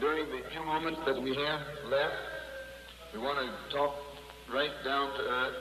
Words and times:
during 0.00 0.26
the 0.30 0.48
few 0.50 0.64
moments 0.64 1.00
that 1.06 1.20
we 1.20 1.30
have 1.30 1.60
left, 1.90 2.14
we 3.12 3.18
want 3.18 3.38
to 3.38 3.76
talk 3.76 3.94
right 4.52 4.70
down 4.84 5.10
to 5.16 5.22
earth 5.22 5.54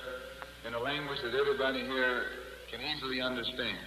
in 0.68 0.74
a 0.74 0.80
language 0.80 1.18
that 1.24 1.34
everybody 1.34 1.80
here 1.80 2.24
can 2.70 2.80
easily 2.82 3.22
understand. 3.22 3.78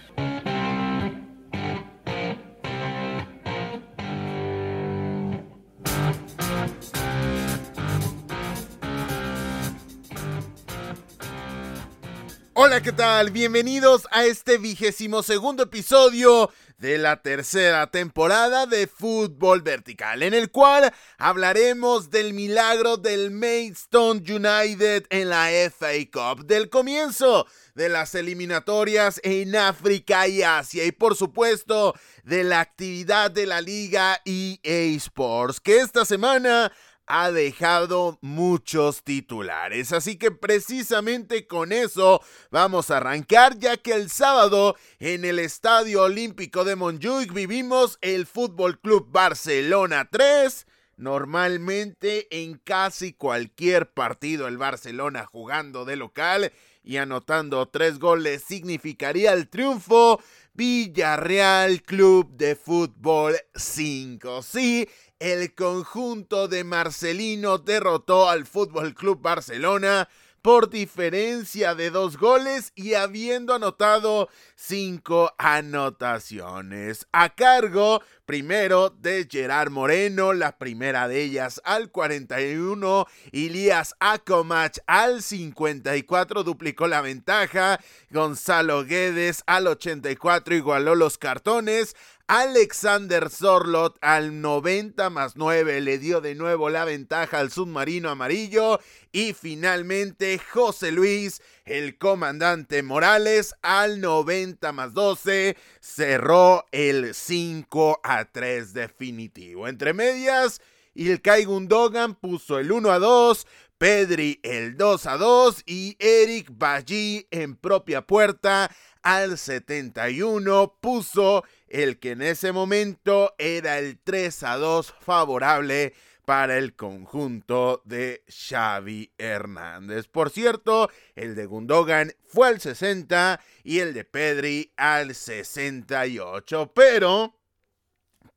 Hola, 12.53 12.81
¿qué 12.81 12.91
tal? 12.91 13.31
Bienvenidos 13.31 14.07
a 14.11 14.25
este 14.25 14.57
vigésimo 14.57 15.23
segundo 15.23 15.63
episodio 15.63 16.51
de 16.81 16.97
la 16.97 17.21
tercera 17.21 17.91
temporada 17.91 18.65
de 18.65 18.87
Fútbol 18.87 19.61
Vertical, 19.61 20.23
en 20.23 20.33
el 20.33 20.49
cual 20.49 20.91
hablaremos 21.19 22.09
del 22.09 22.33
milagro 22.33 22.97
del 22.97 23.29
Maidstone 23.29 24.19
United 24.21 25.05
en 25.11 25.29
la 25.29 25.49
FA 25.69 25.91
Cup, 26.11 26.47
del 26.47 26.71
comienzo 26.71 27.45
de 27.75 27.87
las 27.87 28.15
eliminatorias 28.15 29.21
en 29.23 29.55
África 29.55 30.27
y 30.27 30.41
Asia 30.41 30.83
y 30.83 30.91
por 30.91 31.15
supuesto 31.15 31.93
de 32.23 32.43
la 32.43 32.61
actividad 32.61 33.29
de 33.29 33.45
la 33.45 33.61
liga 33.61 34.19
EA 34.25 34.95
Sports, 34.97 35.59
que 35.59 35.77
esta 35.77 36.03
semana 36.03 36.71
ha 37.13 37.29
dejado 37.29 38.17
muchos 38.21 39.03
titulares. 39.03 39.91
Así 39.91 40.15
que 40.15 40.31
precisamente 40.31 41.45
con 41.45 41.73
eso 41.73 42.21
vamos 42.51 42.89
a 42.89 42.97
arrancar, 42.97 43.59
ya 43.59 43.75
que 43.75 43.91
el 43.91 44.09
sábado 44.09 44.77
en 44.97 45.25
el 45.25 45.37
Estadio 45.39 46.03
Olímpico 46.03 46.63
de 46.63 46.77
Montjuic 46.77 47.33
vivimos 47.33 47.97
el 47.99 48.25
Fútbol 48.25 48.79
Club 48.79 49.09
Barcelona 49.11 50.07
3. 50.09 50.65
Normalmente 50.95 52.27
en 52.31 52.57
casi 52.57 53.11
cualquier 53.11 53.91
partido 53.91 54.47
el 54.47 54.57
Barcelona 54.57 55.25
jugando 55.25 55.83
de 55.83 55.97
local 55.97 56.53
y 56.83 56.97
anotando 56.97 57.67
tres 57.67 57.99
goles 57.99 58.43
significaría 58.43 59.33
el 59.33 59.49
triunfo. 59.49 60.21
Villarreal 60.53 61.81
Club 61.81 62.31
de 62.35 62.55
Fútbol 62.55 63.37
5. 63.55 64.41
Sí, 64.41 64.87
el 65.17 65.55
conjunto 65.55 66.47
de 66.49 66.63
Marcelino 66.65 67.57
derrotó 67.57 68.29
al 68.29 68.45
Fútbol 68.45 68.93
Club 68.93 69.21
Barcelona 69.21 70.09
por 70.41 70.69
diferencia 70.69 71.75
de 71.75 71.91
dos 71.91 72.17
goles 72.17 72.71
y 72.75 72.95
habiendo 72.95 73.53
anotado 73.53 74.29
cinco 74.55 75.33
anotaciones. 75.37 77.07
A 77.11 77.29
cargo, 77.35 78.01
primero, 78.25 78.89
de 78.89 79.27
Gerard 79.29 79.69
Moreno, 79.69 80.33
la 80.33 80.57
primera 80.57 81.07
de 81.07 81.21
ellas 81.21 81.61
al 81.63 81.91
41, 81.91 83.05
Ilías 83.31 83.95
Akomach 83.99 84.79
al 84.87 85.21
54 85.21 86.43
duplicó 86.43 86.87
la 86.87 87.01
ventaja, 87.01 87.79
Gonzalo 88.09 88.83
Guedes 88.83 89.43
al 89.45 89.67
84 89.67 90.55
igualó 90.55 90.95
los 90.95 91.17
cartones, 91.17 91.95
Alexander 92.33 93.29
Zorlot 93.29 93.97
al 93.99 94.39
90 94.39 95.09
más 95.09 95.35
9 95.35 95.81
le 95.81 95.97
dio 95.97 96.21
de 96.21 96.33
nuevo 96.33 96.69
la 96.69 96.85
ventaja 96.85 97.39
al 97.39 97.51
submarino 97.51 98.09
amarillo. 98.09 98.79
Y 99.11 99.33
finalmente 99.33 100.39
José 100.39 100.91
Luis, 100.91 101.41
el 101.65 101.97
comandante 101.97 102.81
Morales, 102.81 103.53
al 103.61 103.99
90 103.99 104.71
más 104.71 104.93
12 104.93 105.57
cerró 105.81 106.65
el 106.71 107.13
5 107.13 107.99
a 108.03 108.25
3 108.25 108.73
definitivo. 108.73 109.67
Entre 109.67 109.93
medias, 109.93 110.61
Ilkay 110.93 111.43
Gundogan 111.43 112.15
puso 112.15 112.57
el 112.57 112.71
1 112.71 112.89
a 112.89 112.99
2. 112.99 113.47
Pedri 113.77 114.39
el 114.43 114.77
2 114.77 115.07
a 115.07 115.17
2 115.17 115.63
y 115.65 115.97
Eric 115.97 116.49
Ballí 116.51 117.25
en 117.31 117.55
propia 117.55 118.03
puerta 118.03 118.69
al 119.01 119.39
71 119.39 120.77
puso 120.79 121.43
el 121.67 121.97
que 121.97 122.11
en 122.11 122.21
ese 122.21 122.51
momento 122.51 123.33
era 123.39 123.79
el 123.79 123.97
3 123.97 124.43
a 124.43 124.57
2 124.57 124.93
favorable 124.99 125.95
para 126.31 126.57
el 126.57 126.77
conjunto 126.77 127.81
de 127.83 128.23
Xavi 128.29 129.11
Hernández. 129.17 130.07
Por 130.07 130.29
cierto, 130.29 130.89
el 131.13 131.35
de 131.35 131.45
Gundogan 131.45 132.13
fue 132.25 132.47
al 132.47 132.61
60 132.61 133.37
y 133.65 133.79
el 133.79 133.93
de 133.93 134.05
Pedri 134.05 134.71
al 134.77 135.13
68. 135.13 136.71
Pero, 136.73 137.35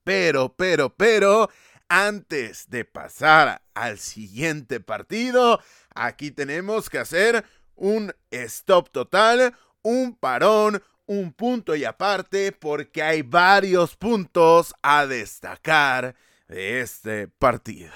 pero, 0.03 0.57
pero, 0.57 0.93
pero, 0.97 1.49
antes 1.89 2.69
de 2.69 2.85
pasar 2.85 3.63
al 3.75 4.01
siguiente 4.01 4.81
partido, 4.81 5.61
aquí 5.95 6.33
tenemos 6.33 6.91
que 6.91 6.99
hacer 6.99 7.45
un 7.77 8.13
stop 8.33 8.91
total, 8.91 9.55
un 9.83 10.17
parón, 10.17 10.83
un 11.07 11.33
punto 11.33 11.77
y 11.77 11.85
aparte 11.85 12.51
porque 12.51 13.05
hay 13.05 13.23
varios 13.23 13.95
puntos 13.95 14.75
a 14.83 15.07
destacar 15.07 16.17
de 16.49 16.81
este 16.81 17.29
partido. 17.29 17.93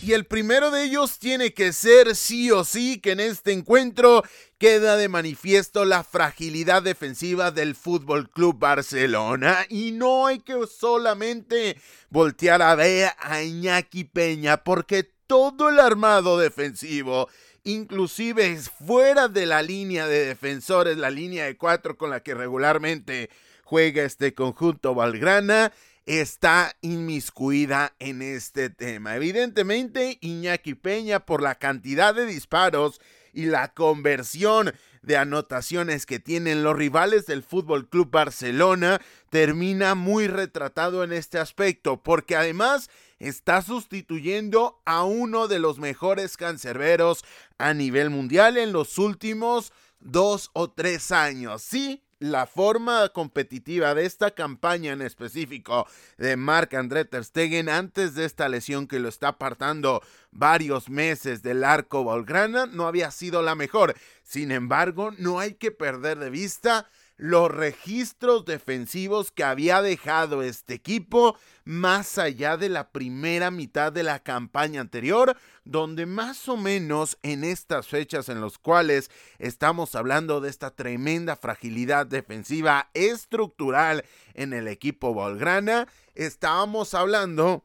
Y 0.00 0.14
el 0.14 0.24
primero 0.24 0.70
de 0.70 0.84
ellos 0.84 1.18
tiene 1.18 1.52
que 1.52 1.72
ser 1.74 2.16
sí 2.16 2.50
o 2.50 2.64
sí 2.64 2.98
que 2.98 3.12
en 3.12 3.20
este 3.20 3.52
encuentro 3.52 4.22
queda 4.56 4.96
de 4.96 5.08
manifiesto 5.08 5.84
la 5.84 6.02
fragilidad 6.02 6.82
defensiva 6.82 7.50
del 7.50 7.74
Fútbol 7.74 8.30
Club 8.30 8.58
Barcelona 8.58 9.66
y 9.68 9.92
no 9.92 10.26
hay 10.26 10.38
que 10.38 10.54
solamente 10.66 11.76
voltear 12.08 12.62
a 12.62 12.74
ver 12.74 13.10
a 13.18 13.42
Iñaki 13.42 14.04
Peña 14.04 14.64
porque 14.64 15.02
todo 15.26 15.68
el 15.68 15.78
armado 15.78 16.38
defensivo 16.38 17.28
inclusive 17.64 18.56
fuera 18.56 19.28
de 19.28 19.44
la 19.44 19.60
línea 19.60 20.06
de 20.06 20.24
defensores, 20.24 20.96
la 20.96 21.10
línea 21.10 21.44
de 21.44 21.58
cuatro 21.58 21.98
con 21.98 22.08
la 22.08 22.20
que 22.20 22.32
regularmente 22.32 23.28
juega 23.68 24.02
este 24.02 24.32
conjunto 24.32 24.94
Valgrana, 24.94 25.74
está 26.06 26.74
inmiscuida 26.80 27.94
en 27.98 28.22
este 28.22 28.70
tema. 28.70 29.14
Evidentemente, 29.14 30.16
Iñaki 30.22 30.72
Peña, 30.72 31.26
por 31.26 31.42
la 31.42 31.56
cantidad 31.56 32.14
de 32.14 32.24
disparos 32.24 32.98
y 33.34 33.44
la 33.44 33.74
conversión 33.74 34.72
de 35.02 35.18
anotaciones 35.18 36.06
que 36.06 36.18
tienen 36.18 36.62
los 36.62 36.76
rivales 36.76 37.26
del 37.26 37.42
Fútbol 37.42 37.90
Club 37.90 38.10
Barcelona, 38.10 39.02
termina 39.28 39.94
muy 39.94 40.28
retratado 40.28 41.04
en 41.04 41.12
este 41.12 41.38
aspecto, 41.38 42.02
porque 42.02 42.36
además 42.36 42.88
está 43.18 43.60
sustituyendo 43.60 44.80
a 44.86 45.04
uno 45.04 45.46
de 45.46 45.58
los 45.58 45.78
mejores 45.78 46.38
cancerberos 46.38 47.22
a 47.58 47.74
nivel 47.74 48.08
mundial 48.08 48.56
en 48.56 48.72
los 48.72 48.96
últimos 48.96 49.74
dos 50.00 50.48
o 50.54 50.70
tres 50.70 51.12
años. 51.12 51.60
Sí, 51.60 52.02
la 52.20 52.46
forma 52.46 53.08
competitiva 53.10 53.94
de 53.94 54.04
esta 54.04 54.32
campaña 54.32 54.92
en 54.92 55.02
específico 55.02 55.86
de 56.16 56.36
Marc 56.36 56.74
André 56.74 57.04
Ter 57.04 57.24
Stegen 57.24 57.68
antes 57.68 58.14
de 58.14 58.24
esta 58.24 58.48
lesión 58.48 58.86
que 58.86 58.98
lo 58.98 59.08
está 59.08 59.28
apartando 59.28 60.02
varios 60.30 60.88
meses 60.88 61.42
del 61.42 61.64
arco 61.64 62.02
Volgrana 62.02 62.66
no 62.66 62.86
había 62.86 63.10
sido 63.10 63.42
la 63.42 63.54
mejor. 63.54 63.94
Sin 64.22 64.50
embargo, 64.50 65.12
no 65.18 65.38
hay 65.38 65.54
que 65.54 65.70
perder 65.70 66.18
de 66.18 66.30
vista 66.30 66.88
los 67.18 67.50
registros 67.50 68.44
defensivos 68.44 69.32
que 69.32 69.42
había 69.42 69.82
dejado 69.82 70.42
este 70.42 70.74
equipo 70.74 71.36
más 71.64 72.16
allá 72.16 72.56
de 72.56 72.68
la 72.68 72.90
primera 72.90 73.50
mitad 73.50 73.92
de 73.92 74.04
la 74.04 74.20
campaña 74.20 74.80
anterior, 74.80 75.36
donde 75.64 76.06
más 76.06 76.48
o 76.48 76.56
menos 76.56 77.18
en 77.22 77.42
estas 77.42 77.88
fechas 77.88 78.28
en 78.28 78.40
las 78.40 78.56
cuales 78.56 79.10
estamos 79.38 79.96
hablando 79.96 80.40
de 80.40 80.48
esta 80.48 80.70
tremenda 80.70 81.34
fragilidad 81.34 82.06
defensiva 82.06 82.88
estructural 82.94 84.04
en 84.34 84.52
el 84.52 84.68
equipo 84.68 85.12
Volgrana, 85.12 85.88
estábamos 86.14 86.94
hablando 86.94 87.64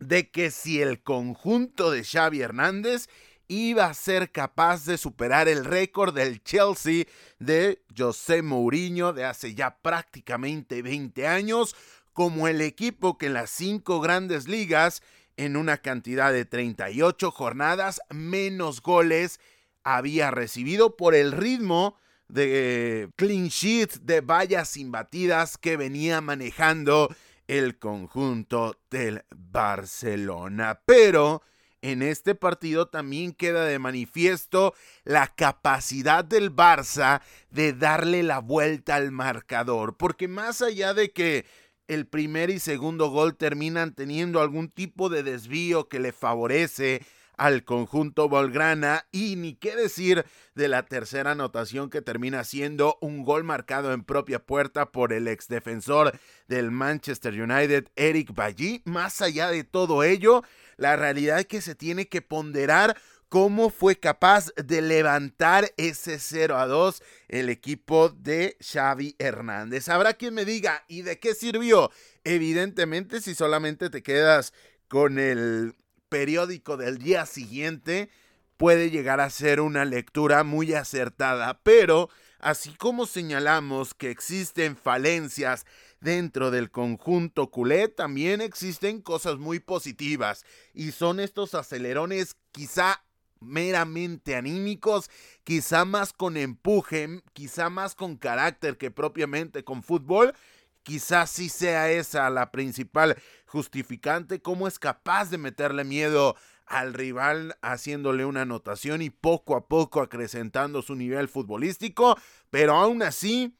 de 0.00 0.30
que 0.30 0.50
si 0.50 0.82
el 0.82 1.00
conjunto 1.02 1.92
de 1.92 2.04
Xavi 2.04 2.40
Hernández 2.40 3.08
iba 3.48 3.86
a 3.86 3.94
ser 3.94 4.30
capaz 4.30 4.84
de 4.84 4.98
superar 4.98 5.48
el 5.48 5.64
récord 5.64 6.14
del 6.14 6.42
Chelsea 6.44 7.04
de 7.38 7.82
José 7.96 8.42
Mourinho 8.42 9.12
de 9.12 9.24
hace 9.24 9.54
ya 9.54 9.78
prácticamente 9.78 10.82
20 10.82 11.26
años, 11.26 11.74
como 12.12 12.46
el 12.48 12.60
equipo 12.60 13.16
que 13.16 13.26
en 13.26 13.34
las 13.34 13.50
cinco 13.50 14.00
grandes 14.00 14.48
ligas, 14.48 15.02
en 15.36 15.56
una 15.56 15.78
cantidad 15.78 16.32
de 16.32 16.44
38 16.44 17.30
jornadas, 17.30 18.00
menos 18.10 18.82
goles 18.82 19.40
había 19.82 20.30
recibido 20.30 20.96
por 20.96 21.14
el 21.14 21.32
ritmo 21.32 21.96
de 22.28 23.08
clean 23.16 23.48
sheet, 23.48 24.00
de 24.02 24.20
vallas 24.20 24.76
imbatidas 24.76 25.56
que 25.56 25.76
venía 25.76 26.20
manejando 26.20 27.08
el 27.46 27.78
conjunto 27.78 28.76
del 28.90 29.24
Barcelona. 29.34 30.82
Pero 30.84 31.42
en 31.82 32.02
este 32.02 32.34
partido 32.34 32.86
también 32.86 33.32
queda 33.32 33.64
de 33.64 33.78
manifiesto 33.78 34.74
la 35.04 35.28
capacidad 35.28 36.24
del 36.24 36.54
Barça 36.54 37.22
de 37.50 37.72
darle 37.72 38.22
la 38.22 38.40
vuelta 38.40 38.96
al 38.96 39.12
marcador, 39.12 39.96
porque 39.96 40.28
más 40.28 40.62
allá 40.62 40.94
de 40.94 41.12
que 41.12 41.46
el 41.86 42.06
primer 42.06 42.50
y 42.50 42.58
segundo 42.58 43.10
gol 43.10 43.36
terminan 43.36 43.94
teniendo 43.94 44.40
algún 44.40 44.68
tipo 44.68 45.08
de 45.08 45.22
desvío 45.22 45.88
que 45.88 46.00
le 46.00 46.12
favorece 46.12 47.00
al 47.38 47.64
conjunto 47.64 48.28
Volgrana 48.28 49.06
y 49.12 49.36
ni 49.36 49.54
qué 49.54 49.74
decir 49.74 50.26
de 50.54 50.68
la 50.68 50.84
tercera 50.84 51.30
anotación 51.30 51.88
que 51.88 52.02
termina 52.02 52.44
siendo 52.44 52.98
un 53.00 53.24
gol 53.24 53.44
marcado 53.44 53.92
en 53.92 54.02
propia 54.02 54.40
puerta 54.44 54.90
por 54.90 55.12
el 55.12 55.28
ex 55.28 55.48
defensor 55.48 56.18
del 56.48 56.70
Manchester 56.72 57.40
United 57.40 57.86
Eric 57.94 58.34
Bailly. 58.34 58.82
Más 58.84 59.22
allá 59.22 59.50
de 59.50 59.62
todo 59.62 60.02
ello, 60.02 60.42
la 60.78 60.96
realidad 60.96 61.44
que 61.44 61.60
se 61.60 61.74
tiene 61.74 62.08
que 62.08 62.22
ponderar 62.22 62.96
cómo 63.28 63.68
fue 63.68 63.96
capaz 63.96 64.52
de 64.56 64.80
levantar 64.80 65.72
ese 65.76 66.18
0 66.18 66.56
a 66.56 66.66
2 66.66 67.02
el 67.28 67.50
equipo 67.50 68.08
de 68.08 68.56
Xavi 68.60 69.16
Hernández. 69.18 69.88
Habrá 69.90 70.14
quien 70.14 70.32
me 70.32 70.46
diga, 70.46 70.84
¿y 70.88 71.02
de 71.02 71.18
qué 71.18 71.34
sirvió? 71.34 71.90
Evidentemente, 72.24 73.20
si 73.20 73.34
solamente 73.34 73.90
te 73.90 74.02
quedas 74.02 74.54
con 74.88 75.18
el 75.18 75.74
periódico 76.08 76.78
del 76.78 76.98
día 76.98 77.26
siguiente, 77.26 78.08
puede 78.56 78.90
llegar 78.90 79.20
a 79.20 79.30
ser 79.30 79.60
una 79.60 79.84
lectura 79.84 80.42
muy 80.42 80.72
acertada, 80.72 81.60
pero 81.62 82.08
así 82.38 82.74
como 82.74 83.06
señalamos 83.06 83.94
que 83.94 84.10
existen 84.10 84.76
falencias 84.76 85.66
dentro 86.00 86.50
del 86.50 86.70
conjunto 86.70 87.50
culé, 87.50 87.88
también 87.88 88.40
existen 88.40 89.00
cosas 89.00 89.38
muy 89.38 89.60
positivas 89.60 90.44
y 90.74 90.92
son 90.92 91.20
estos 91.20 91.54
acelerones 91.54 92.36
quizá 92.52 93.02
meramente 93.40 94.36
anímicos, 94.36 95.10
quizá 95.44 95.84
más 95.84 96.12
con 96.12 96.36
empuje, 96.36 97.22
quizá 97.32 97.70
más 97.70 97.94
con 97.94 98.16
carácter 98.16 98.76
que 98.76 98.90
propiamente 98.90 99.64
con 99.64 99.82
fútbol. 99.82 100.34
Quizás 100.82 101.30
sí 101.30 101.48
sea 101.48 101.90
esa 101.90 102.30
la 102.30 102.50
principal 102.50 103.16
justificante, 103.46 104.40
cómo 104.40 104.66
es 104.66 104.78
capaz 104.78 105.30
de 105.30 105.38
meterle 105.38 105.84
miedo 105.84 106.34
al 106.66 106.94
rival 106.94 107.56
haciéndole 107.62 108.24
una 108.24 108.42
anotación 108.42 109.02
y 109.02 109.10
poco 109.10 109.56
a 109.56 109.66
poco 109.68 110.00
acrecentando 110.00 110.82
su 110.82 110.94
nivel 110.94 111.28
futbolístico, 111.28 112.18
pero 112.50 112.74
aún 112.74 113.02
así 113.02 113.54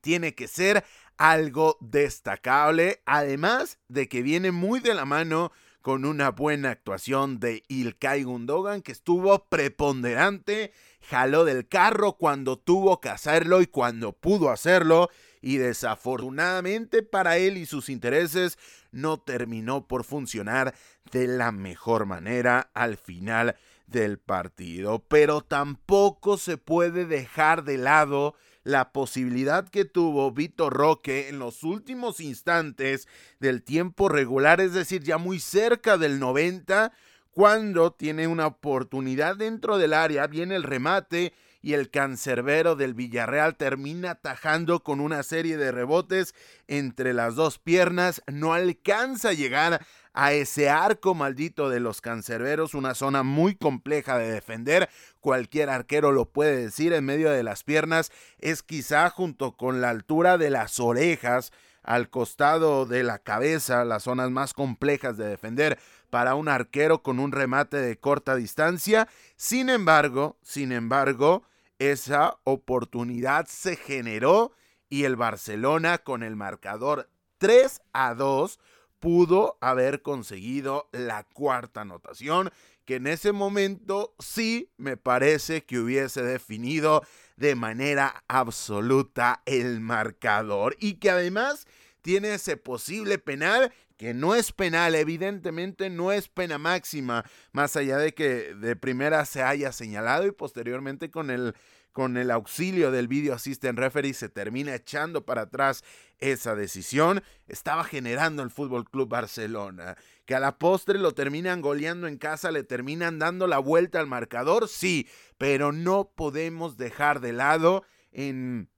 tiene 0.00 0.34
que 0.34 0.48
ser 0.48 0.84
algo 1.18 1.76
destacable, 1.80 3.02
además 3.04 3.78
de 3.88 4.08
que 4.08 4.22
viene 4.22 4.52
muy 4.52 4.80
de 4.80 4.94
la 4.94 5.04
mano 5.04 5.52
con 5.82 6.04
una 6.04 6.30
buena 6.30 6.70
actuación 6.70 7.40
de 7.40 7.62
Ilkay 7.68 8.22
Gundogan 8.22 8.82
que 8.82 8.92
estuvo 8.92 9.46
preponderante, 9.48 10.72
jaló 11.02 11.44
del 11.44 11.68
carro 11.68 12.14
cuando 12.14 12.58
tuvo 12.58 13.00
que 13.00 13.08
hacerlo 13.08 13.60
y 13.60 13.66
cuando 13.66 14.12
pudo 14.12 14.50
hacerlo 14.50 15.08
y 15.40 15.56
desafortunadamente 15.56 17.02
para 17.02 17.38
él 17.38 17.56
y 17.56 17.66
sus 17.66 17.88
intereses 17.88 18.58
no 18.90 19.18
terminó 19.18 19.86
por 19.86 20.04
funcionar 20.04 20.74
de 21.10 21.26
la 21.26 21.52
mejor 21.52 22.06
manera 22.06 22.70
al 22.74 22.96
final 22.96 23.56
del 23.86 24.18
partido. 24.18 25.04
Pero 25.08 25.40
tampoco 25.40 26.36
se 26.36 26.58
puede 26.58 27.06
dejar 27.06 27.64
de 27.64 27.78
lado 27.78 28.34
la 28.64 28.92
posibilidad 28.92 29.68
que 29.68 29.84
tuvo 29.84 30.30
Vitor 30.32 30.72
Roque 30.72 31.28
en 31.28 31.38
los 31.38 31.62
últimos 31.62 32.20
instantes 32.20 33.08
del 33.40 33.62
tiempo 33.62 34.08
regular, 34.08 34.60
es 34.60 34.72
decir, 34.72 35.02
ya 35.02 35.18
muy 35.18 35.40
cerca 35.40 35.96
del 35.98 36.18
90, 36.18 36.92
cuando 37.30 37.92
tiene 37.92 38.26
una 38.26 38.46
oportunidad 38.46 39.36
dentro 39.36 39.78
del 39.78 39.94
área, 39.94 40.26
viene 40.26 40.56
el 40.56 40.64
remate 40.64 41.32
y 41.60 41.74
el 41.74 41.90
cancerbero 41.90 42.76
del 42.76 42.94
Villarreal 42.94 43.56
termina 43.56 44.12
atajando 44.12 44.82
con 44.82 45.00
una 45.00 45.22
serie 45.22 45.56
de 45.56 45.72
rebotes 45.72 46.34
entre 46.66 47.12
las 47.14 47.34
dos 47.34 47.58
piernas, 47.58 48.22
no 48.26 48.54
alcanza 48.54 49.30
a 49.30 49.34
llegar 49.34 49.84
a 50.14 50.32
ese 50.32 50.68
arco 50.68 51.14
maldito 51.14 51.68
de 51.68 51.80
los 51.80 52.00
cancerberos, 52.00 52.74
una 52.74 52.94
zona 52.94 53.22
muy 53.22 53.54
compleja 53.54 54.18
de 54.18 54.32
defender, 54.32 54.88
cualquier 55.20 55.70
arquero 55.70 56.12
lo 56.12 56.26
puede 56.26 56.56
decir, 56.56 56.92
en 56.92 57.04
medio 57.04 57.30
de 57.30 57.42
las 57.42 57.62
piernas 57.62 58.10
es 58.38 58.62
quizá 58.62 59.10
junto 59.10 59.56
con 59.56 59.80
la 59.80 59.90
altura 59.90 60.38
de 60.38 60.50
las 60.50 60.80
orejas, 60.80 61.52
al 61.82 62.10
costado 62.10 62.84
de 62.84 63.02
la 63.02 63.18
cabeza, 63.18 63.84
las 63.84 64.02
zonas 64.02 64.30
más 64.30 64.52
complejas 64.52 65.16
de 65.16 65.26
defender 65.26 65.78
para 66.10 66.34
un 66.34 66.48
arquero 66.48 67.02
con 67.02 67.18
un 67.18 67.32
remate 67.32 67.78
de 67.78 67.98
corta 67.98 68.36
distancia. 68.36 69.08
Sin 69.36 69.70
embargo, 69.70 70.38
sin 70.42 70.72
embargo, 70.72 71.42
esa 71.78 72.38
oportunidad 72.44 73.46
se 73.46 73.76
generó 73.76 74.52
y 74.88 75.04
el 75.04 75.16
Barcelona 75.16 75.98
con 75.98 76.22
el 76.22 76.36
marcador 76.36 77.08
3 77.38 77.82
a 77.92 78.14
2 78.14 78.58
pudo 78.98 79.58
haber 79.60 80.02
conseguido 80.02 80.88
la 80.92 81.24
cuarta 81.24 81.82
anotación, 81.82 82.50
que 82.84 82.96
en 82.96 83.06
ese 83.06 83.32
momento 83.32 84.14
sí 84.18 84.72
me 84.76 84.96
parece 84.96 85.64
que 85.64 85.78
hubiese 85.78 86.22
definido 86.22 87.02
de 87.36 87.54
manera 87.54 88.24
absoluta 88.26 89.42
el 89.46 89.80
marcador 89.80 90.76
y 90.80 90.94
que 90.94 91.10
además 91.10 91.66
tiene 92.02 92.34
ese 92.34 92.56
posible 92.56 93.18
penal 93.18 93.72
que 93.98 94.14
no 94.14 94.34
es 94.34 94.52
penal, 94.52 94.94
evidentemente 94.94 95.90
no 95.90 96.12
es 96.12 96.28
pena 96.28 96.56
máxima, 96.56 97.24
más 97.52 97.76
allá 97.76 97.98
de 97.98 98.14
que 98.14 98.54
de 98.54 98.76
primera 98.76 99.26
se 99.26 99.42
haya 99.42 99.72
señalado 99.72 100.26
y 100.26 100.32
posteriormente 100.32 101.10
con 101.10 101.30
el 101.30 101.54
con 101.92 102.16
el 102.16 102.30
auxilio 102.30 102.92
del 102.92 103.08
video 103.08 103.34
assistant 103.34 103.76
referee 103.76 104.14
se 104.14 104.28
termina 104.28 104.72
echando 104.72 105.24
para 105.24 105.42
atrás 105.42 105.82
esa 106.18 106.54
decisión, 106.54 107.24
estaba 107.48 107.82
generando 107.82 108.44
el 108.44 108.50
Fútbol 108.50 108.88
Club 108.88 109.08
Barcelona. 109.08 109.96
Que 110.24 110.36
a 110.36 110.40
la 110.40 110.58
postre 110.58 111.00
lo 111.00 111.12
terminan 111.14 111.60
goleando 111.60 112.06
en 112.06 112.16
casa, 112.16 112.52
le 112.52 112.62
terminan 112.62 113.18
dando 113.18 113.48
la 113.48 113.58
vuelta 113.58 113.98
al 113.98 114.06
marcador, 114.06 114.68
sí, 114.68 115.08
pero 115.38 115.72
no 115.72 116.12
podemos 116.14 116.76
dejar 116.76 117.18
de 117.18 117.32
lado 117.32 117.82
en 118.12 118.70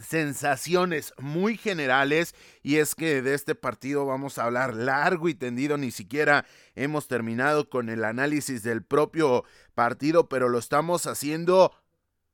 sensaciones 0.00 1.12
muy 1.18 1.56
generales 1.56 2.34
y 2.62 2.76
es 2.76 2.94
que 2.94 3.22
de 3.22 3.34
este 3.34 3.54
partido 3.54 4.06
vamos 4.06 4.38
a 4.38 4.44
hablar 4.44 4.74
largo 4.74 5.28
y 5.28 5.34
tendido, 5.34 5.78
ni 5.78 5.90
siquiera 5.90 6.44
hemos 6.74 7.08
terminado 7.08 7.68
con 7.68 7.88
el 7.88 8.04
análisis 8.04 8.62
del 8.62 8.82
propio 8.82 9.44
partido, 9.74 10.28
pero 10.28 10.48
lo 10.48 10.58
estamos 10.58 11.06
haciendo 11.06 11.72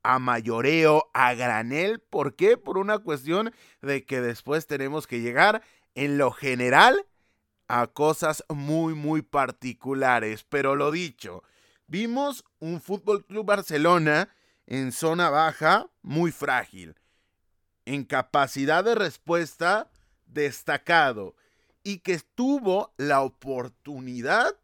a 0.03 0.19
mayoreo, 0.19 1.11
a 1.15 1.35
granel. 1.35 2.01
¿Por 2.01 2.35
qué? 2.35 2.57
Por 2.57 2.79
una 2.79 2.99
cuestión 2.99 3.53
de 3.81 4.05
que 4.05 4.21
después 4.21 4.67
tenemos 4.67 5.07
que 5.07 5.21
llegar 5.21 5.63
en 5.95 6.19
lo 6.19 6.33
general 6.33 7.07
a 7.69 7.87
cosas 7.87 8.45
muy, 8.49 8.95
muy 8.95 9.23
particulares. 9.23 10.45
Pero 10.49 10.77
lo 10.77 10.91
dicho, 10.91 11.43
vimos 11.87 12.45
un 12.59 12.81
Fútbol 12.81 13.25
Club 13.25 13.47
Barcelona 13.47 14.29
en 14.67 14.93
zona 14.93 15.31
baja 15.31 15.89
muy 16.03 16.33
frágil, 16.33 16.97
en 17.85 18.05
capacidad 18.05 18.85
de 18.85 18.95
respuesta 18.95 19.91
destacado 20.27 21.35
y 21.85 21.99
que 21.99 22.21
tuvo 22.35 22.93
la 22.97 23.23
oportunidad 23.23 24.55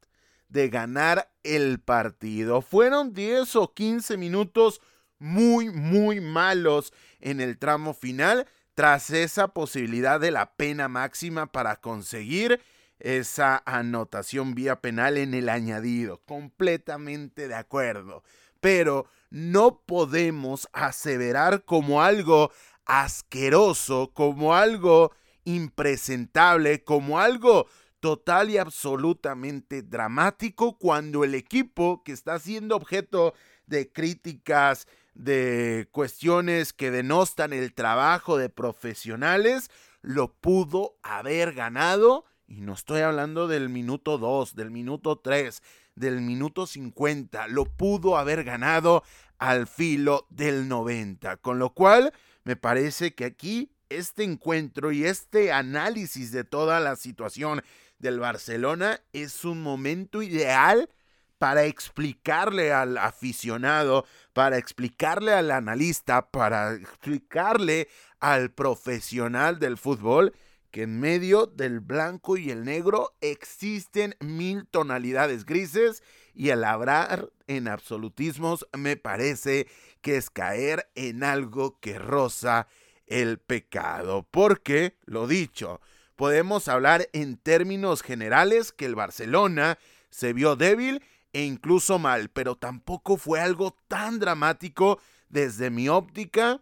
de 0.49 0.69
ganar 0.69 1.31
el 1.43 1.81
partido. 1.81 2.63
Fueron 2.63 3.13
10 3.13 3.57
o 3.57 3.75
15 3.75 4.17
minutos 4.17 4.81
muy, 5.19 5.71
muy 5.71 6.21
malos 6.21 6.93
en 7.21 7.41
el 7.41 7.59
tramo 7.59 7.93
final 7.93 8.47
tras 8.75 9.11
esa 9.11 9.49
posibilidad 9.49 10.21
de 10.21 10.31
la 10.31 10.53
pena 10.55 10.89
máxima 10.89 11.47
para 11.51 11.77
conseguir 11.77 12.61
esa 13.01 13.63
anotación 13.67 14.55
vía 14.55 14.81
penal 14.81 15.17
en 15.17 15.35
el 15.35 15.49
añadido. 15.49 16.21
Completamente 16.25 17.49
de 17.49 17.55
acuerdo. 17.55 18.23
Pero 18.61 19.07
no 19.31 19.81
podemos 19.81 20.69
aseverar 20.73 21.65
como 21.65 22.03
algo 22.03 22.51
asqueroso, 22.89 24.11
como 24.13 24.55
algo 24.55 25.13
impresentable, 25.45 26.83
como 26.83 27.21
algo 27.21 27.69
total 28.01 28.51
y 28.51 28.59
absolutamente 28.59 29.83
dramático 29.83 30.79
cuando 30.79 31.25
el 31.25 31.35
equipo 31.35 32.03
que 32.03 32.13
está 32.13 32.39
siendo 32.39 32.77
objeto 32.77 33.35
de 33.67 33.93
críticas, 33.93 34.87
de 35.15 35.89
cuestiones 35.93 36.73
que 36.73 36.91
denostan 36.91 37.53
el 37.53 37.75
trabajo 37.75 38.39
de 38.39 38.49
profesionales, 38.49 39.71
lo 40.01 40.33
pudo 40.33 40.97
haber 41.03 41.53
ganado. 41.53 42.25
Y 42.47 42.63
no 42.63 42.73
estoy 42.73 43.03
hablando 43.03 43.49
del 43.49 43.69
minuto 43.69 44.17
2, 44.17 44.55
del 44.55 44.71
minuto 44.71 45.19
3, 45.19 45.63
del 45.97 46.21
minuto 46.23 46.67
50. 46.67 47.49
Lo 47.49 47.67
pudo 47.67 48.17
haber 48.17 48.45
ganado 48.45 49.03
al 49.39 49.67
filo 49.67 50.27
del 50.31 50.69
90. 50.69 51.37
Con 51.39 51.59
lo 51.59 51.75
cual, 51.75 52.13
me 52.49 52.57
parece 52.57 53.15
que 53.15 53.27
aquí 53.27 53.71
este 53.91 54.25
encuentro 54.25 54.91
y 54.91 55.05
este 55.05 55.53
análisis 55.53 56.33
de 56.33 56.45
toda 56.45 56.81
la 56.81 56.97
situación 56.97 57.63
del 57.99 58.21
Barcelona 58.21 59.03
es 59.13 59.45
un 59.45 59.63
momento 59.63 60.23
ideal 60.23 60.89
para 61.37 61.65
explicarle 61.65 62.73
al 62.73 62.97
aficionado, 62.97 64.07
para 64.33 64.57
explicarle 64.57 65.35
al 65.35 65.51
analista, 65.51 66.31
para 66.31 66.73
explicarle 66.73 67.87
al 68.19 68.51
profesional 68.51 69.59
del 69.59 69.77
fútbol 69.77 70.33
que 70.71 70.85
en 70.85 70.99
medio 71.01 71.45
del 71.45 71.81
blanco 71.81 72.39
y 72.39 72.51
el 72.51 72.65
negro 72.65 73.15
existen 73.21 74.15
mil 74.21 74.67
tonalidades 74.67 75.45
grises 75.45 76.03
y 76.39 76.51
el 76.51 76.63
hablar 76.63 77.33
en 77.49 77.67
absolutismos 77.67 78.65
me 78.73 78.97
parece 78.97 79.67
que 80.01 80.17
es 80.17 80.31
caer 80.31 80.89
en 80.95 81.25
algo 81.25 81.81
que 81.81 81.99
roza 81.99 82.69
el 83.09 83.39
pecado. 83.39 84.25
Porque, 84.31 84.97
lo 85.05 85.27
dicho, 85.27 85.81
podemos 86.15 86.69
hablar 86.69 87.09
en 87.13 87.39
términos 87.39 88.03
generales 88.03 88.71
que 88.71 88.87
el 88.87 88.95
Barcelona 88.95 89.81
se 90.11 90.33
vio 90.33 90.55
débil 90.55 91.03
e 91.33 91.43
incluso 91.43 91.99
mal, 91.99 92.31
pero 92.31 92.55
tampoco 92.55 93.17
fue 93.17 93.41
algo 93.41 93.77
tan 93.89 94.21
dramático 94.21 95.01
desde 95.29 95.71
mi 95.71 95.89
óptica 95.89 96.61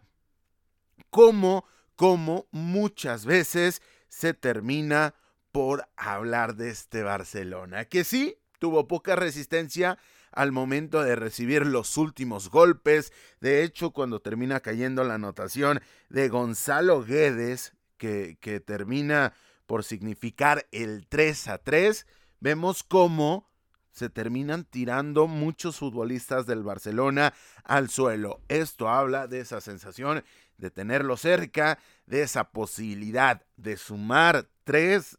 como, 1.11 1.65
como 1.95 2.47
muchas 2.49 3.27
veces 3.27 3.83
se 4.09 4.33
termina 4.33 5.13
por 5.51 5.87
hablar 5.95 6.55
de 6.55 6.71
este 6.71 7.03
Barcelona, 7.03 7.85
que 7.85 8.03
sí 8.03 8.39
tuvo 8.59 8.87
poca 8.87 9.15
resistencia 9.15 9.97
al 10.31 10.51
momento 10.51 11.03
de 11.03 11.15
recibir 11.15 11.65
los 11.65 11.97
últimos 11.97 12.49
golpes. 12.49 13.11
De 13.39 13.63
hecho, 13.63 13.91
cuando 13.91 14.19
termina 14.19 14.59
cayendo 14.59 15.03
la 15.03 15.15
anotación 15.15 15.81
de 16.09 16.29
Gonzalo 16.29 17.03
Guedes, 17.03 17.73
que, 17.97 18.37
que 18.39 18.59
termina 18.59 19.33
por 19.65 19.83
significar 19.83 20.67
el 20.71 21.07
3 21.07 21.47
a 21.47 21.57
3, 21.57 22.05
vemos 22.39 22.83
cómo 22.83 23.47
se 23.97 24.09
terminan 24.09 24.63
tirando 24.63 25.25
muchos 25.25 25.77
futbolistas 25.77 26.45
del 26.45 26.61
Barcelona 26.61 27.33
al 27.63 27.89
suelo. 27.89 28.41
Esto 28.47 28.89
habla 28.89 29.27
de 29.27 29.39
esa 29.39 29.59
sensación 29.59 30.23
de 30.57 30.69
tenerlo 30.69 31.17
cerca, 31.17 31.79
de 32.05 32.21
esa 32.21 32.51
posibilidad 32.51 33.41
de 33.55 33.75
sumar 33.75 34.47
tres 34.63 35.17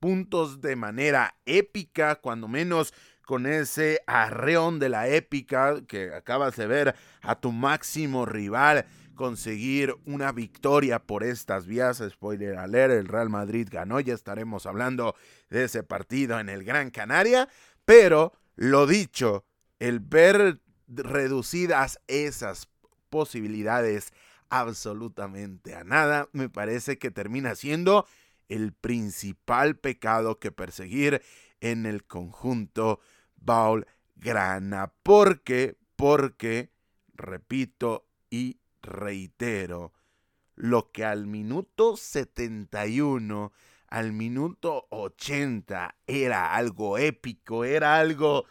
puntos 0.00 0.60
de 0.60 0.76
manera 0.76 1.36
épica, 1.46 2.16
cuando 2.16 2.48
menos 2.48 2.92
con 3.22 3.46
ese 3.46 4.02
arreón 4.06 4.78
de 4.78 4.88
la 4.88 5.08
épica 5.08 5.82
que 5.86 6.14
acabas 6.14 6.56
de 6.56 6.66
ver 6.66 6.94
a 7.20 7.38
tu 7.38 7.52
máximo 7.52 8.24
rival 8.24 8.86
conseguir 9.14 9.94
una 10.06 10.32
victoria 10.32 11.00
por 11.00 11.24
estas 11.24 11.66
vías. 11.66 12.02
Spoiler 12.08 12.56
alert, 12.56 12.94
el 12.94 13.08
Real 13.08 13.28
Madrid 13.28 13.68
ganó, 13.70 14.00
ya 14.00 14.14
estaremos 14.14 14.64
hablando 14.64 15.14
de 15.50 15.64
ese 15.64 15.82
partido 15.82 16.40
en 16.40 16.48
el 16.48 16.64
Gran 16.64 16.90
Canaria, 16.90 17.48
pero 17.84 18.32
lo 18.56 18.86
dicho, 18.86 19.44
el 19.78 20.00
ver 20.00 20.60
reducidas 20.86 22.00
esas 22.06 22.68
posibilidades 23.10 24.12
absolutamente 24.50 25.74
a 25.74 25.84
nada, 25.84 26.28
me 26.32 26.48
parece 26.48 26.96
que 26.96 27.10
termina 27.10 27.54
siendo 27.54 28.06
el 28.48 28.72
principal 28.72 29.76
pecado 29.76 30.38
que 30.38 30.52
perseguir 30.52 31.22
en 31.60 31.86
el 31.86 32.04
conjunto 32.04 33.00
Baul 33.36 33.86
Grana. 34.16 34.92
Porque, 35.02 35.76
porque, 35.96 36.70
repito 37.14 38.06
y 38.30 38.58
reitero, 38.82 39.92
lo 40.54 40.90
que 40.90 41.04
al 41.04 41.26
minuto 41.26 41.96
71, 41.96 43.52
al 43.88 44.12
minuto 44.12 44.86
80 44.90 45.96
era 46.06 46.54
algo 46.54 46.98
épico, 46.98 47.64
era 47.64 47.98
algo 47.98 48.44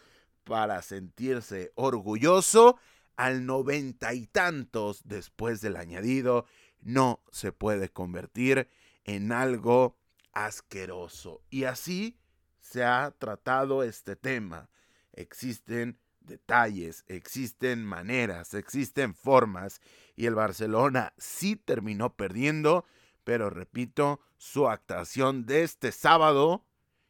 para 0.44 0.80
sentirse 0.82 1.72
orgulloso, 1.74 2.78
al 3.16 3.44
noventa 3.44 4.14
y 4.14 4.26
tantos 4.26 5.02
después 5.04 5.60
del 5.60 5.76
añadido, 5.76 6.46
no 6.80 7.20
se 7.30 7.52
puede 7.52 7.88
convertir 7.90 8.68
en 9.08 9.32
algo 9.32 9.96
asqueroso. 10.34 11.42
Y 11.48 11.64
así 11.64 12.18
se 12.60 12.84
ha 12.84 13.10
tratado 13.18 13.82
este 13.82 14.16
tema. 14.16 14.68
Existen 15.14 15.98
detalles, 16.20 17.04
existen 17.08 17.86
maneras, 17.86 18.52
existen 18.52 19.14
formas 19.14 19.80
y 20.14 20.26
el 20.26 20.34
Barcelona 20.34 21.14
sí 21.16 21.56
terminó 21.56 22.16
perdiendo, 22.16 22.84
pero 23.24 23.48
repito, 23.48 24.20
su 24.36 24.68
actuación 24.68 25.46
de 25.46 25.62
este 25.62 25.90
sábado, 25.90 26.66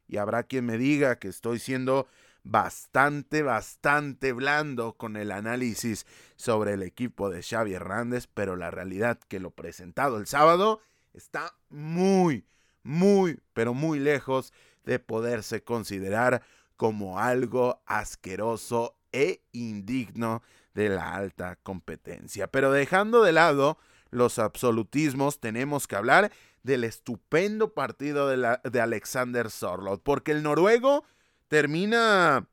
y 0.06 0.18
habrá 0.18 0.44
quien 0.44 0.66
me 0.66 0.78
diga 0.78 1.18
que 1.18 1.26
estoy 1.26 1.58
siendo 1.58 2.06
bastante, 2.44 3.42
bastante 3.42 4.32
blando 4.32 4.96
con 4.96 5.16
el 5.16 5.32
análisis 5.32 6.06
sobre 6.36 6.74
el 6.74 6.84
equipo 6.84 7.28
de 7.28 7.42
Xavi 7.42 7.74
Hernández, 7.74 8.28
pero 8.32 8.54
la 8.54 8.70
realidad 8.70 9.18
que 9.18 9.40
lo 9.40 9.50
presentado 9.50 10.18
el 10.18 10.28
sábado 10.28 10.80
está 11.18 11.52
muy, 11.68 12.46
muy, 12.82 13.40
pero 13.52 13.74
muy 13.74 13.98
lejos 13.98 14.52
de 14.84 14.98
poderse 14.98 15.62
considerar 15.62 16.42
como 16.76 17.18
algo 17.18 17.82
asqueroso 17.86 18.96
e 19.12 19.42
indigno 19.52 20.42
de 20.74 20.88
la 20.88 21.14
alta 21.14 21.56
competencia. 21.56 22.46
Pero 22.46 22.70
dejando 22.70 23.22
de 23.22 23.32
lado 23.32 23.78
los 24.10 24.38
absolutismos, 24.38 25.40
tenemos 25.40 25.86
que 25.88 25.96
hablar 25.96 26.32
del 26.62 26.84
estupendo 26.84 27.74
partido 27.74 28.28
de, 28.28 28.58
de 28.62 28.80
Alexander 28.80 29.50
Sorlot, 29.50 30.02
porque 30.02 30.32
el 30.32 30.42
noruego 30.42 31.04
termina 31.48 32.46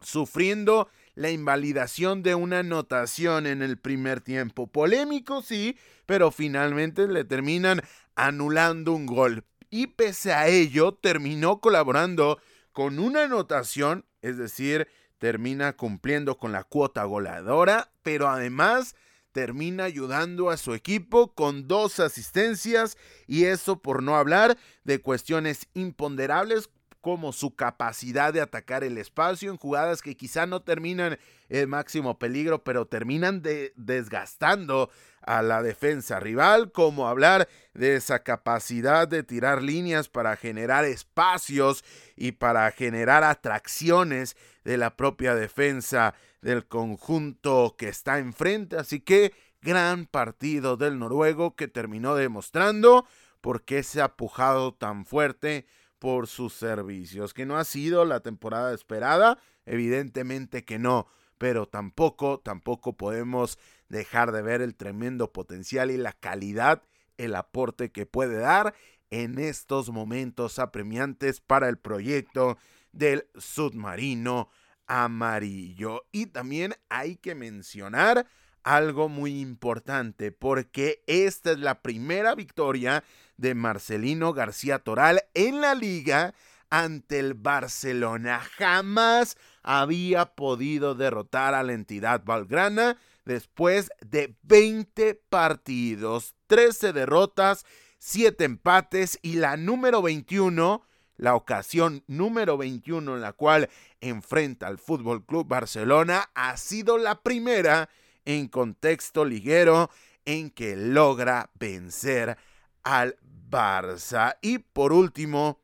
sufriendo 0.00 0.88
la 1.14 1.30
invalidación 1.30 2.22
de 2.22 2.34
una 2.34 2.60
anotación 2.60 3.46
en 3.46 3.62
el 3.62 3.78
primer 3.78 4.20
tiempo. 4.20 4.66
Polémico, 4.66 5.42
sí, 5.42 5.76
pero 6.06 6.30
finalmente 6.30 7.06
le 7.06 7.24
terminan 7.24 7.82
anulando 8.14 8.92
un 8.92 9.06
gol. 9.06 9.44
Y 9.70 9.88
pese 9.88 10.32
a 10.32 10.48
ello, 10.48 10.94
terminó 10.94 11.60
colaborando 11.60 12.40
con 12.72 12.98
una 12.98 13.24
anotación, 13.24 14.04
es 14.22 14.36
decir, 14.36 14.88
termina 15.18 15.72
cumpliendo 15.74 16.36
con 16.38 16.52
la 16.52 16.64
cuota 16.64 17.04
goleadora, 17.04 17.92
pero 18.02 18.28
además 18.28 18.94
termina 19.32 19.84
ayudando 19.84 20.48
a 20.48 20.56
su 20.56 20.74
equipo 20.74 21.34
con 21.34 21.66
dos 21.66 21.98
asistencias 21.98 22.96
y 23.26 23.46
eso 23.46 23.82
por 23.82 24.02
no 24.02 24.16
hablar 24.16 24.56
de 24.84 25.00
cuestiones 25.00 25.66
imponderables 25.74 26.70
como 27.04 27.34
su 27.34 27.54
capacidad 27.54 28.32
de 28.32 28.40
atacar 28.40 28.82
el 28.82 28.96
espacio 28.96 29.50
en 29.50 29.58
jugadas 29.58 30.00
que 30.00 30.16
quizá 30.16 30.46
no 30.46 30.62
terminan 30.62 31.18
el 31.50 31.68
máximo 31.68 32.18
peligro, 32.18 32.64
pero 32.64 32.86
terminan 32.86 33.42
de, 33.42 33.74
desgastando 33.76 34.88
a 35.20 35.42
la 35.42 35.62
defensa 35.62 36.18
rival, 36.18 36.72
como 36.72 37.06
hablar 37.06 37.46
de 37.74 37.96
esa 37.96 38.20
capacidad 38.20 39.06
de 39.06 39.22
tirar 39.22 39.60
líneas 39.60 40.08
para 40.08 40.34
generar 40.36 40.86
espacios 40.86 41.84
y 42.16 42.32
para 42.32 42.70
generar 42.70 43.22
atracciones 43.22 44.34
de 44.64 44.78
la 44.78 44.96
propia 44.96 45.34
defensa 45.34 46.14
del 46.40 46.64
conjunto 46.64 47.74
que 47.76 47.90
está 47.90 48.18
enfrente. 48.18 48.78
Así 48.78 49.00
que 49.00 49.34
gran 49.60 50.06
partido 50.06 50.78
del 50.78 50.98
noruego 50.98 51.54
que 51.54 51.68
terminó 51.68 52.14
demostrando 52.14 53.04
por 53.42 53.62
qué 53.62 53.82
se 53.82 54.00
ha 54.00 54.16
pujado 54.16 54.72
tan 54.72 55.04
fuerte 55.04 55.66
por 56.04 56.26
sus 56.26 56.52
servicios. 56.52 57.32
Que 57.32 57.46
no 57.46 57.56
ha 57.56 57.64
sido 57.64 58.04
la 58.04 58.20
temporada 58.20 58.74
esperada, 58.74 59.38
evidentemente 59.64 60.62
que 60.62 60.78
no, 60.78 61.06
pero 61.38 61.64
tampoco, 61.64 62.40
tampoco 62.40 62.92
podemos 62.94 63.58
dejar 63.88 64.30
de 64.30 64.42
ver 64.42 64.60
el 64.60 64.74
tremendo 64.74 65.32
potencial 65.32 65.90
y 65.90 65.96
la 65.96 66.12
calidad, 66.12 66.82
el 67.16 67.34
aporte 67.34 67.90
que 67.90 68.04
puede 68.04 68.36
dar 68.36 68.74
en 69.08 69.38
estos 69.38 69.88
momentos 69.88 70.58
apremiantes 70.58 71.40
para 71.40 71.70
el 71.70 71.78
proyecto 71.78 72.58
del 72.92 73.26
submarino 73.36 74.50
amarillo. 74.86 76.04
Y 76.12 76.26
también 76.26 76.74
hay 76.90 77.16
que 77.16 77.34
mencionar 77.34 78.26
algo 78.64 79.08
muy 79.08 79.40
importante 79.40 80.32
porque 80.32 81.02
esta 81.06 81.52
es 81.52 81.58
la 81.58 81.82
primera 81.82 82.34
victoria 82.34 83.04
de 83.36 83.54
Marcelino 83.54 84.32
García 84.32 84.78
Toral 84.80 85.22
en 85.34 85.60
la 85.60 85.74
liga 85.74 86.34
ante 86.70 87.20
el 87.20 87.34
Barcelona. 87.34 88.40
Jamás 88.40 89.36
había 89.62 90.34
podido 90.34 90.94
derrotar 90.94 91.54
a 91.54 91.62
la 91.62 91.72
entidad 91.72 92.24
valgrana 92.24 92.98
después 93.24 93.90
de 94.00 94.36
20 94.42 95.14
partidos, 95.28 96.34
13 96.48 96.92
derrotas, 96.92 97.64
7 97.98 98.44
empates 98.44 99.18
y 99.22 99.34
la 99.36 99.56
número 99.56 100.02
21, 100.02 100.82
la 101.16 101.34
ocasión 101.34 102.02
número 102.06 102.58
21 102.58 103.14
en 103.14 103.20
la 103.20 103.32
cual 103.32 103.70
enfrenta 104.00 104.66
al 104.66 104.78
Fútbol 104.78 105.24
Club 105.24 105.46
Barcelona, 105.46 106.30
ha 106.34 106.56
sido 106.56 106.98
la 106.98 107.22
primera 107.22 107.88
en 108.24 108.48
contexto 108.48 109.24
liguero 109.24 109.90
en 110.24 110.50
que 110.50 110.76
logra 110.76 111.50
vencer 111.54 112.36
al 112.82 113.16
Barça. 113.50 114.36
Y 114.42 114.58
por 114.58 114.92
último, 114.92 115.60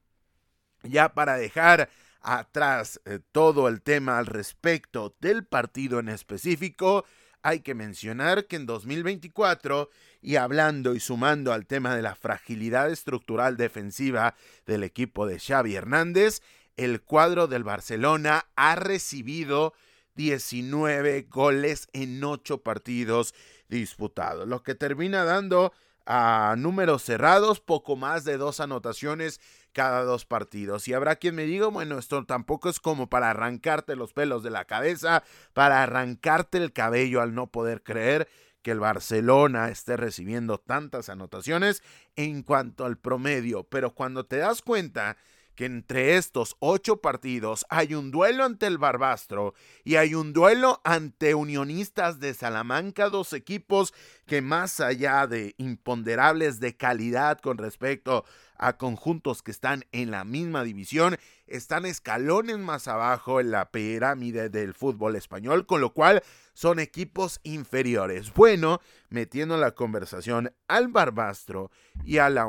ya 0.82 1.14
para 1.14 1.36
dejar 1.36 1.88
atrás 2.20 3.00
eh, 3.04 3.20
todo 3.32 3.68
el 3.68 3.82
tema 3.82 4.18
al 4.18 4.26
respecto 4.26 5.16
del 5.20 5.44
partido 5.44 5.98
en 5.98 6.08
específico, 6.08 7.04
hay 7.42 7.60
que 7.60 7.74
mencionar 7.74 8.46
que 8.46 8.56
en 8.56 8.66
2024 8.66 9.88
Y 10.22 10.36
hablando 10.36 10.94
y 10.94 11.00
sumando 11.00 11.52
al 11.52 11.66
tema 11.66 11.96
de 11.96 12.02
la 12.02 12.14
fragilidad 12.14 12.90
estructural 12.90 13.56
defensiva 13.56 14.34
del 14.66 14.84
equipo 14.84 15.26
de 15.26 15.38
Xavi 15.38 15.74
Hernández, 15.74 16.42
el 16.76 17.00
cuadro 17.00 17.46
del 17.46 17.64
Barcelona 17.64 18.46
ha 18.54 18.74
recibido 18.74 19.72
19 20.14 21.26
goles 21.30 21.88
en 21.92 22.22
8 22.22 22.62
partidos 22.62 23.34
disputados, 23.68 24.48
lo 24.48 24.62
que 24.62 24.74
termina 24.74 25.24
dando 25.24 25.72
a 26.06 26.56
números 26.58 27.02
cerrados 27.02 27.60
poco 27.60 27.94
más 27.94 28.24
de 28.24 28.36
dos 28.36 28.58
anotaciones 28.58 29.40
cada 29.72 30.02
dos 30.02 30.24
partidos. 30.24 30.88
Y 30.88 30.94
habrá 30.94 31.16
quien 31.16 31.36
me 31.36 31.44
diga, 31.44 31.68
bueno, 31.68 31.98
esto 31.98 32.24
tampoco 32.24 32.68
es 32.68 32.80
como 32.80 33.08
para 33.08 33.30
arrancarte 33.30 33.94
los 33.94 34.12
pelos 34.12 34.42
de 34.42 34.50
la 34.50 34.64
cabeza, 34.64 35.22
para 35.52 35.82
arrancarte 35.82 36.58
el 36.58 36.72
cabello 36.72 37.20
al 37.20 37.34
no 37.34 37.46
poder 37.46 37.82
creer 37.82 38.28
que 38.62 38.72
el 38.72 38.80
Barcelona 38.80 39.70
esté 39.70 39.96
recibiendo 39.96 40.58
tantas 40.58 41.08
anotaciones 41.08 41.82
en 42.16 42.42
cuanto 42.42 42.84
al 42.84 42.98
promedio. 42.98 43.64
Pero 43.64 43.94
cuando 43.94 44.26
te 44.26 44.36
das 44.36 44.62
cuenta 44.62 45.16
que 45.54 45.66
entre 45.66 46.16
estos 46.16 46.57
ocho 46.59 46.99
partidos 46.99 47.66
hay 47.69 47.95
un 47.95 48.11
duelo 48.11 48.45
ante 48.45 48.66
el 48.66 48.78
Barbastro 48.78 49.54
y 49.85 49.97
hay 49.97 50.14
un 50.14 50.33
duelo 50.33 50.80
ante 50.85 51.35
Unionistas 51.35 52.21
de 52.21 52.35
Salamanca, 52.35 53.09
dos 53.11 53.33
equipos 53.33 53.92
que 54.26 54.42
más 54.42 54.80
allá 54.80 55.26
de 55.26 55.54
imponderables 55.59 56.61
de 56.61 56.76
calidad 56.76 57.38
con 57.40 57.59
respecto 57.59 58.25
a 58.57 58.76
conjuntos 58.76 59.42
que 59.42 59.50
están 59.50 59.85
en 59.92 60.11
la 60.11 60.25
misma 60.25 60.64
división, 60.64 61.16
están 61.50 61.85
escalones 61.85 62.59
más 62.59 62.88
abajo 62.88 63.40
en 63.40 63.50
la 63.50 63.71
pirámide 63.71 64.49
del 64.49 64.73
fútbol 64.73 65.16
español, 65.16 65.66
con 65.66 65.80
lo 65.80 65.92
cual 65.92 66.23
son 66.54 66.78
equipos 66.78 67.40
inferiores. 67.42 68.33
Bueno, 68.33 68.80
metiendo 69.09 69.57
la 69.57 69.73
conversación 69.73 70.54
al 70.69 70.88
Barbastro 70.88 71.71
y 72.04 72.19
a 72.19 72.30
la 72.30 72.47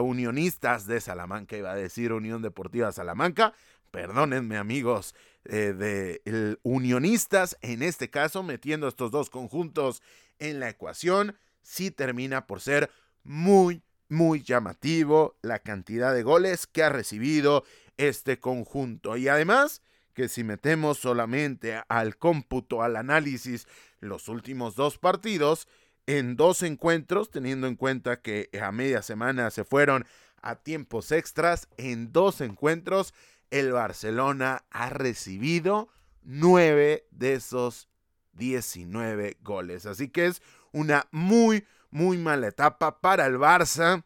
Unionistas 0.00 0.86
de 0.86 1.00
Salamanca, 1.00 1.56
iba 1.56 1.72
a 1.72 1.76
decir 1.76 2.12
Unión 2.12 2.42
Deportiva 2.42 2.92
Salamanca, 2.92 3.54
perdónenme 3.90 4.56
amigos 4.56 5.14
eh, 5.44 5.72
de 5.76 6.58
Unionistas, 6.62 7.56
en 7.62 7.82
este 7.82 8.10
caso 8.10 8.42
metiendo 8.42 8.88
estos 8.88 9.10
dos 9.10 9.30
conjuntos 9.30 10.02
en 10.38 10.60
la 10.60 10.68
ecuación, 10.68 11.36
sí 11.62 11.90
termina 11.90 12.46
por 12.46 12.60
ser 12.60 12.90
muy, 13.22 13.82
muy 14.08 14.42
llamativo 14.42 15.36
la 15.42 15.58
cantidad 15.60 16.14
de 16.14 16.22
goles 16.22 16.66
que 16.66 16.82
ha 16.82 16.88
recibido 16.88 17.64
este 18.08 18.38
conjunto. 18.38 19.16
Y 19.16 19.28
además 19.28 19.82
que 20.14 20.28
si 20.28 20.42
metemos 20.42 20.98
solamente 20.98 21.80
al 21.88 22.16
cómputo, 22.16 22.82
al 22.82 22.96
análisis, 22.96 23.66
los 24.00 24.28
últimos 24.28 24.74
dos 24.74 24.98
partidos, 24.98 25.68
en 26.06 26.36
dos 26.36 26.62
encuentros, 26.62 27.30
teniendo 27.30 27.66
en 27.66 27.76
cuenta 27.76 28.20
que 28.20 28.48
a 28.60 28.72
media 28.72 29.02
semana 29.02 29.50
se 29.50 29.64
fueron 29.64 30.06
a 30.42 30.56
tiempos 30.56 31.12
extras, 31.12 31.68
en 31.76 32.12
dos 32.12 32.40
encuentros 32.40 33.14
el 33.50 33.72
Barcelona 33.72 34.64
ha 34.70 34.90
recibido 34.90 35.88
nueve 36.22 37.06
de 37.10 37.34
esos 37.34 37.88
19 38.32 39.36
goles. 39.42 39.86
Así 39.86 40.08
que 40.08 40.26
es 40.26 40.42
una 40.72 41.06
muy, 41.10 41.66
muy 41.90 42.16
mala 42.16 42.48
etapa 42.48 43.00
para 43.00 43.26
el 43.26 43.36
Barça 43.36 44.04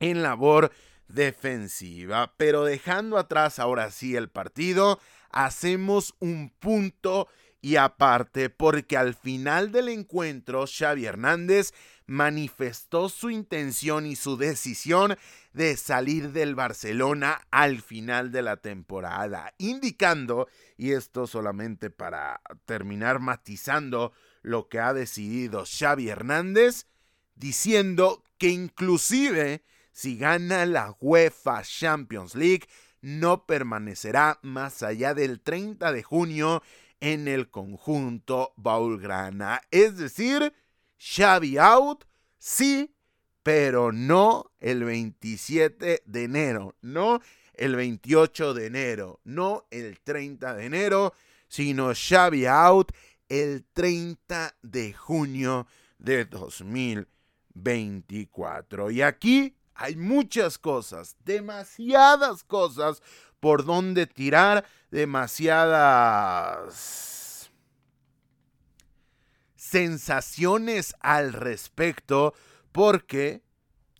en 0.00 0.22
labor 0.22 0.70
defensiva. 1.08 2.34
Pero 2.36 2.64
dejando 2.64 3.18
atrás 3.18 3.58
ahora 3.58 3.90
sí 3.90 4.16
el 4.16 4.28
partido, 4.28 5.00
hacemos 5.30 6.14
un 6.20 6.50
punto 6.58 7.28
y 7.60 7.76
aparte 7.76 8.50
porque 8.50 8.96
al 8.96 9.14
final 9.14 9.72
del 9.72 9.88
encuentro 9.88 10.64
Xavi 10.66 11.06
Hernández 11.06 11.72
manifestó 12.06 13.08
su 13.08 13.30
intención 13.30 14.06
y 14.06 14.16
su 14.16 14.36
decisión 14.36 15.16
de 15.52 15.76
salir 15.76 16.32
del 16.32 16.54
Barcelona 16.54 17.42
al 17.50 17.82
final 17.82 18.32
de 18.32 18.42
la 18.42 18.56
temporada, 18.56 19.52
indicando, 19.58 20.48
y 20.76 20.92
esto 20.92 21.26
solamente 21.26 21.90
para 21.90 22.40
terminar 22.64 23.18
matizando 23.18 24.12
lo 24.42 24.68
que 24.68 24.78
ha 24.78 24.94
decidido 24.94 25.64
Xavi 25.66 26.08
Hernández, 26.08 26.86
diciendo 27.34 28.24
que 28.38 28.48
inclusive 28.48 29.62
si 29.92 30.16
gana 30.16 30.66
la 30.66 30.96
UEFA 31.00 31.62
Champions 31.62 32.34
League, 32.34 32.66
no 33.00 33.46
permanecerá 33.46 34.40
más 34.42 34.82
allá 34.82 35.14
del 35.14 35.40
30 35.40 35.92
de 35.92 36.02
junio 36.02 36.62
en 37.00 37.28
el 37.28 37.48
conjunto 37.50 38.52
Baulgrana. 38.56 39.62
Es 39.70 39.96
decir, 39.96 40.52
Xavi 40.98 41.58
out, 41.58 42.04
sí, 42.38 42.94
pero 43.42 43.92
no 43.92 44.52
el 44.60 44.84
27 44.84 46.02
de 46.04 46.24
enero, 46.24 46.76
no 46.82 47.20
el 47.54 47.76
28 47.76 48.52
de 48.54 48.66
enero, 48.66 49.20
no 49.24 49.66
el 49.70 50.00
30 50.00 50.54
de 50.54 50.66
enero, 50.66 51.14
sino 51.48 51.92
Xavi 51.94 52.46
out 52.46 52.92
el 53.28 53.64
30 53.72 54.56
de 54.62 54.92
junio 54.92 55.66
de 55.98 56.24
2024. 56.24 58.90
Y 58.90 59.02
aquí 59.02 59.57
hay 59.78 59.96
muchas 59.96 60.58
cosas, 60.58 61.16
demasiadas 61.24 62.42
cosas 62.42 63.00
por 63.38 63.64
donde 63.64 64.08
tirar, 64.08 64.66
demasiadas 64.90 67.52
sensaciones 69.54 70.96
al 70.98 71.32
respecto, 71.32 72.34
porque 72.72 73.44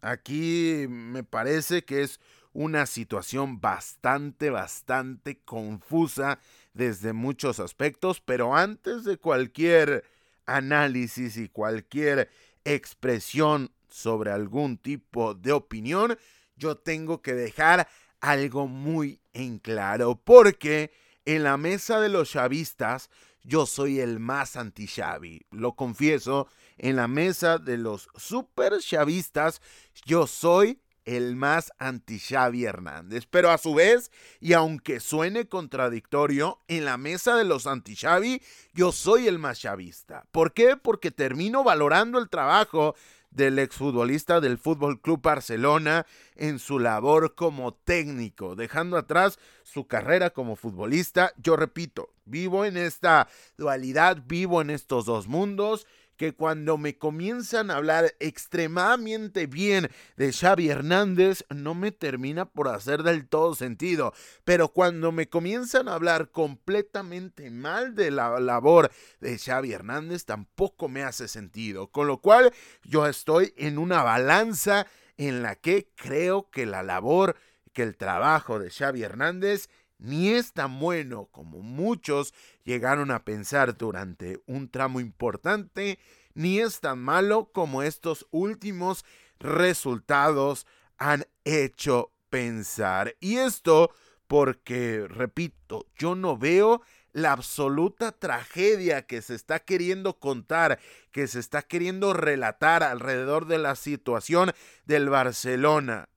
aquí 0.00 0.86
me 0.88 1.22
parece 1.22 1.84
que 1.84 2.02
es 2.02 2.18
una 2.52 2.86
situación 2.86 3.60
bastante, 3.60 4.50
bastante 4.50 5.38
confusa 5.44 6.40
desde 6.74 7.12
muchos 7.12 7.60
aspectos, 7.60 8.20
pero 8.20 8.56
antes 8.56 9.04
de 9.04 9.16
cualquier 9.16 10.02
análisis 10.44 11.36
y 11.36 11.48
cualquier 11.48 12.28
expresión 12.64 13.70
sobre 13.88 14.30
algún 14.30 14.78
tipo 14.78 15.34
de 15.34 15.52
opinión, 15.52 16.18
yo 16.56 16.76
tengo 16.76 17.22
que 17.22 17.34
dejar 17.34 17.88
algo 18.20 18.66
muy 18.66 19.20
en 19.32 19.58
claro, 19.58 20.20
porque 20.22 20.92
en 21.24 21.44
la 21.44 21.56
mesa 21.56 22.00
de 22.00 22.08
los 22.08 22.30
chavistas 22.30 23.10
yo 23.42 23.66
soy 23.66 24.00
el 24.00 24.18
más 24.18 24.56
anti-Xavi, 24.56 25.46
lo 25.50 25.74
confieso, 25.74 26.48
en 26.76 26.96
la 26.96 27.08
mesa 27.08 27.58
de 27.58 27.76
los 27.78 28.08
super 28.16 28.78
chavistas 28.80 29.60
yo 30.04 30.26
soy 30.26 30.80
el 31.08 31.36
más 31.36 31.72
anti-Xavi 31.78 32.64
Hernández. 32.64 33.26
Pero 33.30 33.50
a 33.50 33.56
su 33.58 33.74
vez, 33.74 34.10
y 34.40 34.52
aunque 34.52 35.00
suene 35.00 35.48
contradictorio, 35.48 36.60
en 36.68 36.84
la 36.84 36.98
mesa 36.98 37.34
de 37.34 37.44
los 37.44 37.66
anti-Xavi 37.66 38.42
yo 38.74 38.92
soy 38.92 39.26
el 39.26 39.38
más 39.38 39.60
chavista. 39.60 40.26
¿Por 40.30 40.52
qué? 40.52 40.76
Porque 40.76 41.10
termino 41.10 41.64
valorando 41.64 42.18
el 42.18 42.28
trabajo 42.28 42.94
del 43.30 43.58
exfutbolista 43.58 44.40
del 44.40 44.58
Fútbol 44.58 45.00
Club 45.00 45.22
Barcelona 45.22 46.06
en 46.34 46.58
su 46.58 46.78
labor 46.78 47.34
como 47.34 47.74
técnico, 47.74 48.56
dejando 48.56 48.96
atrás 48.96 49.38
su 49.62 49.86
carrera 49.86 50.30
como 50.30 50.56
futbolista. 50.56 51.32
Yo 51.36 51.56
repito, 51.56 52.10
vivo 52.24 52.64
en 52.64 52.76
esta 52.76 53.28
dualidad, 53.56 54.22
vivo 54.26 54.60
en 54.60 54.70
estos 54.70 55.04
dos 55.04 55.28
mundos 55.28 55.86
que 56.18 56.34
cuando 56.34 56.76
me 56.76 56.98
comienzan 56.98 57.70
a 57.70 57.76
hablar 57.76 58.14
extremadamente 58.18 59.46
bien 59.46 59.88
de 60.16 60.32
Xavi 60.32 60.68
Hernández, 60.68 61.44
no 61.48 61.74
me 61.74 61.92
termina 61.92 62.44
por 62.44 62.68
hacer 62.68 63.04
del 63.04 63.28
todo 63.28 63.54
sentido. 63.54 64.12
Pero 64.44 64.68
cuando 64.68 65.12
me 65.12 65.28
comienzan 65.28 65.88
a 65.88 65.94
hablar 65.94 66.30
completamente 66.30 67.50
mal 67.50 67.94
de 67.94 68.10
la 68.10 68.40
labor 68.40 68.90
de 69.20 69.38
Xavi 69.38 69.72
Hernández, 69.72 70.24
tampoco 70.24 70.88
me 70.88 71.04
hace 71.04 71.28
sentido. 71.28 71.92
Con 71.92 72.08
lo 72.08 72.20
cual, 72.20 72.52
yo 72.82 73.06
estoy 73.06 73.54
en 73.56 73.78
una 73.78 74.02
balanza 74.02 74.86
en 75.16 75.42
la 75.42 75.54
que 75.54 75.88
creo 75.94 76.50
que 76.50 76.66
la 76.66 76.82
labor, 76.82 77.36
que 77.72 77.84
el 77.84 77.96
trabajo 77.96 78.58
de 78.58 78.70
Xavi 78.70 79.04
Hernández 79.04 79.68
ni 79.98 80.30
es 80.30 80.52
tan 80.52 80.78
bueno 80.78 81.28
como 81.32 81.58
muchos 81.60 82.34
llegaron 82.64 83.10
a 83.10 83.24
pensar 83.24 83.76
durante 83.76 84.40
un 84.46 84.68
tramo 84.68 85.00
importante, 85.00 85.98
ni 86.34 86.60
es 86.60 86.80
tan 86.80 87.00
malo 87.00 87.50
como 87.52 87.82
estos 87.82 88.26
últimos 88.30 89.04
resultados 89.38 90.66
han 90.96 91.26
hecho 91.44 92.12
pensar. 92.30 93.16
Y 93.20 93.36
esto 93.36 93.90
porque, 94.26 95.06
repito, 95.08 95.86
yo 95.96 96.14
no 96.14 96.36
veo 96.36 96.82
la 97.12 97.32
absoluta 97.32 98.12
tragedia 98.12 99.06
que 99.06 99.22
se 99.22 99.34
está 99.34 99.60
queriendo 99.60 100.18
contar, 100.18 100.78
que 101.10 101.26
se 101.26 101.40
está 101.40 101.62
queriendo 101.62 102.12
relatar 102.12 102.82
alrededor 102.82 103.46
de 103.46 103.58
la 103.58 103.74
situación 103.74 104.52
del 104.84 105.08
Barcelona. 105.08 106.08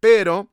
Pero 0.00 0.50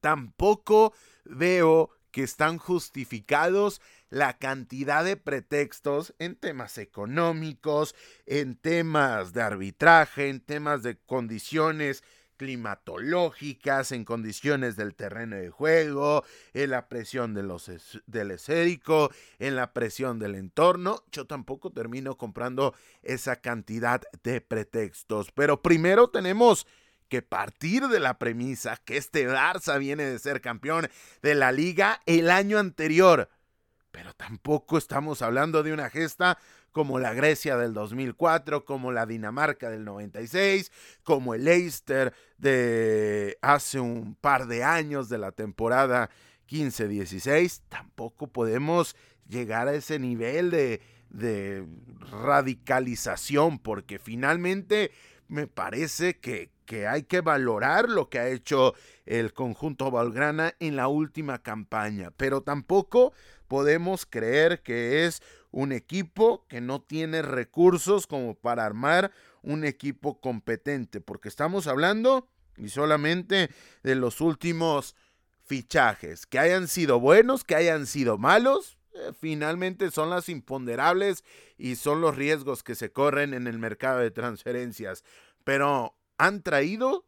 tampoco 0.00 0.92
veo 1.24 1.90
que 2.10 2.22
están 2.22 2.58
justificados 2.58 3.80
la 4.10 4.36
cantidad 4.38 5.04
de 5.04 5.16
pretextos 5.16 6.14
en 6.18 6.36
temas 6.36 6.76
económicos, 6.76 7.94
en 8.26 8.56
temas 8.56 9.32
de 9.32 9.40
arbitraje, 9.40 10.28
en 10.28 10.40
temas 10.40 10.82
de 10.82 10.98
condiciones 10.98 12.04
climatológicas, 12.36 13.92
en 13.92 14.04
condiciones 14.04 14.76
del 14.76 14.94
terreno 14.94 15.36
de 15.36 15.50
juego, 15.50 16.24
en 16.52 16.70
la 16.70 16.88
presión 16.88 17.34
de 17.34 17.44
los 17.44 17.70
del 18.06 18.32
esérico, 18.32 19.10
en 19.38 19.54
la 19.54 19.72
presión 19.72 20.18
del 20.18 20.34
entorno. 20.34 21.04
Yo 21.12 21.26
tampoco 21.26 21.70
termino 21.70 22.18
comprando 22.18 22.74
esa 23.02 23.36
cantidad 23.36 24.02
de 24.24 24.40
pretextos. 24.40 25.30
Pero 25.30 25.62
primero 25.62 26.10
tenemos 26.10 26.66
que 27.12 27.20
partir 27.20 27.88
de 27.88 28.00
la 28.00 28.18
premisa 28.18 28.80
que 28.86 28.96
este 28.96 29.28
Barça 29.28 29.78
viene 29.78 30.02
de 30.04 30.18
ser 30.18 30.40
campeón 30.40 30.88
de 31.20 31.34
la 31.34 31.52
liga 31.52 32.00
el 32.06 32.30
año 32.30 32.58
anterior. 32.58 33.28
Pero 33.90 34.14
tampoco 34.14 34.78
estamos 34.78 35.20
hablando 35.20 35.62
de 35.62 35.74
una 35.74 35.90
gesta 35.90 36.38
como 36.70 36.98
la 36.98 37.12
Grecia 37.12 37.58
del 37.58 37.74
2004, 37.74 38.64
como 38.64 38.92
la 38.92 39.04
Dinamarca 39.04 39.68
del 39.68 39.84
96, 39.84 40.72
como 41.02 41.34
el 41.34 41.44
Leicester 41.44 42.14
de 42.38 43.36
hace 43.42 43.78
un 43.78 44.14
par 44.14 44.46
de 44.46 44.64
años 44.64 45.10
de 45.10 45.18
la 45.18 45.32
temporada 45.32 46.08
15-16. 46.48 47.60
Tampoco 47.68 48.28
podemos 48.28 48.96
llegar 49.28 49.68
a 49.68 49.74
ese 49.74 49.98
nivel 49.98 50.50
de, 50.50 50.80
de 51.10 51.66
radicalización 52.10 53.58
porque 53.58 53.98
finalmente 53.98 54.92
me 55.32 55.46
parece 55.46 56.18
que, 56.18 56.51
que 56.64 56.86
hay 56.86 57.04
que 57.04 57.20
valorar 57.20 57.88
lo 57.88 58.08
que 58.08 58.18
ha 58.18 58.28
hecho 58.28 58.74
el 59.06 59.32
conjunto 59.32 59.90
Valgrana 59.90 60.54
en 60.60 60.76
la 60.76 60.88
última 60.88 61.42
campaña, 61.42 62.12
pero 62.16 62.42
tampoco 62.42 63.12
podemos 63.48 64.06
creer 64.06 64.62
que 64.62 65.04
es 65.04 65.22
un 65.50 65.72
equipo 65.72 66.46
que 66.48 66.60
no 66.60 66.80
tiene 66.80 67.22
recursos 67.22 68.06
como 68.06 68.34
para 68.34 68.64
armar 68.64 69.12
un 69.42 69.64
equipo 69.64 70.20
competente, 70.20 71.00
porque 71.00 71.28
estamos 71.28 71.66
hablando 71.66 72.28
y 72.56 72.68
solamente 72.68 73.50
de 73.82 73.94
los 73.94 74.20
últimos 74.20 74.96
fichajes, 75.44 76.26
que 76.26 76.38
hayan 76.38 76.68
sido 76.68 77.00
buenos, 77.00 77.44
que 77.44 77.54
hayan 77.54 77.86
sido 77.86 78.16
malos, 78.16 78.78
eh, 78.94 79.12
finalmente 79.18 79.90
son 79.90 80.10
las 80.10 80.28
imponderables 80.28 81.24
y 81.58 81.76
son 81.76 82.00
los 82.00 82.16
riesgos 82.16 82.62
que 82.62 82.74
se 82.74 82.92
corren 82.92 83.34
en 83.34 83.46
el 83.46 83.58
mercado 83.58 83.98
de 83.98 84.10
transferencias, 84.10 85.04
pero 85.44 85.94
han 86.18 86.42
traído 86.42 87.06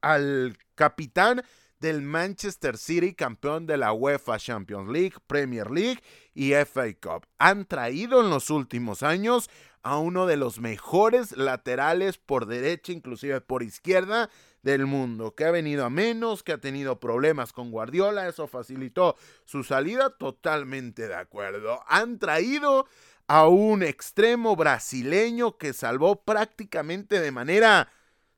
al 0.00 0.56
capitán 0.74 1.42
del 1.82 2.00
Manchester 2.00 2.78
City, 2.78 3.14
campeón 3.14 3.66
de 3.66 3.76
la 3.76 3.92
UEFA 3.92 4.38
Champions 4.38 4.88
League, 4.88 5.14
Premier 5.26 5.70
League 5.70 6.00
y 6.32 6.52
FA 6.52 6.92
Cup. 6.94 7.26
Han 7.38 7.66
traído 7.66 8.20
en 8.20 8.30
los 8.30 8.50
últimos 8.50 9.02
años 9.02 9.50
a 9.82 9.98
uno 9.98 10.26
de 10.26 10.36
los 10.36 10.60
mejores 10.60 11.36
laterales 11.36 12.18
por 12.18 12.46
derecha, 12.46 12.92
inclusive 12.92 13.40
por 13.40 13.64
izquierda 13.64 14.30
del 14.62 14.86
mundo, 14.86 15.34
que 15.34 15.44
ha 15.44 15.50
venido 15.50 15.84
a 15.84 15.90
menos, 15.90 16.44
que 16.44 16.52
ha 16.52 16.58
tenido 16.58 17.00
problemas 17.00 17.52
con 17.52 17.72
Guardiola, 17.72 18.28
eso 18.28 18.46
facilitó 18.46 19.16
su 19.44 19.64
salida, 19.64 20.10
totalmente 20.10 21.08
de 21.08 21.16
acuerdo. 21.16 21.82
Han 21.88 22.20
traído 22.20 22.86
a 23.26 23.48
un 23.48 23.82
extremo 23.82 24.54
brasileño 24.54 25.58
que 25.58 25.72
salvó 25.72 26.22
prácticamente 26.22 27.20
de 27.20 27.32
manera 27.32 27.90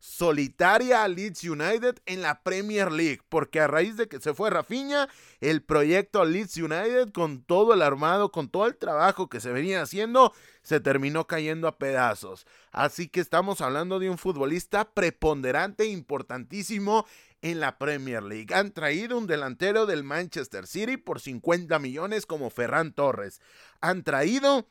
solitaria 0.05 1.03
a 1.03 1.09
Leeds 1.09 1.45
United 1.45 1.97
en 2.05 2.21
la 2.21 2.43
Premier 2.43 2.93
League, 2.93 3.23
porque 3.31 3.61
a 3.61 3.67
raíz 3.67 3.97
de 3.97 4.07
que 4.07 4.21
se 4.21 4.35
fue 4.35 4.51
Rafinha, 4.51 5.09
el 5.41 5.63
proyecto 5.63 6.23
Leeds 6.27 6.59
United 6.59 7.11
con 7.11 7.43
todo 7.43 7.73
el 7.73 7.81
armado, 7.81 8.31
con 8.31 8.51
todo 8.51 8.67
el 8.67 8.77
trabajo 8.77 9.31
que 9.31 9.41
se 9.41 9.51
venía 9.51 9.81
haciendo, 9.81 10.35
se 10.63 10.79
terminó 10.79 11.27
cayendo 11.27 11.69
a 11.69 11.79
pedazos. 11.79 12.47
Así 12.71 13.09
que 13.09 13.21
estamos 13.21 13.63
hablando 13.63 13.99
de 13.99 14.11
un 14.11 14.19
futbolista 14.19 14.85
preponderante 14.85 15.85
e 15.85 15.89
importantísimo 15.89 17.07
en 17.41 17.61
la 17.61 17.79
Premier 17.79 18.23
League. 18.23 18.55
Han 18.55 18.73
traído 18.73 19.17
un 19.17 19.27
delantero 19.27 19.87
del 19.87 20.05
Manchester 20.05 20.67
City 20.67 20.99
por 20.99 21.19
50 21.19 21.79
millones 21.79 22.27
como 22.27 22.51
Ferran 22.51 22.93
Torres. 22.93 23.41
Han 23.81 24.05
traído 24.05 24.69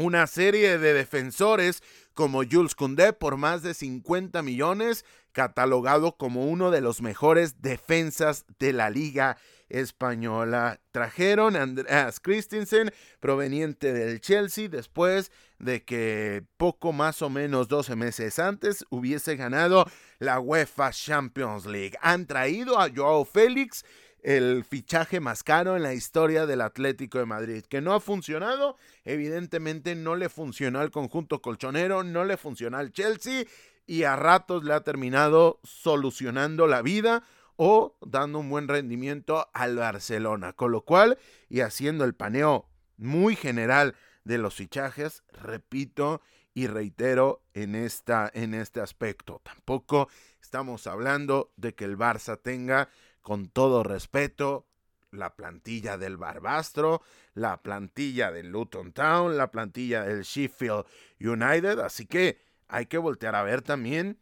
una 0.00 0.26
serie 0.26 0.78
de 0.78 0.94
defensores 0.94 1.82
como 2.14 2.42
Jules 2.44 2.74
Koundé 2.74 3.12
por 3.12 3.36
más 3.36 3.62
de 3.62 3.74
50 3.74 4.42
millones, 4.42 5.04
catalogado 5.32 6.16
como 6.16 6.46
uno 6.46 6.70
de 6.70 6.80
los 6.80 7.02
mejores 7.02 7.62
defensas 7.62 8.44
de 8.58 8.72
la 8.72 8.90
liga 8.90 9.36
española. 9.68 10.80
Trajeron 10.92 11.56
a 11.56 11.62
Andreas 11.62 12.20
Christensen, 12.20 12.92
proveniente 13.20 13.92
del 13.92 14.20
Chelsea, 14.20 14.68
después 14.68 15.30
de 15.58 15.84
que 15.84 16.44
poco 16.56 16.92
más 16.92 17.22
o 17.22 17.30
menos 17.30 17.68
12 17.68 17.96
meses 17.96 18.38
antes 18.38 18.84
hubiese 18.90 19.36
ganado 19.36 19.86
la 20.18 20.40
UEFA 20.40 20.90
Champions 20.90 21.66
League. 21.66 21.96
Han 22.02 22.26
traído 22.26 22.78
a 22.80 22.90
Joao 22.94 23.24
Félix, 23.24 23.84
el 24.22 24.64
fichaje 24.64 25.20
más 25.20 25.42
caro 25.42 25.76
en 25.76 25.82
la 25.82 25.94
historia 25.94 26.46
del 26.46 26.60
Atlético 26.60 27.18
de 27.18 27.26
Madrid. 27.26 27.64
Que 27.64 27.80
no 27.80 27.94
ha 27.94 28.00
funcionado, 28.00 28.76
evidentemente 29.04 29.94
no 29.94 30.16
le 30.16 30.28
funcionó 30.28 30.80
al 30.80 30.90
conjunto 30.90 31.40
colchonero, 31.42 32.02
no 32.02 32.24
le 32.24 32.36
funcionó 32.36 32.78
al 32.78 32.92
Chelsea 32.92 33.44
y 33.86 34.04
a 34.04 34.16
ratos 34.16 34.64
le 34.64 34.74
ha 34.74 34.80
terminado 34.82 35.60
solucionando 35.64 36.66
la 36.66 36.82
vida 36.82 37.24
o 37.56 37.96
dando 38.00 38.38
un 38.38 38.48
buen 38.48 38.68
rendimiento 38.68 39.50
al 39.52 39.76
Barcelona. 39.76 40.52
Con 40.52 40.72
lo 40.72 40.82
cual, 40.82 41.18
y 41.48 41.60
haciendo 41.60 42.04
el 42.04 42.14
paneo 42.14 42.68
muy 42.96 43.36
general 43.36 43.94
de 44.24 44.38
los 44.38 44.54
fichajes, 44.54 45.22
repito 45.32 46.20
y 46.54 46.66
reitero 46.66 47.42
en, 47.54 47.74
esta, 47.74 48.30
en 48.34 48.54
este 48.54 48.80
aspecto. 48.80 49.40
Tampoco 49.42 50.08
estamos 50.40 50.86
hablando 50.86 51.52
de 51.56 51.74
que 51.74 51.84
el 51.84 51.96
Barça 51.96 52.40
tenga 52.40 52.88
con 53.22 53.48
todo 53.48 53.82
respeto, 53.82 54.66
la 55.10 55.34
plantilla 55.34 55.98
del 55.98 56.16
Barbastro, 56.16 57.02
la 57.34 57.62
plantilla 57.62 58.30
del 58.30 58.48
Luton 58.48 58.92
Town, 58.92 59.36
la 59.36 59.50
plantilla 59.50 60.04
del 60.04 60.22
Sheffield 60.22 60.84
United. 61.18 61.80
Así 61.80 62.06
que 62.06 62.40
hay 62.68 62.86
que 62.86 62.98
voltear 62.98 63.34
a 63.34 63.42
ver 63.42 63.62
también 63.62 64.18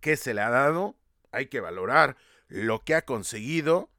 qué 0.00 0.16
se 0.16 0.34
le 0.34 0.40
ha 0.40 0.50
dado, 0.50 0.96
hay 1.32 1.46
que 1.46 1.60
valorar 1.60 2.16
lo 2.48 2.84
que 2.84 2.94
ha 2.94 3.04
conseguido 3.04 3.90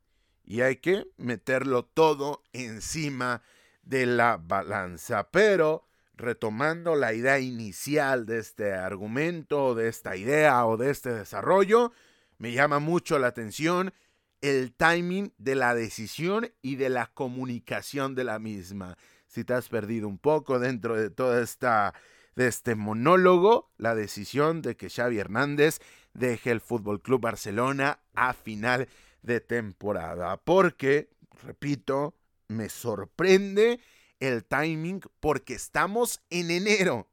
y 0.44 0.62
hay 0.62 0.78
que 0.78 1.08
meterlo 1.18 1.86
todo 1.86 2.44
encima 2.54 3.42
de 3.84 4.06
la 4.06 4.38
balanza. 4.38 5.30
Pero 5.30 5.86
retomando 6.16 6.96
la 6.96 7.14
idea 7.14 7.40
inicial 7.40 8.26
de 8.26 8.40
este 8.40 8.74
argumento, 8.74 9.76
de 9.76 9.88
esta 9.88 10.16
idea 10.16 10.66
o 10.66 10.78
de 10.78 10.90
este 10.90 11.14
desarrollo, 11.14 11.92
me 12.38 12.52
llama 12.52 12.80
mucho 12.80 13.20
la 13.20 13.28
atención 13.28 13.94
el 14.42 14.74
timing 14.74 15.34
de 15.38 15.56
la 15.56 15.74
decisión 15.74 16.52
y 16.62 16.76
de 16.76 16.90
la 16.90 17.08
comunicación 17.08 18.16
de 18.16 18.24
la 18.24 18.40
misma. 18.40 18.98
Si 19.28 19.44
te 19.44 19.54
has 19.54 19.68
perdido 19.68 20.08
un 20.08 20.20
poco 20.20 20.60
dentro 20.60 20.96
de 20.96 21.10
toda 21.10 21.42
esta 21.42 21.94
de 22.36 22.48
este 22.48 22.76
monólogo, 22.76 23.72
la 23.78 23.96
decisión 23.96 24.62
de 24.62 24.78
que 24.78 24.92
Xavi 24.92 25.18
Hernández 25.18 25.80
deje 26.14 26.52
el 26.52 26.62
Fútbol 26.62 27.02
Club 27.02 27.22
Barcelona 27.22 28.00
a 28.14 28.34
final 28.34 28.88
de 29.24 29.42
temporada, 29.42 30.38
porque 30.38 31.10
repito, 31.44 32.16
me 32.48 32.70
sorprende 32.70 33.80
el 34.20 34.46
timing 34.46 35.02
porque 35.20 35.56
estamos 35.56 36.22
en 36.30 36.52
enero. 36.52 37.08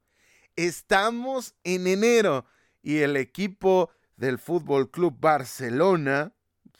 Estamos 0.55 1.55
en 1.63 1.87
enero 1.87 2.45
y 2.81 2.99
el 2.99 3.17
equipo 3.17 3.89
del 4.17 4.37
Fútbol 4.39 4.89
Club 4.89 5.17
Barcelona, 5.19 6.33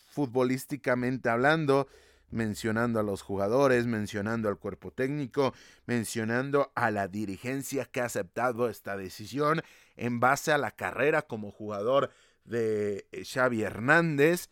futbolísticamente 0.10 1.30
hablando, 1.30 1.88
mencionando 2.30 3.00
a 3.00 3.04
los 3.04 3.22
jugadores, 3.22 3.86
mencionando 3.86 4.50
al 4.50 4.58
cuerpo 4.58 4.92
técnico, 4.92 5.54
mencionando 5.86 6.72
a 6.76 6.92
la 6.92 7.08
dirigencia 7.08 7.86
que 7.86 8.02
ha 8.02 8.06
aceptado 8.06 8.70
esta 8.70 8.98
decisión 8.98 9.62
en 9.96 10.20
base 10.20 10.52
a 10.52 10.58
la 10.58 10.72
carrera 10.72 11.22
como 11.24 11.52
jugador 11.52 12.12
de 12.44 13.08
Xavi 13.24 13.64
Hernández, 13.64 14.50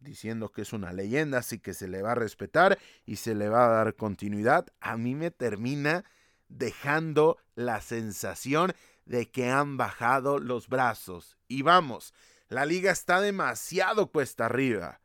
diciendo 0.00 0.50
que 0.50 0.62
es 0.62 0.72
una 0.72 0.92
leyenda, 0.92 1.38
así 1.38 1.58
que 1.58 1.74
se 1.74 1.88
le 1.88 2.02
va 2.02 2.12
a 2.12 2.16
respetar 2.16 2.78
y 3.04 3.16
se 3.16 3.34
le 3.34 3.48
va 3.48 3.66
a 3.66 3.84
dar 3.84 3.94
continuidad, 3.94 4.66
a 4.80 4.96
mí 4.96 5.14
me 5.14 5.30
termina 5.30 6.04
dejando 6.48 7.38
la 7.54 7.80
sensación 7.80 8.72
de 9.06 9.30
que 9.30 9.48
han 9.48 9.76
bajado 9.76 10.38
los 10.38 10.68
brazos. 10.68 11.38
Y 11.48 11.62
vamos, 11.62 12.12
la 12.48 12.66
liga 12.66 12.90
está 12.92 13.20
demasiado 13.20 14.08
cuesta 14.08 14.46
arriba. 14.46 15.00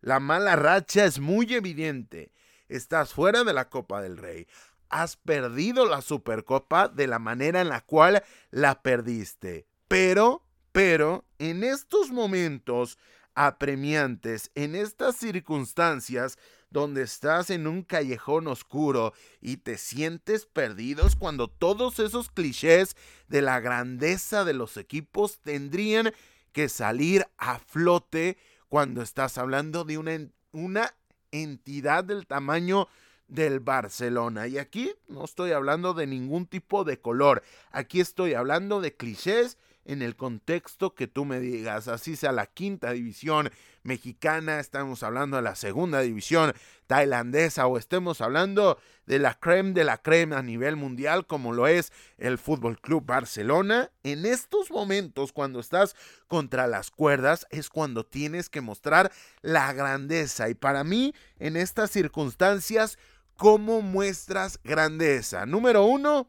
La 0.00 0.18
mala 0.18 0.56
racha 0.56 1.04
es 1.04 1.20
muy 1.20 1.54
evidente. 1.54 2.32
Estás 2.68 3.14
fuera 3.14 3.44
de 3.44 3.52
la 3.52 3.68
Copa 3.68 4.02
del 4.02 4.16
Rey. 4.16 4.48
Has 4.88 5.16
perdido 5.16 5.86
la 5.86 6.02
Supercopa 6.02 6.88
de 6.88 7.06
la 7.06 7.18
manera 7.18 7.60
en 7.60 7.68
la 7.68 7.82
cual 7.82 8.24
la 8.50 8.82
perdiste. 8.82 9.66
Pero, 9.86 10.42
pero, 10.72 11.24
en 11.38 11.64
estos 11.64 12.10
momentos 12.10 12.98
apremiantes, 13.34 14.50
en 14.54 14.74
estas 14.74 15.16
circunstancias 15.16 16.38
donde 16.72 17.02
estás 17.02 17.50
en 17.50 17.66
un 17.66 17.82
callejón 17.82 18.46
oscuro 18.46 19.12
y 19.40 19.58
te 19.58 19.76
sientes 19.76 20.46
perdidos 20.46 21.16
cuando 21.16 21.48
todos 21.48 21.98
esos 21.98 22.30
clichés 22.30 22.96
de 23.28 23.42
la 23.42 23.60
grandeza 23.60 24.44
de 24.44 24.54
los 24.54 24.76
equipos 24.76 25.38
tendrían 25.40 26.12
que 26.52 26.68
salir 26.68 27.26
a 27.36 27.58
flote 27.58 28.38
cuando 28.68 29.02
estás 29.02 29.36
hablando 29.36 29.84
de 29.84 29.98
una, 29.98 30.18
una 30.52 30.94
entidad 31.30 32.04
del 32.04 32.26
tamaño 32.26 32.88
del 33.28 33.60
Barcelona. 33.60 34.46
Y 34.46 34.58
aquí 34.58 34.92
no 35.08 35.24
estoy 35.24 35.52
hablando 35.52 35.94
de 35.94 36.06
ningún 36.06 36.46
tipo 36.46 36.84
de 36.84 36.98
color, 36.98 37.42
aquí 37.70 38.00
estoy 38.00 38.34
hablando 38.34 38.80
de 38.80 38.94
clichés 38.94 39.58
en 39.84 40.00
el 40.00 40.16
contexto 40.16 40.94
que 40.94 41.06
tú 41.06 41.24
me 41.24 41.40
digas, 41.40 41.88
así 41.88 42.16
sea 42.16 42.32
la 42.32 42.46
quinta 42.46 42.92
división 42.92 43.50
mexicana, 43.82 44.60
estamos 44.60 45.02
hablando 45.02 45.36
de 45.36 45.42
la 45.42 45.54
segunda 45.54 46.00
división 46.00 46.52
tailandesa 46.86 47.66
o 47.66 47.78
estemos 47.78 48.20
hablando 48.20 48.78
de 49.06 49.18
la 49.18 49.34
creme 49.34 49.72
de 49.72 49.84
la 49.84 49.98
creme 49.98 50.36
a 50.36 50.42
nivel 50.42 50.76
mundial 50.76 51.26
como 51.26 51.52
lo 51.52 51.66
es 51.66 51.92
el 52.18 52.38
Fútbol 52.38 52.80
Club 52.80 53.04
Barcelona, 53.06 53.90
en 54.02 54.26
estos 54.26 54.70
momentos 54.70 55.32
cuando 55.32 55.60
estás 55.60 55.96
contra 56.28 56.66
las 56.66 56.90
cuerdas 56.90 57.46
es 57.50 57.68
cuando 57.68 58.04
tienes 58.04 58.48
que 58.48 58.60
mostrar 58.60 59.10
la 59.40 59.72
grandeza 59.72 60.48
y 60.48 60.54
para 60.54 60.84
mí 60.84 61.14
en 61.38 61.56
estas 61.56 61.90
circunstancias 61.90 62.98
¿cómo 63.36 63.82
muestras 63.82 64.60
grandeza? 64.62 65.46
Número 65.46 65.84
uno, 65.84 66.28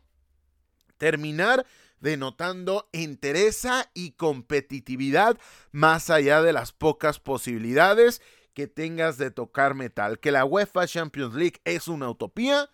terminar 0.98 1.66
denotando 2.04 2.90
entereza 2.92 3.90
y 3.94 4.12
competitividad 4.12 5.40
más 5.72 6.10
allá 6.10 6.42
de 6.42 6.52
las 6.52 6.74
pocas 6.74 7.22
posibilidades 7.22 8.22
que 8.54 8.68
tengas 8.68 9.18
de 9.18 9.32
tocar 9.32 9.74
metal. 9.74 10.20
Que 10.20 10.34
la 10.34 10.44
UEFA 10.44 10.86
Champions 10.86 11.34
League 11.34 11.62
es 11.64 11.88
una 11.88 12.10
utopía, 12.10 12.70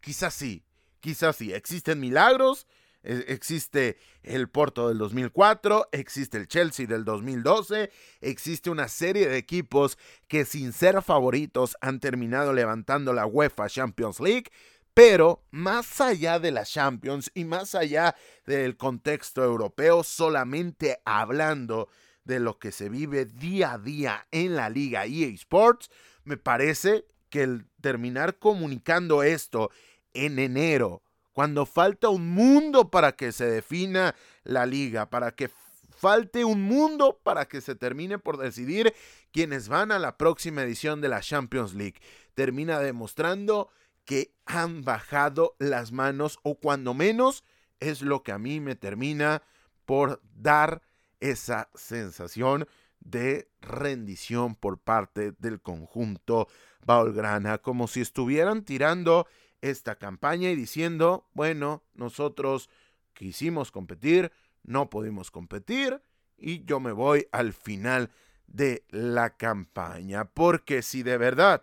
quizás 0.00 0.34
sí, 0.34 0.64
quizás 0.98 1.36
sí. 1.36 1.52
Existen 1.52 2.00
milagros, 2.00 2.66
e, 3.04 3.24
existe 3.28 3.98
el 4.24 4.48
Porto 4.48 4.88
del 4.88 4.98
2004, 4.98 5.90
existe 5.92 6.36
el 6.36 6.48
Chelsea 6.48 6.88
del 6.88 7.04
2012, 7.04 7.92
existe 8.20 8.68
una 8.68 8.88
serie 8.88 9.28
de 9.28 9.36
equipos 9.36 9.96
que 10.26 10.44
sin 10.44 10.72
ser 10.72 11.00
favoritos 11.02 11.76
han 11.80 12.00
terminado 12.00 12.52
levantando 12.52 13.12
la 13.12 13.26
UEFA 13.26 13.68
Champions 13.68 14.18
League. 14.18 14.50
Pero 14.94 15.42
más 15.50 16.00
allá 16.00 16.38
de 16.38 16.52
la 16.52 16.64
Champions 16.64 17.30
y 17.34 17.44
más 17.44 17.74
allá 17.74 18.14
del 18.46 18.76
contexto 18.76 19.42
europeo, 19.42 20.04
solamente 20.04 21.00
hablando 21.04 21.88
de 22.24 22.38
lo 22.38 22.58
que 22.58 22.70
se 22.70 22.88
vive 22.88 23.26
día 23.26 23.72
a 23.72 23.78
día 23.78 24.26
en 24.30 24.54
la 24.54 24.70
liga 24.70 25.04
EA 25.04 25.26
Sports, 25.34 25.90
me 26.22 26.36
parece 26.36 27.04
que 27.28 27.42
el 27.42 27.66
terminar 27.80 28.38
comunicando 28.38 29.24
esto 29.24 29.70
en 30.14 30.38
enero, 30.38 31.02
cuando 31.32 31.66
falta 31.66 32.08
un 32.08 32.30
mundo 32.30 32.88
para 32.90 33.16
que 33.16 33.32
se 33.32 33.46
defina 33.46 34.14
la 34.44 34.64
liga, 34.64 35.10
para 35.10 35.32
que 35.32 35.50
falte 35.96 36.44
un 36.44 36.62
mundo 36.62 37.18
para 37.22 37.46
que 37.46 37.60
se 37.60 37.74
termine 37.74 38.18
por 38.18 38.36
decidir 38.36 38.94
quienes 39.32 39.68
van 39.68 39.90
a 39.90 39.98
la 39.98 40.16
próxima 40.16 40.62
edición 40.62 41.00
de 41.00 41.08
la 41.08 41.20
Champions 41.20 41.74
League, 41.74 42.00
termina 42.34 42.78
demostrando 42.78 43.70
que 44.04 44.34
han 44.46 44.82
bajado 44.82 45.56
las 45.58 45.92
manos 45.92 46.38
o 46.42 46.56
cuando 46.56 46.94
menos 46.94 47.44
es 47.80 48.02
lo 48.02 48.22
que 48.22 48.32
a 48.32 48.38
mí 48.38 48.60
me 48.60 48.74
termina 48.74 49.42
por 49.84 50.20
dar 50.34 50.82
esa 51.20 51.70
sensación 51.74 52.66
de 53.00 53.48
rendición 53.60 54.54
por 54.54 54.78
parte 54.78 55.32
del 55.38 55.60
conjunto 55.60 56.48
Baulgrana, 56.84 57.58
como 57.58 57.86
si 57.86 58.00
estuvieran 58.00 58.64
tirando 58.64 59.26
esta 59.60 59.96
campaña 59.96 60.50
y 60.50 60.56
diciendo, 60.56 61.28
bueno, 61.32 61.82
nosotros 61.94 62.68
quisimos 63.14 63.70
competir, 63.70 64.32
no 64.62 64.90
pudimos 64.90 65.30
competir 65.30 66.02
y 66.36 66.64
yo 66.64 66.80
me 66.80 66.92
voy 66.92 67.28
al 67.32 67.52
final 67.52 68.10
de 68.46 68.84
la 68.90 69.36
campaña, 69.36 70.26
porque 70.26 70.82
si 70.82 71.02
de 71.02 71.16
verdad 71.16 71.62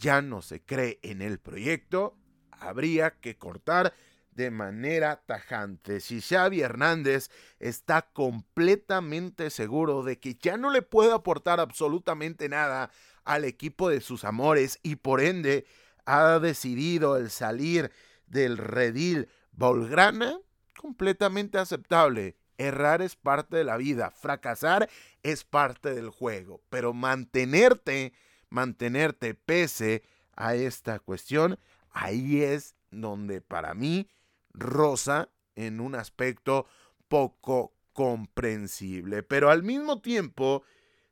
ya 0.00 0.22
no 0.22 0.42
se 0.42 0.62
cree 0.62 0.98
en 1.02 1.22
el 1.22 1.38
proyecto, 1.38 2.16
habría 2.50 3.20
que 3.20 3.36
cortar 3.36 3.94
de 4.32 4.50
manera 4.50 5.22
tajante. 5.26 6.00
Si 6.00 6.20
Xavi 6.20 6.62
Hernández 6.62 7.30
está 7.58 8.10
completamente 8.12 9.50
seguro 9.50 10.02
de 10.02 10.18
que 10.18 10.34
ya 10.34 10.56
no 10.56 10.70
le 10.70 10.82
puede 10.82 11.12
aportar 11.12 11.60
absolutamente 11.60 12.48
nada 12.48 12.90
al 13.24 13.44
equipo 13.44 13.90
de 13.90 14.00
sus 14.00 14.24
amores 14.24 14.78
y 14.82 14.96
por 14.96 15.20
ende 15.20 15.66
ha 16.06 16.38
decidido 16.38 17.16
el 17.16 17.30
salir 17.30 17.92
del 18.26 18.56
redil 18.56 19.28
Volgrana, 19.52 20.38
completamente 20.78 21.58
aceptable. 21.58 22.36
Errar 22.56 23.02
es 23.02 23.16
parte 23.16 23.58
de 23.58 23.64
la 23.64 23.76
vida, 23.76 24.10
fracasar 24.10 24.88
es 25.22 25.44
parte 25.44 25.94
del 25.94 26.08
juego, 26.08 26.62
pero 26.70 26.94
mantenerte 26.94 28.14
mantenerte 28.50 29.34
pese 29.34 30.02
a 30.36 30.54
esta 30.54 30.98
cuestión, 30.98 31.58
ahí 31.90 32.42
es 32.42 32.76
donde 32.90 33.40
para 33.40 33.74
mí 33.74 34.08
rosa 34.52 35.30
en 35.54 35.80
un 35.80 35.94
aspecto 35.94 36.66
poco 37.08 37.74
comprensible. 37.92 39.22
Pero 39.22 39.50
al 39.50 39.62
mismo 39.62 40.00
tiempo, 40.00 40.62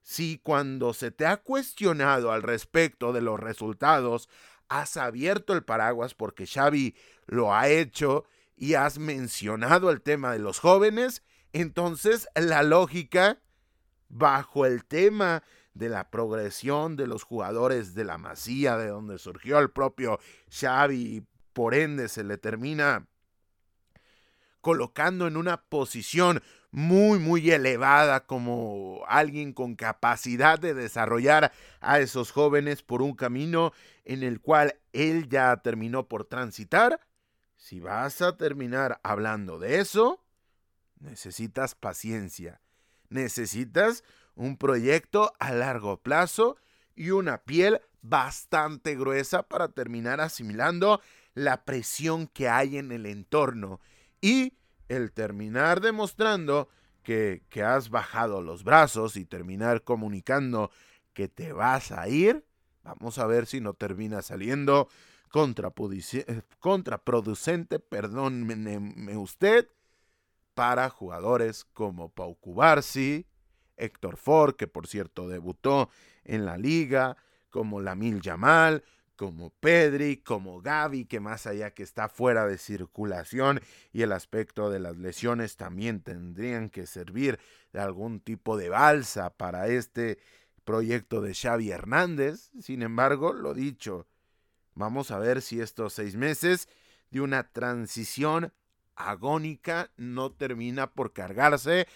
si 0.03 0.39
cuando 0.39 0.95
se 0.95 1.11
te 1.11 1.27
ha 1.27 1.39
cuestionado 1.39 2.33
al 2.33 2.43
respecto 2.43 3.13
de 3.13 3.21
los 3.21 3.39
resultados, 3.39 4.29
has 4.69 4.97
abierto 4.97 5.53
el 5.53 5.65
paraguas 5.65 6.15
porque 6.15 6.47
Xavi 6.47 6.95
lo 7.27 7.55
ha 7.55 7.69
hecho 7.69 8.25
y 8.57 8.75
has 8.75 8.99
mencionado 8.99 9.91
el 9.91 10.03
tema 10.03 10.33
de 10.33 10.39
los 10.41 10.59
jóvenes, 10.59 11.23
entonces 11.53 12.29
la 12.35 12.63
lógica 12.63 13.41
bajo 14.09 14.67
el 14.67 14.85
tema 14.85 15.43
de 15.79 15.89
la 15.89 16.11
progresión 16.11 16.97
de 16.97 17.07
los 17.07 17.23
jugadores 17.23 17.95
de 17.95 18.05
la 18.05 18.19
Masía, 18.19 18.77
de 18.77 18.89
donde 18.89 19.19
surgió 19.19 19.59
el 19.61 19.71
propio 19.71 20.19
Xavi 20.51 21.25
por 21.53 21.75
ende 21.75 22.09
se 22.09 22.23
le 22.23 22.39
termina 22.39 23.09
colocando 24.61 25.27
en 25.27 25.37
una 25.37 25.63
posición 25.63 26.43
muy 26.71 27.19
muy 27.19 27.51
elevada 27.51 28.27
como 28.27 29.03
alguien 29.09 29.53
con 29.53 29.75
capacidad 29.75 30.59
de 30.59 30.75
desarrollar 30.75 31.53
a 31.81 31.99
esos 31.99 32.31
jóvenes 32.31 32.83
por 32.83 33.03
un 33.03 33.15
camino 33.15 33.73
en 34.05 34.23
el 34.23 34.41
cual 34.41 34.79
él 34.93 35.29
ya 35.29 35.57
terminó 35.57 36.07
por 36.07 36.27
transitar. 36.27 37.01
Si 37.57 37.81
vas 37.81 38.23
a 38.23 38.37
terminar 38.37 39.01
hablando 39.03 39.59
de 39.59 39.81
eso, 39.81 40.23
necesitas 41.01 41.75
paciencia, 41.75 42.61
necesitas 43.09 44.05
un 44.39 44.57
proyecto 44.57 45.33
a 45.39 45.53
largo 45.53 46.01
plazo 46.01 46.57
y 46.95 47.11
una 47.11 47.39
piel 47.39 47.81
bastante 48.01 48.97
gruesa 48.97 49.43
para 49.43 49.69
terminar 49.69 50.21
asimilando 50.21 51.01
la 51.35 51.65
presión 51.65 52.29
que 52.29 52.49
hay 52.49 52.79
en 52.79 52.93
el 52.93 53.07
entorno 53.07 53.81
y 54.21 54.55
el 54.89 55.13
terminar 55.13 55.81
demostrando 55.81 56.69
que, 57.03 57.43
que 57.49 57.63
has 57.63 57.91
bajado 57.91 58.41
los 58.41 58.65
brazos 58.65 59.17
y 59.17 59.25
terminar 59.25 59.83
comunicando 59.83 60.71
que 61.13 61.29
te 61.29 61.53
vas 61.53 61.91
a 61.91 62.09
ir, 62.09 62.45
vamos 62.85 63.19
a 63.19 63.27
ver 63.27 63.47
si 63.47 63.61
no 63.61 63.75
termina 63.75 64.23
saliendo 64.23 64.89
contraproducente, 65.31 67.79
perdóneme 67.81 69.17
usted, 69.17 69.69
para 70.55 70.91
jugadores 70.91 71.65
como 71.73 72.09
Pau 72.09 72.37
Cubarsi, 72.37 73.28
Héctor 73.79 74.17
Ford, 74.17 74.57
que 74.57 74.67
por 74.67 74.87
cierto 74.87 75.29
debutó 75.29 75.91
en 76.25 76.45
la 76.45 76.57
liga, 76.57 77.17
como 77.51 77.81
Lamil 77.81 78.21
Yamal, 78.21 78.85
como 79.19 79.51
Pedri, 79.51 80.19
como 80.19 80.61
Gaby, 80.61 81.07
que 81.07 81.19
más 81.19 81.47
allá 81.49 81.73
que 81.73 81.83
está 81.83 82.09
fuera 82.09 82.47
de 82.47 82.57
circulación 82.57 83.61
y 83.93 84.03
el 84.03 84.13
aspecto 84.13 84.71
de 84.71 84.79
las 84.79 84.97
lesiones 84.97 85.57
también 85.57 86.03
tendrían 86.03 86.71
que 86.71 86.87
servir 86.87 87.41
de 87.73 87.81
algún 87.81 88.21
tipo 88.21 88.57
de 88.57 88.69
balsa 88.69 89.31
para 89.31 89.67
este 89.67 90.19
proyecto 90.65 91.21
de 91.21 91.35
Xavi 91.35 91.73
Hernández. 91.73 92.51
Sin 92.61 92.83
embargo, 92.83 93.33
lo 93.33 93.55
dicho, 93.55 94.07
vamos 94.75 95.11
a 95.11 95.19
ver 95.19 95.43
si 95.43 95.61
estos 95.61 95.95
seis 95.95 96.15
meses 96.15 96.69
de 97.11 97.21
una 97.21 97.43
transición 97.51 98.53
agónica 98.95 99.91
no 99.97 100.31
termina 100.31 100.93
por 100.93 101.13
cargarse 101.13 101.89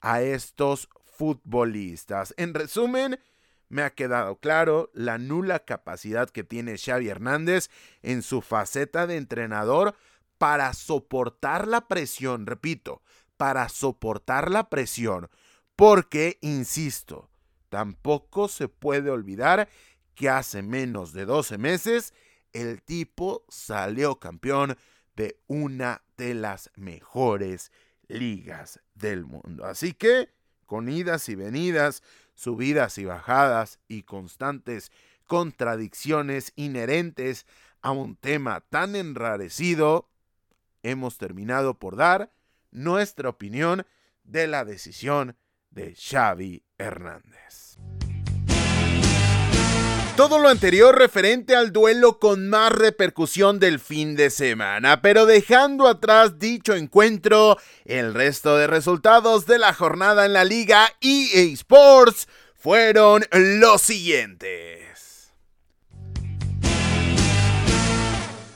a 0.00 0.22
estos 0.22 0.88
futbolistas. 1.20 2.32
En 2.38 2.54
resumen, 2.54 3.20
me 3.68 3.82
ha 3.82 3.90
quedado 3.90 4.36
claro 4.36 4.90
la 4.94 5.18
nula 5.18 5.66
capacidad 5.66 6.30
que 6.30 6.44
tiene 6.44 6.78
Xavi 6.78 7.10
Hernández 7.10 7.68
en 8.00 8.22
su 8.22 8.40
faceta 8.40 9.06
de 9.06 9.18
entrenador 9.18 9.94
para 10.38 10.72
soportar 10.72 11.68
la 11.68 11.88
presión, 11.88 12.46
repito, 12.46 13.02
para 13.36 13.68
soportar 13.68 14.50
la 14.50 14.70
presión, 14.70 15.28
porque, 15.76 16.38
insisto, 16.40 17.28
tampoco 17.68 18.48
se 18.48 18.68
puede 18.68 19.10
olvidar 19.10 19.68
que 20.14 20.30
hace 20.30 20.62
menos 20.62 21.12
de 21.12 21.26
12 21.26 21.58
meses 21.58 22.14
el 22.54 22.80
tipo 22.82 23.44
salió 23.50 24.18
campeón 24.18 24.78
de 25.16 25.38
una 25.48 26.02
de 26.16 26.32
las 26.32 26.70
mejores 26.76 27.72
ligas 28.08 28.80
del 28.94 29.26
mundo. 29.26 29.66
Así 29.66 29.92
que, 29.92 30.39
con 30.70 30.88
idas 30.88 31.28
y 31.28 31.34
venidas, 31.34 32.00
subidas 32.36 32.96
y 32.98 33.04
bajadas 33.04 33.80
y 33.88 34.04
constantes 34.04 34.92
contradicciones 35.26 36.52
inherentes 36.54 37.44
a 37.82 37.90
un 37.90 38.14
tema 38.14 38.60
tan 38.60 38.94
enrarecido, 38.94 40.08
hemos 40.84 41.18
terminado 41.18 41.80
por 41.80 41.96
dar 41.96 42.30
nuestra 42.70 43.30
opinión 43.30 43.84
de 44.22 44.46
la 44.46 44.64
decisión 44.64 45.36
de 45.70 45.96
Xavi 45.96 46.62
Hernández. 46.78 47.76
Todo 50.16 50.38
lo 50.38 50.48
anterior 50.48 50.98
referente 50.98 51.56
al 51.56 51.72
duelo 51.72 52.18
con 52.18 52.48
más 52.48 52.72
repercusión 52.72 53.58
del 53.58 53.80
fin 53.80 54.16
de 54.16 54.28
semana, 54.28 55.00
pero 55.00 55.24
dejando 55.24 55.88
atrás 55.88 56.38
dicho 56.38 56.74
encuentro, 56.74 57.56
el 57.86 58.12
resto 58.12 58.56
de 58.56 58.66
resultados 58.66 59.46
de 59.46 59.58
la 59.58 59.72
jornada 59.72 60.26
en 60.26 60.34
la 60.34 60.44
liga 60.44 60.92
EA 61.00 61.44
Sports 61.54 62.28
fueron 62.54 63.24
los 63.32 63.80
siguientes. 63.80 64.89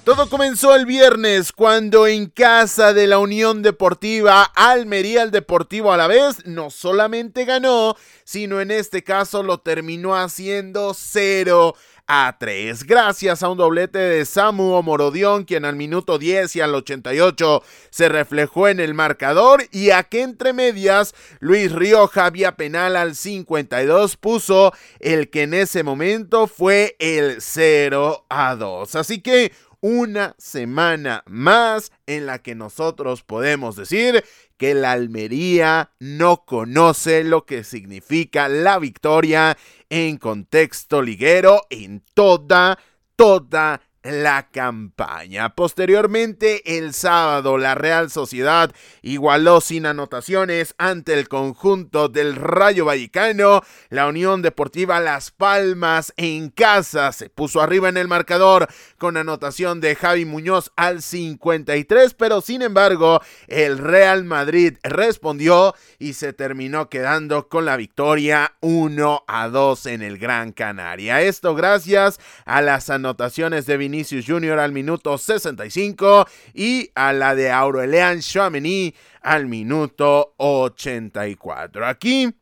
Todo 0.04 0.28
comenzó 0.28 0.74
el 0.74 0.84
viernes 0.84 1.50
cuando 1.50 2.06
en 2.06 2.26
casa 2.26 2.92
de 2.92 3.06
la 3.06 3.18
Unión 3.18 3.62
Deportiva 3.62 4.42
Almería 4.42 5.22
el 5.22 5.30
Deportivo 5.30 5.92
a 5.92 5.96
la 5.96 6.08
vez 6.08 6.44
no 6.44 6.68
solamente 6.68 7.46
ganó, 7.46 7.96
sino 8.22 8.60
en 8.60 8.70
este 8.70 9.02
caso 9.02 9.42
lo 9.42 9.60
terminó 9.60 10.14
haciendo 10.14 10.92
0 10.92 11.74
a 12.06 12.36
3, 12.38 12.84
gracias 12.84 13.42
a 13.42 13.48
un 13.48 13.56
doblete 13.56 13.98
de 13.98 14.26
Samu 14.26 14.82
Morodión, 14.82 15.44
quien 15.44 15.64
al 15.64 15.76
minuto 15.76 16.18
10 16.18 16.54
y 16.56 16.60
al 16.60 16.74
88 16.74 17.62
se 17.88 18.10
reflejó 18.10 18.68
en 18.68 18.78
el 18.78 18.92
marcador, 18.92 19.64
y 19.72 19.90
a 19.90 20.02
que 20.02 20.20
entre 20.20 20.52
medias 20.52 21.14
Luis 21.40 21.72
Rioja 21.72 22.28
vía 22.28 22.56
penal 22.56 22.96
al 22.96 23.14
52 23.14 24.18
puso 24.18 24.74
el 25.00 25.30
que 25.30 25.42
en 25.44 25.54
ese 25.54 25.82
momento 25.82 26.46
fue 26.46 26.94
el 26.98 27.40
0 27.40 28.26
a 28.28 28.54
2. 28.54 28.94
Así 28.96 29.22
que 29.22 29.52
una 29.87 30.35
semana 30.38 31.23
más 31.27 31.92
en 32.07 32.25
la 32.25 32.38
que 32.38 32.55
nosotros 32.55 33.23
podemos 33.23 33.77
decir 33.77 34.25
que 34.57 34.73
la 34.73 34.92
Almería 34.92 35.90
no 35.99 36.47
conoce 36.47 37.23
lo 37.23 37.44
que 37.44 37.64
significa 37.64 38.49
la 38.49 38.79
victoria 38.79 39.59
en 39.90 40.16
contexto 40.16 41.03
liguero 41.03 41.66
en 41.68 42.03
toda, 42.14 42.79
toda 43.14 43.83
la 44.04 44.48
campaña. 44.50 45.54
Posteriormente, 45.54 46.76
el 46.76 46.92
sábado, 46.92 47.56
la 47.56 47.74
Real 47.74 48.10
Sociedad 48.10 48.70
igualó 49.02 49.62
sin 49.62 49.86
anotaciones 49.86 50.74
ante 50.76 51.14
el 51.14 51.28
conjunto 51.28 52.08
del 52.08 52.36
Rayo 52.36 52.84
Vallecano. 52.84 53.62
La 53.88 54.06
Unión 54.06 54.42
Deportiva 54.42 55.00
Las 55.00 55.30
Palmas 55.30 56.12
en 56.18 56.50
casa 56.50 57.12
se 57.12 57.30
puso 57.30 57.62
arriba 57.62 57.88
en 57.88 57.96
el 57.96 58.06
marcador 58.06 58.68
con 58.98 59.16
anotación 59.16 59.80
de 59.80 59.96
Javi 59.96 60.26
Muñoz 60.26 60.70
al 60.76 61.00
53, 61.00 62.12
pero 62.14 62.42
sin 62.42 62.60
embargo, 62.60 63.22
el 63.48 63.78
Real 63.78 64.24
Madrid 64.24 64.76
respondió 64.82 65.74
y 65.98 66.12
se 66.12 66.34
terminó 66.34 66.90
quedando 66.90 67.48
con 67.48 67.64
la 67.64 67.76
victoria 67.76 68.54
1 68.60 69.24
a 69.26 69.48
2 69.48 69.86
en 69.86 70.02
el 70.02 70.18
Gran 70.18 70.52
Canaria. 70.52 71.22
Esto 71.22 71.54
gracias 71.54 72.20
a 72.44 72.60
las 72.60 72.90
anotaciones 72.90 73.64
de 73.64 73.78
Vinicius 73.78 73.93
Vinicius 73.94 74.26
Jr. 74.26 74.59
al 74.59 74.72
minuto 74.72 75.16
65 75.16 76.26
y 76.52 76.90
a 76.96 77.12
la 77.12 77.37
de 77.37 77.52
Aurelian 77.52 78.18
Chouameni 78.18 78.92
al 79.20 79.46
minuto 79.46 80.35
84. 80.37 81.87
Aquí 81.87 82.35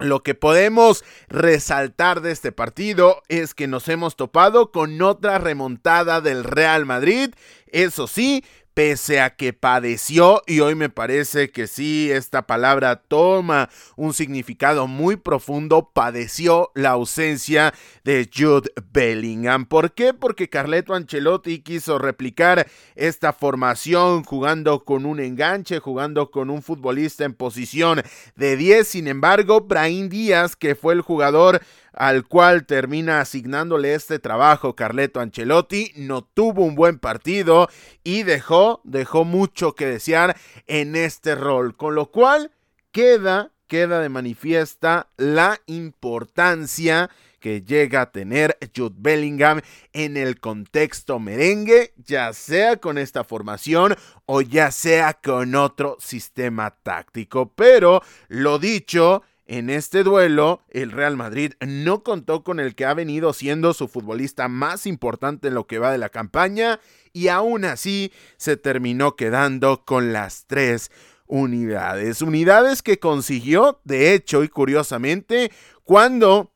lo 0.00 0.24
que 0.24 0.34
podemos 0.34 1.04
resaltar 1.28 2.22
de 2.22 2.32
este 2.32 2.50
partido 2.50 3.22
es 3.28 3.54
que 3.54 3.68
nos 3.68 3.88
hemos 3.88 4.16
topado 4.16 4.72
con 4.72 5.00
otra 5.00 5.38
remontada 5.38 6.20
del 6.20 6.42
Real 6.42 6.86
Madrid. 6.86 7.32
Eso 7.68 8.08
sí, 8.08 8.44
pese 8.74 9.20
a 9.20 9.30
que 9.30 9.52
padeció, 9.52 10.42
y 10.46 10.60
hoy 10.60 10.74
me 10.74 10.90
parece 10.90 11.50
que 11.50 11.68
sí, 11.68 12.10
esta 12.10 12.46
palabra 12.46 12.96
toma 12.96 13.70
un 13.96 14.12
significado 14.12 14.88
muy 14.88 15.16
profundo, 15.16 15.90
padeció 15.94 16.72
la 16.74 16.90
ausencia 16.90 17.72
de 18.02 18.28
Jude 18.34 18.70
Bellingham. 18.92 19.66
¿Por 19.66 19.92
qué? 19.92 20.12
Porque 20.12 20.48
Carleto 20.48 20.94
Ancelotti 20.94 21.60
quiso 21.60 21.98
replicar 21.98 22.66
esta 22.96 23.32
formación 23.32 24.24
jugando 24.24 24.84
con 24.84 25.06
un 25.06 25.20
enganche, 25.20 25.78
jugando 25.78 26.30
con 26.30 26.50
un 26.50 26.62
futbolista 26.62 27.24
en 27.24 27.34
posición 27.34 28.02
de 28.34 28.56
10. 28.56 28.86
Sin 28.86 29.06
embargo, 29.06 29.60
Brahim 29.60 30.08
Díaz, 30.08 30.56
que 30.56 30.74
fue 30.74 30.94
el 30.94 31.00
jugador 31.00 31.60
al 31.96 32.26
cual 32.26 32.66
termina 32.66 33.20
asignándole 33.20 33.94
este 33.94 34.18
trabajo 34.18 34.76
Carleto 34.76 35.20
Ancelotti, 35.20 35.92
no 35.96 36.22
tuvo 36.22 36.64
un 36.64 36.74
buen 36.74 36.98
partido 36.98 37.68
y 38.02 38.22
dejó, 38.22 38.80
dejó 38.84 39.24
mucho 39.24 39.74
que 39.74 39.86
desear 39.86 40.36
en 40.66 40.96
este 40.96 41.34
rol, 41.34 41.76
con 41.76 41.94
lo 41.94 42.10
cual 42.10 42.50
queda, 42.92 43.50
queda 43.66 44.00
de 44.00 44.08
manifiesta 44.08 45.08
la 45.16 45.60
importancia 45.66 47.10
que 47.44 47.60
llega 47.60 48.00
a 48.00 48.10
tener 48.10 48.56
Jude 48.74 48.94
Bellingham 48.96 49.60
en 49.92 50.16
el 50.16 50.40
contexto 50.40 51.18
merengue, 51.18 51.92
ya 52.02 52.32
sea 52.32 52.78
con 52.78 52.96
esta 52.96 53.22
formación 53.22 53.96
o 54.24 54.40
ya 54.40 54.70
sea 54.70 55.12
con 55.12 55.54
otro 55.54 55.98
sistema 56.00 56.70
táctico. 56.70 57.52
Pero 57.54 58.00
lo 58.28 58.58
dicho, 58.58 59.22
en 59.46 59.68
este 59.68 60.04
duelo, 60.04 60.62
el 60.70 60.90
Real 60.90 61.16
Madrid 61.16 61.52
no 61.60 62.02
contó 62.02 62.42
con 62.42 62.60
el 62.60 62.74
que 62.74 62.86
ha 62.86 62.94
venido 62.94 63.32
siendo 63.34 63.74
su 63.74 63.88
futbolista 63.88 64.48
más 64.48 64.86
importante 64.86 65.48
en 65.48 65.54
lo 65.54 65.66
que 65.66 65.78
va 65.78 65.92
de 65.92 65.98
la 65.98 66.08
campaña 66.08 66.80
y 67.12 67.28
aún 67.28 67.66
así 67.66 68.10
se 68.38 68.56
terminó 68.56 69.16
quedando 69.16 69.84
con 69.84 70.14
las 70.14 70.46
tres 70.46 70.90
unidades. 71.26 72.22
Unidades 72.22 72.82
que 72.82 72.98
consiguió, 72.98 73.80
de 73.84 74.14
hecho 74.14 74.44
y 74.44 74.48
curiosamente, 74.48 75.52
cuando 75.84 76.52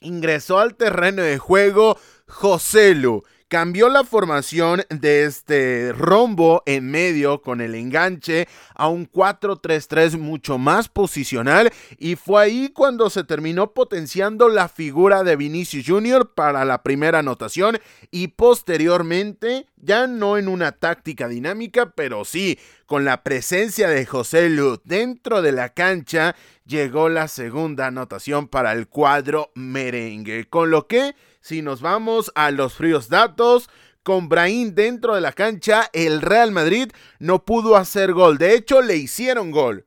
ingresó 0.00 0.60
al 0.60 0.76
terreno 0.76 1.22
de 1.22 1.38
juego 1.38 1.98
Joselu 2.28 3.24
cambió 3.48 3.88
la 3.88 4.02
formación 4.02 4.82
de 4.88 5.24
este 5.24 5.92
rombo 5.92 6.62
en 6.66 6.90
medio 6.90 7.42
con 7.42 7.60
el 7.60 7.74
enganche 7.74 8.48
a 8.74 8.88
un 8.88 9.08
4-3-3 9.10 10.18
mucho 10.18 10.58
más 10.58 10.88
posicional 10.88 11.72
y 11.98 12.16
fue 12.16 12.42
ahí 12.42 12.70
cuando 12.74 13.08
se 13.08 13.24
terminó 13.24 13.72
potenciando 13.72 14.48
la 14.48 14.68
figura 14.68 15.22
de 15.22 15.36
Vinicius 15.36 15.86
Jr. 15.86 16.32
para 16.34 16.64
la 16.64 16.82
primera 16.82 17.20
anotación 17.20 17.78
y 18.10 18.28
posteriormente 18.28 19.66
ya 19.76 20.06
no 20.08 20.36
en 20.38 20.48
una 20.48 20.72
táctica 20.72 21.28
dinámica, 21.28 21.90
pero 21.90 22.24
sí 22.24 22.58
con 22.86 23.04
la 23.04 23.22
presencia 23.22 23.88
de 23.88 24.06
José 24.06 24.48
Lu 24.48 24.80
dentro 24.84 25.42
de 25.42 25.52
la 25.52 25.70
cancha 25.70 26.34
llegó 26.64 27.08
la 27.08 27.28
segunda 27.28 27.86
anotación 27.86 28.48
para 28.48 28.72
el 28.72 28.88
cuadro 28.88 29.50
merengue, 29.54 30.48
con 30.48 30.70
lo 30.70 30.86
que 30.86 31.14
si 31.46 31.62
nos 31.62 31.80
vamos 31.80 32.32
a 32.34 32.50
los 32.50 32.74
fríos 32.74 33.08
datos, 33.08 33.70
con 34.02 34.28
Brahim 34.28 34.74
dentro 34.74 35.14
de 35.14 35.20
la 35.20 35.30
cancha, 35.30 35.88
el 35.92 36.20
Real 36.20 36.50
Madrid 36.50 36.90
no 37.20 37.44
pudo 37.44 37.76
hacer 37.76 38.12
gol. 38.12 38.36
De 38.36 38.54
hecho, 38.54 38.82
le 38.82 38.96
hicieron 38.96 39.52
gol. 39.52 39.86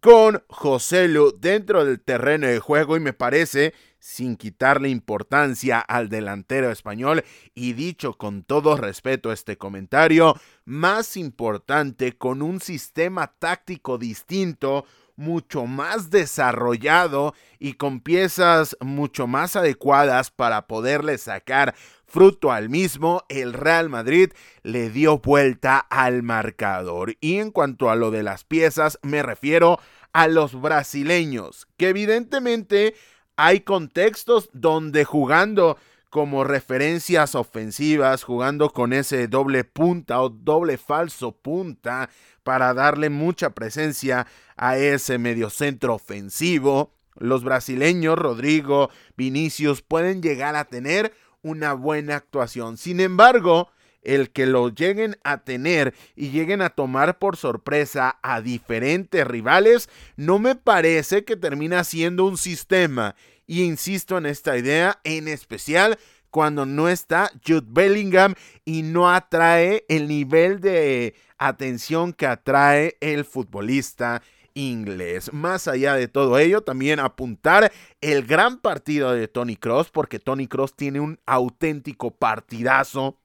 Con 0.00 0.42
José 0.48 1.06
Lu 1.06 1.32
dentro 1.38 1.84
del 1.84 2.00
terreno 2.00 2.48
de 2.48 2.58
juego 2.58 2.96
y 2.96 3.00
me 3.00 3.12
parece, 3.12 3.72
sin 4.00 4.36
quitarle 4.36 4.88
importancia 4.88 5.78
al 5.78 6.08
delantero 6.08 6.72
español, 6.72 7.22
y 7.54 7.74
dicho 7.74 8.14
con 8.14 8.42
todo 8.42 8.76
respeto 8.76 9.30
este 9.30 9.56
comentario, 9.56 10.34
más 10.64 11.16
importante 11.16 12.18
con 12.18 12.42
un 12.42 12.60
sistema 12.60 13.32
táctico 13.38 13.96
distinto, 13.96 14.86
mucho 15.16 15.66
más 15.66 16.10
desarrollado 16.10 17.34
y 17.58 17.74
con 17.74 18.00
piezas 18.00 18.76
mucho 18.80 19.26
más 19.26 19.56
adecuadas 19.56 20.30
para 20.30 20.66
poderle 20.66 21.18
sacar 21.18 21.74
fruto 22.06 22.52
al 22.52 22.68
mismo, 22.68 23.24
el 23.28 23.52
Real 23.52 23.88
Madrid 23.88 24.32
le 24.62 24.90
dio 24.90 25.18
vuelta 25.18 25.78
al 25.78 26.22
marcador. 26.22 27.16
Y 27.20 27.38
en 27.38 27.50
cuanto 27.50 27.90
a 27.90 27.96
lo 27.96 28.10
de 28.10 28.22
las 28.22 28.44
piezas, 28.44 28.98
me 29.02 29.22
refiero 29.22 29.80
a 30.12 30.28
los 30.28 30.58
brasileños, 30.60 31.66
que 31.76 31.88
evidentemente 31.88 32.94
hay 33.36 33.60
contextos 33.60 34.48
donde 34.52 35.04
jugando 35.04 35.76
como 36.16 36.44
referencias 36.44 37.34
ofensivas, 37.34 38.24
jugando 38.24 38.70
con 38.70 38.94
ese 38.94 39.28
doble 39.28 39.64
punta 39.64 40.22
o 40.22 40.30
doble 40.30 40.78
falso 40.78 41.32
punta 41.32 42.08
para 42.42 42.72
darle 42.72 43.10
mucha 43.10 43.50
presencia 43.50 44.26
a 44.56 44.78
ese 44.78 45.18
mediocentro 45.18 45.92
ofensivo. 45.92 46.94
los 47.16 47.44
brasileños, 47.44 48.18
Rodrigo, 48.18 48.88
Vinicius, 49.18 49.82
pueden 49.82 50.22
llegar 50.22 50.56
a 50.56 50.64
tener 50.64 51.12
una 51.42 51.74
buena 51.74 52.16
actuación. 52.16 52.78
Sin 52.78 53.00
embargo, 53.00 53.68
el 54.02 54.30
que 54.30 54.46
lo 54.46 54.70
lleguen 54.70 55.18
a 55.22 55.44
tener 55.44 55.92
y 56.14 56.30
lleguen 56.30 56.62
a 56.62 56.70
tomar 56.70 57.18
por 57.18 57.36
sorpresa 57.36 58.18
a 58.22 58.40
diferentes 58.40 59.26
rivales, 59.26 59.90
no 60.16 60.38
me 60.38 60.54
parece 60.54 61.26
que 61.26 61.36
termina 61.36 61.84
siendo 61.84 62.24
un 62.24 62.38
sistema. 62.38 63.16
Y 63.46 63.62
insisto 63.62 64.18
en 64.18 64.26
esta 64.26 64.56
idea, 64.56 65.00
en 65.04 65.28
especial 65.28 65.98
cuando 66.30 66.66
no 66.66 66.88
está 66.88 67.30
Jude 67.46 67.66
Bellingham 67.66 68.34
y 68.64 68.82
no 68.82 69.10
atrae 69.10 69.84
el 69.88 70.08
nivel 70.08 70.60
de 70.60 71.14
atención 71.38 72.12
que 72.12 72.26
atrae 72.26 72.96
el 73.00 73.24
futbolista 73.24 74.22
inglés. 74.56 75.32
Más 75.32 75.68
allá 75.68 75.94
de 75.94 76.08
todo 76.08 76.38
ello, 76.38 76.62
también 76.62 76.98
apuntar 76.98 77.72
el 78.00 78.26
gran 78.26 78.58
partido 78.58 79.12
de 79.12 79.28
Tony 79.28 79.56
Cross, 79.56 79.90
porque 79.90 80.18
Tony 80.18 80.46
Cross 80.48 80.74
tiene 80.74 81.00
un 81.00 81.20
auténtico 81.26 82.10
partidazo. 82.10 83.18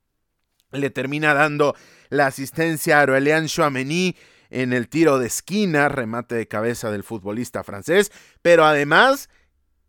Le 0.71 0.89
termina 0.89 1.33
dando 1.33 1.75
la 2.09 2.27
asistencia 2.27 2.99
a 2.99 3.01
Aurélien 3.01 3.47
Chouameni 3.47 4.15
en 4.49 4.73
el 4.73 4.89
tiro 4.89 5.17
de 5.17 5.27
esquina, 5.27 5.89
remate 5.89 6.35
de 6.35 6.47
cabeza 6.47 6.91
del 6.91 7.03
futbolista 7.03 7.63
francés, 7.63 8.11
pero 8.41 8.65
además 8.65 9.29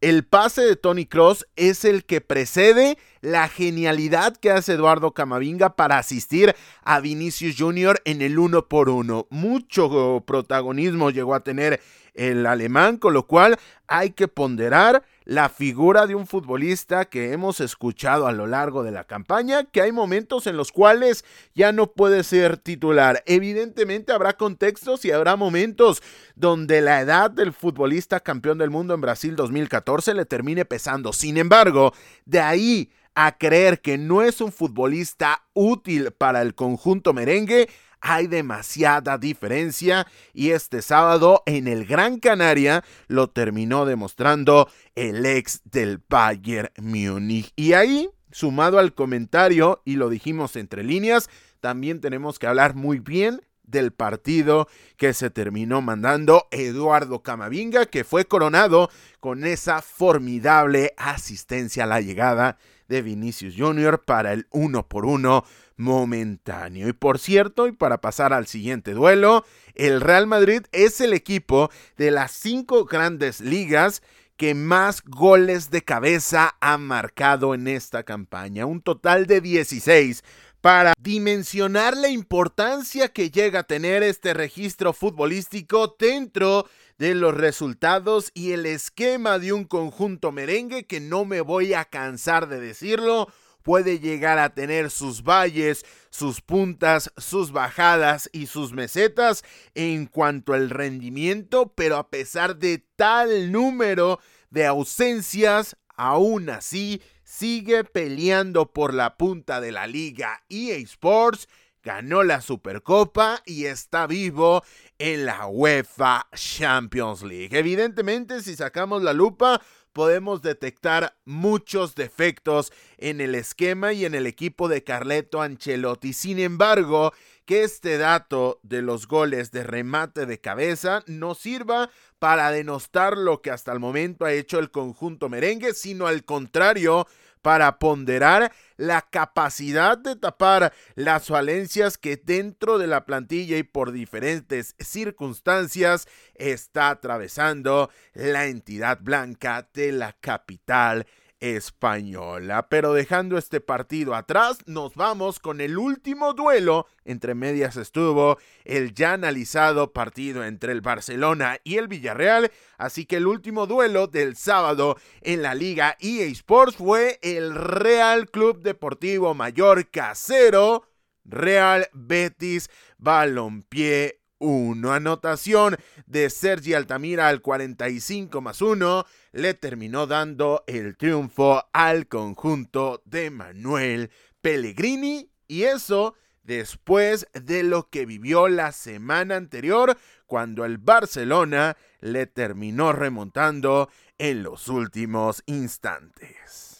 el 0.02 0.24
pase 0.24 0.62
de 0.62 0.74
Tony 0.74 1.06
Cross 1.06 1.46
es 1.54 1.84
el 1.84 2.04
que 2.04 2.20
precede 2.20 2.98
la 3.20 3.48
genialidad 3.48 4.36
que 4.36 4.50
hace 4.50 4.72
Eduardo 4.72 5.12
Camavinga 5.12 5.76
para 5.76 5.96
asistir 5.96 6.56
a 6.82 6.98
Vinicius 6.98 7.54
Jr. 7.56 8.02
en 8.04 8.20
el 8.20 8.36
uno 8.40 8.66
por 8.66 8.88
uno. 8.88 9.28
Mucho 9.30 10.24
protagonismo 10.26 11.10
llegó 11.10 11.36
a 11.36 11.44
tener 11.44 11.80
el 12.14 12.46
alemán, 12.46 12.96
con 12.96 13.14
lo 13.14 13.28
cual 13.28 13.56
hay 13.86 14.10
que 14.10 14.26
ponderar 14.26 15.04
la 15.24 15.48
figura 15.48 16.06
de 16.06 16.14
un 16.14 16.26
futbolista 16.26 17.04
que 17.04 17.32
hemos 17.32 17.60
escuchado 17.60 18.26
a 18.26 18.32
lo 18.32 18.46
largo 18.46 18.82
de 18.82 18.90
la 18.90 19.04
campaña, 19.04 19.64
que 19.64 19.82
hay 19.82 19.92
momentos 19.92 20.46
en 20.46 20.56
los 20.56 20.72
cuales 20.72 21.24
ya 21.54 21.72
no 21.72 21.92
puede 21.92 22.24
ser 22.24 22.56
titular. 22.56 23.22
Evidentemente 23.26 24.12
habrá 24.12 24.36
contextos 24.36 25.04
y 25.04 25.10
habrá 25.10 25.36
momentos 25.36 26.02
donde 26.34 26.80
la 26.80 27.00
edad 27.00 27.30
del 27.30 27.52
futbolista 27.52 28.20
campeón 28.20 28.58
del 28.58 28.70
mundo 28.70 28.94
en 28.94 29.00
Brasil 29.00 29.36
2014 29.36 30.14
le 30.14 30.24
termine 30.24 30.64
pesando. 30.64 31.12
Sin 31.12 31.36
embargo, 31.36 31.92
de 32.24 32.40
ahí 32.40 32.90
a 33.14 33.36
creer 33.36 33.80
que 33.80 33.98
no 33.98 34.22
es 34.22 34.40
un 34.40 34.52
futbolista 34.52 35.44
útil 35.52 36.12
para 36.12 36.40
el 36.42 36.54
conjunto 36.54 37.12
merengue, 37.12 37.68
hay 38.02 38.26
demasiada 38.26 39.16
diferencia 39.16 40.06
y 40.34 40.50
este 40.50 40.82
sábado 40.82 41.42
en 41.46 41.68
el 41.68 41.86
Gran 41.86 42.18
Canaria 42.18 42.84
lo 43.06 43.30
terminó 43.30 43.86
demostrando 43.86 44.68
el 44.96 45.24
ex 45.24 45.62
del 45.64 46.02
Bayern 46.08 46.70
Múnich. 46.78 47.52
Y 47.54 47.74
ahí, 47.74 48.10
sumado 48.32 48.80
al 48.80 48.92
comentario, 48.92 49.82
y 49.84 49.94
lo 49.94 50.10
dijimos 50.10 50.56
entre 50.56 50.82
líneas, 50.82 51.30
también 51.60 52.00
tenemos 52.00 52.40
que 52.40 52.48
hablar 52.48 52.74
muy 52.74 52.98
bien 52.98 53.40
del 53.62 53.92
partido 53.92 54.68
que 54.96 55.14
se 55.14 55.30
terminó 55.30 55.80
mandando 55.80 56.48
Eduardo 56.50 57.22
Camavinga, 57.22 57.86
que 57.86 58.02
fue 58.02 58.24
coronado 58.24 58.90
con 59.20 59.46
esa 59.46 59.80
formidable 59.80 60.92
asistencia 60.96 61.84
a 61.84 61.86
la 61.86 62.00
llegada 62.00 62.58
de 62.88 63.00
Vinicius 63.00 63.54
Jr. 63.56 64.02
para 64.04 64.32
el 64.32 64.46
uno 64.50 64.86
por 64.88 65.06
uno 65.06 65.44
momentáneo. 65.76 66.88
Y 66.88 66.92
por 66.92 67.18
cierto, 67.18 67.66
y 67.66 67.72
para 67.72 68.00
pasar 68.00 68.32
al 68.32 68.46
siguiente 68.46 68.92
duelo, 68.92 69.44
el 69.74 70.00
Real 70.00 70.26
Madrid 70.26 70.62
es 70.72 71.00
el 71.00 71.12
equipo 71.12 71.70
de 71.96 72.10
las 72.10 72.32
cinco 72.32 72.84
grandes 72.84 73.40
ligas 73.40 74.02
que 74.36 74.54
más 74.54 75.02
goles 75.04 75.70
de 75.70 75.82
cabeza 75.82 76.56
ha 76.60 76.78
marcado 76.78 77.54
en 77.54 77.68
esta 77.68 78.02
campaña, 78.02 78.66
un 78.66 78.80
total 78.80 79.26
de 79.26 79.40
16 79.40 80.22
para 80.62 80.94
dimensionar 80.98 81.96
la 81.96 82.08
importancia 82.08 83.08
que 83.08 83.30
llega 83.30 83.60
a 83.60 83.64
tener 83.64 84.04
este 84.04 84.32
registro 84.32 84.92
futbolístico 84.92 85.96
dentro 85.98 86.66
de 86.98 87.16
los 87.16 87.34
resultados 87.34 88.30
y 88.32 88.52
el 88.52 88.66
esquema 88.66 89.40
de 89.40 89.52
un 89.52 89.64
conjunto 89.64 90.30
merengue 90.30 90.86
que 90.86 91.00
no 91.00 91.24
me 91.24 91.40
voy 91.40 91.74
a 91.74 91.84
cansar 91.84 92.48
de 92.48 92.60
decirlo, 92.60 93.26
puede 93.62 93.98
llegar 93.98 94.38
a 94.38 94.54
tener 94.54 94.90
sus 94.90 95.22
valles, 95.22 95.84
sus 96.10 96.40
puntas, 96.40 97.12
sus 97.16 97.52
bajadas 97.52 98.28
y 98.32 98.46
sus 98.46 98.72
mesetas 98.72 99.44
en 99.74 100.06
cuanto 100.06 100.54
al 100.54 100.70
rendimiento, 100.70 101.72
pero 101.74 101.96
a 101.96 102.10
pesar 102.10 102.56
de 102.56 102.84
tal 102.96 103.52
número 103.52 104.20
de 104.50 104.66
ausencias, 104.66 105.76
aún 105.96 106.50
así 106.50 107.00
sigue 107.24 107.84
peleando 107.84 108.72
por 108.72 108.92
la 108.92 109.16
punta 109.16 109.60
de 109.60 109.72
la 109.72 109.86
liga 109.86 110.42
EA 110.48 110.76
Sports 110.76 111.48
ganó 111.82 112.22
la 112.22 112.40
Supercopa 112.40 113.42
y 113.44 113.64
está 113.64 114.06
vivo 114.06 114.62
en 114.98 115.26
la 115.26 115.46
UEFA 115.46 116.28
Champions 116.34 117.22
League. 117.22 117.58
Evidentemente, 117.58 118.40
si 118.40 118.54
sacamos 118.54 119.02
la 119.02 119.12
lupa, 119.12 119.60
podemos 119.92 120.42
detectar 120.42 121.16
muchos 121.24 121.94
defectos 121.94 122.72
en 122.98 123.20
el 123.20 123.34
esquema 123.34 123.92
y 123.92 124.04
en 124.04 124.14
el 124.14 124.26
equipo 124.26 124.68
de 124.68 124.84
Carleto 124.84 125.42
Ancelotti. 125.42 126.12
Sin 126.12 126.38
embargo, 126.38 127.12
que 127.44 127.64
este 127.64 127.98
dato 127.98 128.60
de 128.62 128.82
los 128.82 129.06
goles 129.08 129.50
de 129.50 129.64
remate 129.64 130.26
de 130.26 130.40
cabeza 130.40 131.02
no 131.06 131.34
sirva 131.34 131.90
para 132.18 132.50
denostar 132.50 133.16
lo 133.16 133.42
que 133.42 133.50
hasta 133.50 133.72
el 133.72 133.80
momento 133.80 134.24
ha 134.24 134.32
hecho 134.32 134.58
el 134.58 134.70
conjunto 134.70 135.28
merengue, 135.28 135.74
sino 135.74 136.06
al 136.06 136.24
contrario, 136.24 137.06
para 137.42 137.78
ponderar 137.78 138.52
la 138.76 139.02
capacidad 139.02 139.98
de 139.98 140.16
tapar 140.16 140.72
las 140.94 141.26
falencias 141.26 141.98
que 141.98 142.16
dentro 142.16 142.78
de 142.78 142.86
la 142.86 143.04
plantilla 143.04 143.58
y 143.58 143.62
por 143.64 143.92
diferentes 143.92 144.74
circunstancias 144.78 146.08
está 146.34 146.90
atravesando 146.90 147.90
la 148.14 148.46
entidad 148.46 148.98
blanca 149.00 149.68
de 149.74 149.92
la 149.92 150.14
capital 150.14 151.06
española. 151.42 152.68
Pero 152.68 152.94
dejando 152.94 153.36
este 153.36 153.60
partido 153.60 154.14
atrás, 154.14 154.58
nos 154.66 154.94
vamos 154.94 155.40
con 155.40 155.60
el 155.60 155.76
último 155.76 156.34
duelo. 156.34 156.86
Entre 157.04 157.34
medias 157.34 157.76
estuvo 157.76 158.38
el 158.64 158.94
ya 158.94 159.14
analizado 159.14 159.92
partido 159.92 160.44
entre 160.44 160.70
el 160.70 160.80
Barcelona 160.80 161.58
y 161.64 161.78
el 161.78 161.88
Villarreal. 161.88 162.52
Así 162.78 163.06
que 163.06 163.16
el 163.16 163.26
último 163.26 163.66
duelo 163.66 164.06
del 164.06 164.36
sábado 164.36 164.96
en 165.20 165.42
la 165.42 165.56
Liga 165.56 165.96
EA 166.00 166.26
Sports 166.26 166.76
fue 166.76 167.18
el 167.22 167.54
Real 167.56 168.30
Club 168.30 168.62
Deportivo 168.62 169.34
Mallorca 169.34 170.12
0. 170.14 170.86
Real 171.24 171.88
Betis 171.92 172.70
Balompié 172.98 174.21
1. 174.42 174.92
Anotación 174.92 175.76
de 176.06 176.28
Sergi 176.28 176.74
Altamira 176.74 177.28
al 177.28 177.40
45 177.40 178.40
más 178.40 178.60
1 178.60 179.06
le 179.32 179.54
terminó 179.54 180.06
dando 180.06 180.64
el 180.66 180.96
triunfo 180.96 181.64
al 181.72 182.08
conjunto 182.08 183.02
de 183.06 183.30
Manuel 183.30 184.10
Pellegrini 184.40 185.30
y 185.46 185.62
eso 185.62 186.14
después 186.42 187.26
de 187.32 187.62
lo 187.62 187.88
que 187.88 188.04
vivió 188.04 188.48
la 188.48 188.72
semana 188.72 189.36
anterior 189.36 189.96
cuando 190.26 190.64
el 190.64 190.78
Barcelona 190.78 191.76
le 192.00 192.26
terminó 192.26 192.92
remontando 192.92 193.88
en 194.18 194.42
los 194.42 194.68
últimos 194.68 195.42
instantes. 195.46 196.71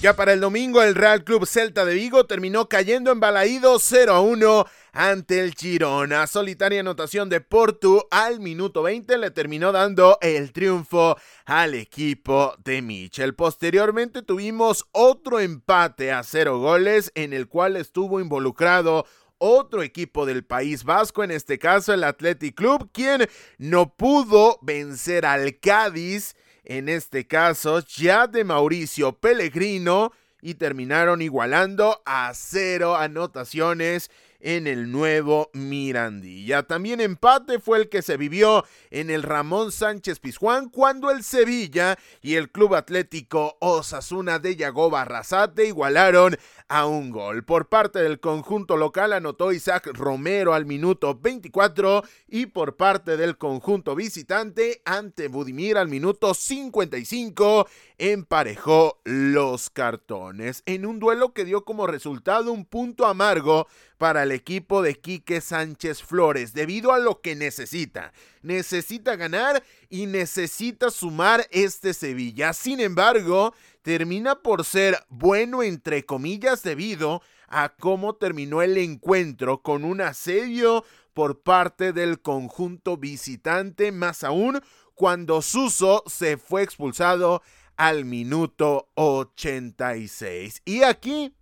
Ya 0.00 0.14
para 0.14 0.32
el 0.32 0.38
domingo, 0.38 0.80
el 0.80 0.94
Real 0.94 1.24
Club 1.24 1.44
Celta 1.44 1.84
de 1.84 1.92
Vigo 1.94 2.24
terminó 2.24 2.68
cayendo 2.68 3.10
en 3.10 3.18
balaído 3.18 3.80
0 3.80 4.12
a 4.12 4.20
1 4.20 4.64
ante 4.92 5.40
el 5.40 5.54
Girona. 5.54 6.28
Solitaria 6.28 6.78
anotación 6.78 7.28
de 7.28 7.40
Porto 7.40 8.06
al 8.12 8.38
minuto 8.38 8.84
20 8.84 9.18
le 9.18 9.32
terminó 9.32 9.72
dando 9.72 10.16
el 10.20 10.52
triunfo 10.52 11.16
al 11.46 11.74
equipo 11.74 12.54
de 12.62 12.80
Michel. 12.80 13.34
Posteriormente 13.34 14.22
tuvimos 14.22 14.86
otro 14.92 15.40
empate 15.40 16.12
a 16.12 16.22
cero 16.22 16.60
goles 16.60 17.10
en 17.16 17.32
el 17.32 17.48
cual 17.48 17.76
estuvo 17.76 18.20
involucrado 18.20 19.04
otro 19.38 19.82
equipo 19.82 20.26
del 20.26 20.44
País 20.44 20.84
Vasco, 20.84 21.24
en 21.24 21.32
este 21.32 21.58
caso 21.58 21.92
el 21.92 22.04
Athletic 22.04 22.54
Club, 22.54 22.90
quien 22.92 23.28
no 23.58 23.96
pudo 23.96 24.60
vencer 24.62 25.26
al 25.26 25.58
Cádiz 25.58 26.36
en 26.68 26.88
este 26.90 27.26
caso 27.26 27.80
ya 27.80 28.26
de 28.26 28.44
Mauricio 28.44 29.12
Pellegrino 29.18 30.12
y 30.40 30.54
terminaron 30.54 31.22
igualando 31.22 32.02
a 32.04 32.30
cero 32.34 32.94
anotaciones 32.94 34.10
en 34.40 34.66
el 34.66 34.90
nuevo 34.92 35.50
Mirandilla. 35.52 36.62
También 36.62 37.00
empate 37.00 37.58
fue 37.58 37.78
el 37.78 37.88
que 37.88 38.02
se 38.02 38.16
vivió 38.16 38.64
en 38.90 39.10
el 39.10 39.22
Ramón 39.22 39.72
Sánchez 39.72 40.20
Pizjuán 40.20 40.68
cuando 40.68 41.10
el 41.10 41.24
Sevilla 41.24 41.98
y 42.22 42.34
el 42.34 42.50
Club 42.50 42.74
Atlético 42.74 43.56
Osasuna 43.60 44.38
de 44.38 44.56
Yagoba 44.56 45.02
Arrasate 45.02 45.66
igualaron 45.66 46.36
a 46.68 46.86
un 46.86 47.10
gol. 47.10 47.44
Por 47.44 47.68
parte 47.68 48.00
del 48.00 48.20
conjunto 48.20 48.76
local 48.76 49.12
anotó 49.12 49.52
Isaac 49.52 49.88
Romero 49.92 50.54
al 50.54 50.66
minuto 50.66 51.18
24 51.18 52.04
y 52.28 52.46
por 52.46 52.76
parte 52.76 53.16
del 53.16 53.38
conjunto 53.38 53.94
visitante 53.94 54.82
ante 54.84 55.28
Budimir 55.28 55.78
al 55.78 55.88
minuto 55.88 56.34
55 56.34 57.66
emparejó 57.98 59.00
los 59.04 59.70
cartones 59.70 60.62
en 60.66 60.86
un 60.86 61.00
duelo 61.00 61.34
que 61.34 61.44
dio 61.44 61.64
como 61.64 61.88
resultado 61.88 62.52
un 62.52 62.64
punto 62.64 63.06
amargo 63.06 63.66
para 63.98 64.22
el 64.22 64.30
equipo 64.30 64.82
de 64.82 64.94
Quique 64.94 65.40
Sánchez 65.40 66.04
Flores 66.04 66.54
debido 66.54 66.92
a 66.92 67.00
lo 67.00 67.20
que 67.20 67.34
necesita. 67.34 68.12
Necesita 68.42 69.16
ganar 69.16 69.64
y 69.88 70.06
necesita 70.06 70.90
sumar 70.90 71.46
este 71.50 71.92
Sevilla. 71.92 72.52
Sin 72.52 72.78
embargo, 72.78 73.52
termina 73.82 74.36
por 74.42 74.64
ser 74.64 74.96
bueno 75.08 75.64
entre 75.64 76.06
comillas 76.06 76.62
debido 76.62 77.20
a 77.48 77.70
cómo 77.70 78.14
terminó 78.14 78.62
el 78.62 78.78
encuentro 78.78 79.62
con 79.62 79.84
un 79.84 80.00
asedio 80.00 80.84
por 81.14 81.40
parte 81.40 81.92
del 81.92 82.20
conjunto 82.20 82.96
visitante, 82.96 83.90
más 83.90 84.22
aún 84.22 84.60
cuando 84.94 85.42
Suso 85.42 86.04
se 86.06 86.36
fue 86.36 86.62
expulsado 86.62 87.42
al 87.78 88.04
minuto 88.04 88.90
86. 88.96 90.62
Y 90.66 90.82
aquí 90.82 91.34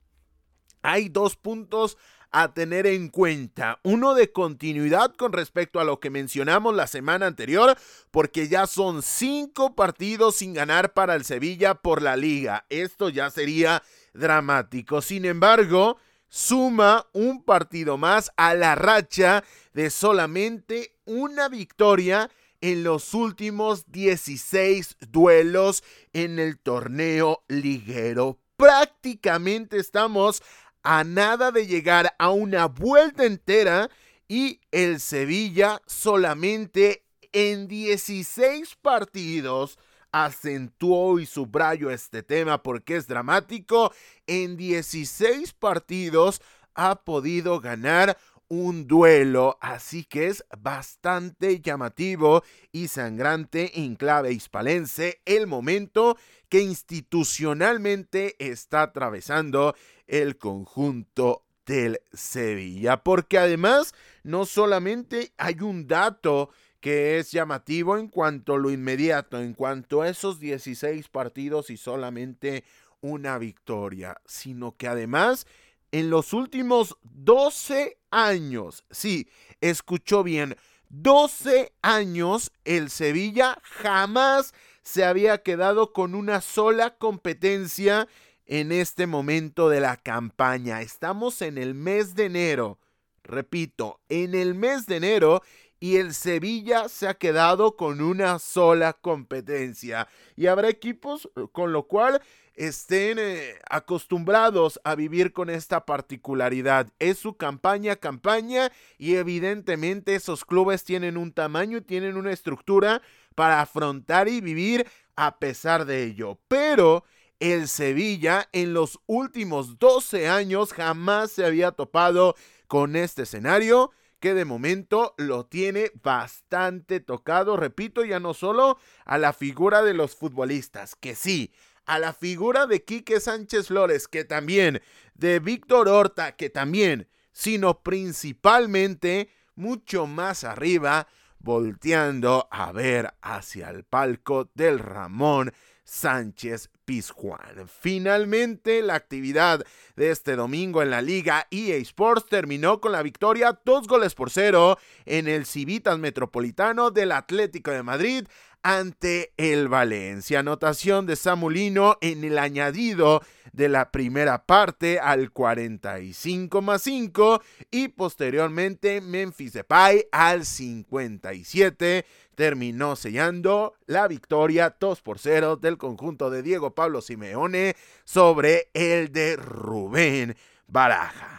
hay 0.83 1.09
dos 1.09 1.35
puntos 1.35 1.99
a 2.31 2.53
tener 2.53 2.87
en 2.87 3.09
cuenta. 3.09 3.81
Uno 3.83 4.15
de 4.15 4.31
continuidad 4.31 5.15
con 5.15 5.33
respecto 5.33 5.81
a 5.81 5.85
lo 5.85 5.99
que 5.99 6.11
mencionamos 6.11 6.75
la 6.75 6.87
semana 6.87 7.27
anterior, 7.27 7.77
porque 8.11 8.49
ya 8.49 8.67
son 8.67 9.03
cinco 9.03 9.75
partidos 9.75 10.37
sin 10.37 10.53
ganar 10.53 10.93
para 10.93 11.15
el 11.15 11.25
Sevilla 11.25 11.75
por 11.75 12.03
la 12.03 12.17
liga. 12.17 12.67
Esto 12.69 13.09
ya 13.09 13.31
sería 13.31 13.83
dramático. 14.13 15.01
Sin 15.01 15.25
embargo, 15.25 15.97
suma 16.29 17.07
un 17.15 17.43
partido 17.43 17.97
más 17.97 18.31
a 18.37 18.55
la 18.55 18.75
racha 18.75 19.43
de 19.73 19.89
solamente 19.89 20.95
una 21.07 21.49
victoria 21.49 22.31
en 22.61 22.85
los 22.85 23.15
últimos 23.15 23.91
16 23.91 24.97
duelos 25.11 25.83
en 26.13 26.39
el 26.39 26.59
torneo 26.59 27.45
liguero. 27.49 28.39
Prácticamente 28.57 29.79
estamos 29.79 30.43
a 30.83 31.05
nada 31.05 31.51
de 31.51 31.67
llegar 31.67 32.15
a 32.19 32.31
una 32.31 32.67
vuelta 32.67 33.25
entera 33.25 33.91
y 34.29 34.61
el 34.71 35.01
Sevilla 35.01 35.83
solamente 35.87 37.05
en 37.33 37.69
16 37.69 38.77
partidos 38.77 39.79
acentuó 40.13 41.19
y 41.19 41.27
subrayo 41.27 41.91
este 41.91 42.23
tema 42.23 42.63
porque 42.63 42.97
es 42.97 43.07
dramático. 43.07 43.93
En 44.27 44.57
16 44.57 45.53
partidos 45.53 46.41
ha 46.75 46.97
podido 47.05 47.61
ganar 47.61 48.17
un 48.49 48.87
duelo, 48.87 49.59
así 49.61 50.05
que 50.05 50.29
es 50.29 50.45
bastante 50.59 51.61
llamativo 51.61 52.43
y 52.73 52.89
sangrante 52.89 53.81
en 53.81 53.97
clave 53.97 54.33
hispalense 54.33 55.21
el 55.25 55.47
momento 55.47 56.17
que 56.49 56.61
institucionalmente 56.61 58.37
está 58.39 58.83
atravesando 58.83 59.75
el 60.07 60.37
conjunto 60.37 61.45
del 61.67 62.01
Sevilla, 62.13 63.03
porque 63.03 63.39
además 63.39 63.95
no 64.23 64.47
solamente 64.47 65.33
hay 65.37 65.57
un 65.61 65.89
dato 65.89 66.51
que 66.81 67.19
es 67.19 67.33
llamativo 67.33 67.99
en 67.99 68.07
cuanto 68.07 68.55
a 68.55 68.59
lo 68.59 68.71
inmediato, 68.71 69.41
en 69.41 69.55
cuanto 69.55 70.03
a 70.03 70.09
esos 70.09 70.39
16 70.39 71.09
partidos 71.09 71.71
y 71.71 71.77
solamente 71.77 72.63
una 73.01 73.39
victoria, 73.39 74.21
sino 74.25 74.77
que 74.77 74.87
además 74.87 75.47
en 75.91 76.11
los 76.11 76.33
últimos 76.33 76.97
12 77.03 77.99
años, 78.17 78.85
sí, 78.91 79.29
escuchó 79.61 80.23
bien, 80.23 80.57
12 80.89 81.73
años 81.83 82.51
el 82.65 82.89
Sevilla 82.91 83.59
jamás 83.63 84.55
se 84.83 85.05
había 85.05 85.43
quedado 85.43 85.93
con 85.93 86.15
una 86.15 86.41
sola 86.41 86.97
competencia 86.97 88.09
en 88.47 88.73
este 88.73 89.07
momento 89.07 89.69
de 89.69 89.81
la 89.81 89.97
campaña. 89.97 90.81
Estamos 90.81 91.43
en 91.43 91.59
el 91.59 91.75
mes 91.75 92.15
de 92.15 92.27
enero, 92.27 92.79
repito, 93.23 94.01
en 94.09 94.35
el 94.35 94.55
mes 94.55 94.87
de 94.87 94.97
enero 94.97 95.43
y 95.79 95.97
el 95.97 96.15
Sevilla 96.15 96.89
se 96.89 97.09
ha 97.09 97.15
quedado 97.15 97.77
con 97.77 98.01
una 98.01 98.39
sola 98.39 98.95
competencia. 98.95 100.09
Y 100.37 100.47
habrá 100.47 100.71
equipos 100.71 101.29
con 101.53 101.73
lo 101.73 101.87
cual 101.87 102.23
estén 102.57 103.19
eh, 103.19 103.59
acostumbrados 103.69 104.81
a 104.83 104.95
vivir 104.95 105.33
con 105.33 105.51
esta 105.51 105.85
particularidad. 105.87 106.89
Es 106.99 107.19
su 107.19 107.37
campaña, 107.37 107.97
campaña 107.97 108.73
y 108.99 109.17
evidentemente 109.17 110.15
esos 110.15 110.45
clubes 110.45 110.85
tienen 110.85 111.17
un 111.17 111.33
tamaño, 111.33 111.83
tienen 111.83 112.17
una 112.17 112.33
estructura 112.33 113.03
para 113.35 113.61
afrontar 113.61 114.29
y 114.29 114.41
vivir 114.41 114.87
a 115.15 115.39
pesar 115.39 115.85
de 115.85 116.05
ello. 116.05 116.39
Pero 116.49 117.05
el 117.39 117.69
Sevilla 117.69 118.49
en 118.53 118.73
los 118.73 118.99
últimos 119.07 119.79
12 119.79 120.29
años 120.29 120.73
jamás 120.73 121.31
se 121.31 121.45
había 121.45 121.73
topado 121.73 122.35
con 122.67 122.97
este 122.97 123.23
escenario 123.23 123.93
que 124.21 124.33
de 124.33 124.47
momento 124.47 125.15
lo 125.19 125.45
tiene 125.45 125.93
bastante 126.03 127.01
tocado, 127.01 127.57
repito, 127.57 128.05
ya 128.05 128.19
no 128.19 128.33
solo 128.33 128.79
a 129.05 129.19
la 129.19 129.35
figura 129.35 129.83
de 129.83 129.93
los 129.93 130.17
futbolistas, 130.17 130.95
que 130.95 131.15
sí, 131.15 131.53
a 131.87 131.99
la 131.99 132.13
figura 132.13 132.67
de 132.67 132.85
Quique 132.85 133.21
Sánchez 133.21 133.69
Flores, 133.69 134.09
que 134.09 134.25
también, 134.25 134.83
de 135.15 135.39
Víctor 135.39 135.89
Horta, 135.89 136.37
que 136.37 136.51
también, 136.51 137.09
sino 137.33 137.83
principalmente 137.83 139.31
mucho 139.55 140.07
más 140.07 140.45
arriba, 140.45 141.09
volteando 141.39 142.49
a 142.51 142.73
ver 142.73 143.15
hacia 143.23 143.71
el 143.71 143.85
palco 143.85 144.51
del 144.55 144.79
Ramón 144.79 145.53
Sánchez 145.85 146.71
Pizjuán. 146.85 147.69
Finalmente, 147.69 148.83
la 148.83 148.95
actividad 148.95 149.65
de 149.95 150.11
este 150.11 150.35
domingo 150.35 150.83
en 150.83 150.91
la 150.91 151.01
Liga 151.01 151.47
EA 151.51 151.77
Sports 151.77 152.27
terminó 152.29 152.81
con 152.81 152.91
la 152.91 153.03
victoria 153.03 153.61
dos 153.65 153.87
goles 153.87 154.15
por 154.15 154.31
cero 154.31 154.79
en 155.05 155.29
el 155.29 155.47
Civitas 155.47 155.99
Metropolitano 155.99 156.91
del 156.91 157.13
Atlético 157.13 157.71
de 157.71 157.85
Madrid 157.85 158.27
ante 158.67 159.33
el 159.37 159.69
Valencia. 159.69 160.41
Anotación 160.41 161.07
de 161.07 161.15
Samulino 161.15 161.99
en 162.01 162.25
el 162.25 162.37
añadido 162.37 163.23
de 163.53 163.69
la 163.69 163.93
primera 163.93 164.45
parte 164.45 164.99
al 164.99 165.31
45 165.31 166.63
más 166.63 166.83
5 166.83 167.41
y 167.71 167.87
posteriormente 167.87 169.01
Memphis 169.01 169.53
Depay 169.53 170.09
al 170.11 170.45
57 170.45 172.05
terminó 172.35 172.97
sellando 172.97 173.75
la 173.87 174.09
victoria 174.09 174.75
2 174.81 175.01
por 175.01 175.21
0 175.21 175.59
del 175.59 175.79
conjunto 175.79 176.29
de 176.29 176.43
Diego 176.43 176.75
Pablo 176.75 177.03
Simeone 177.03 177.77
sobre 178.05 178.71
el 178.75 179.13
de 179.13 179.37
Rubén 179.37 180.37
Baraja. 180.67 181.36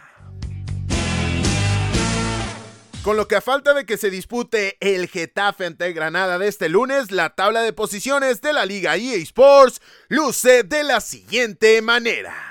Con 3.08 3.16
lo 3.16 3.26
que 3.26 3.36
a 3.36 3.40
falta 3.40 3.72
de 3.72 3.86
que 3.86 3.96
se 3.96 4.10
dispute 4.10 4.76
el 4.80 5.08
Getafe 5.08 5.64
ante 5.64 5.94
Granada 5.94 6.38
de 6.38 6.46
este 6.46 6.68
lunes, 6.68 7.10
la 7.10 7.30
tabla 7.30 7.62
de 7.62 7.72
posiciones 7.72 8.42
de 8.42 8.52
la 8.52 8.66
Liga 8.66 8.98
EA 8.98 9.16
Sports 9.22 9.80
luce 10.08 10.62
de 10.62 10.84
la 10.84 11.00
siguiente 11.00 11.80
manera. 11.80 12.47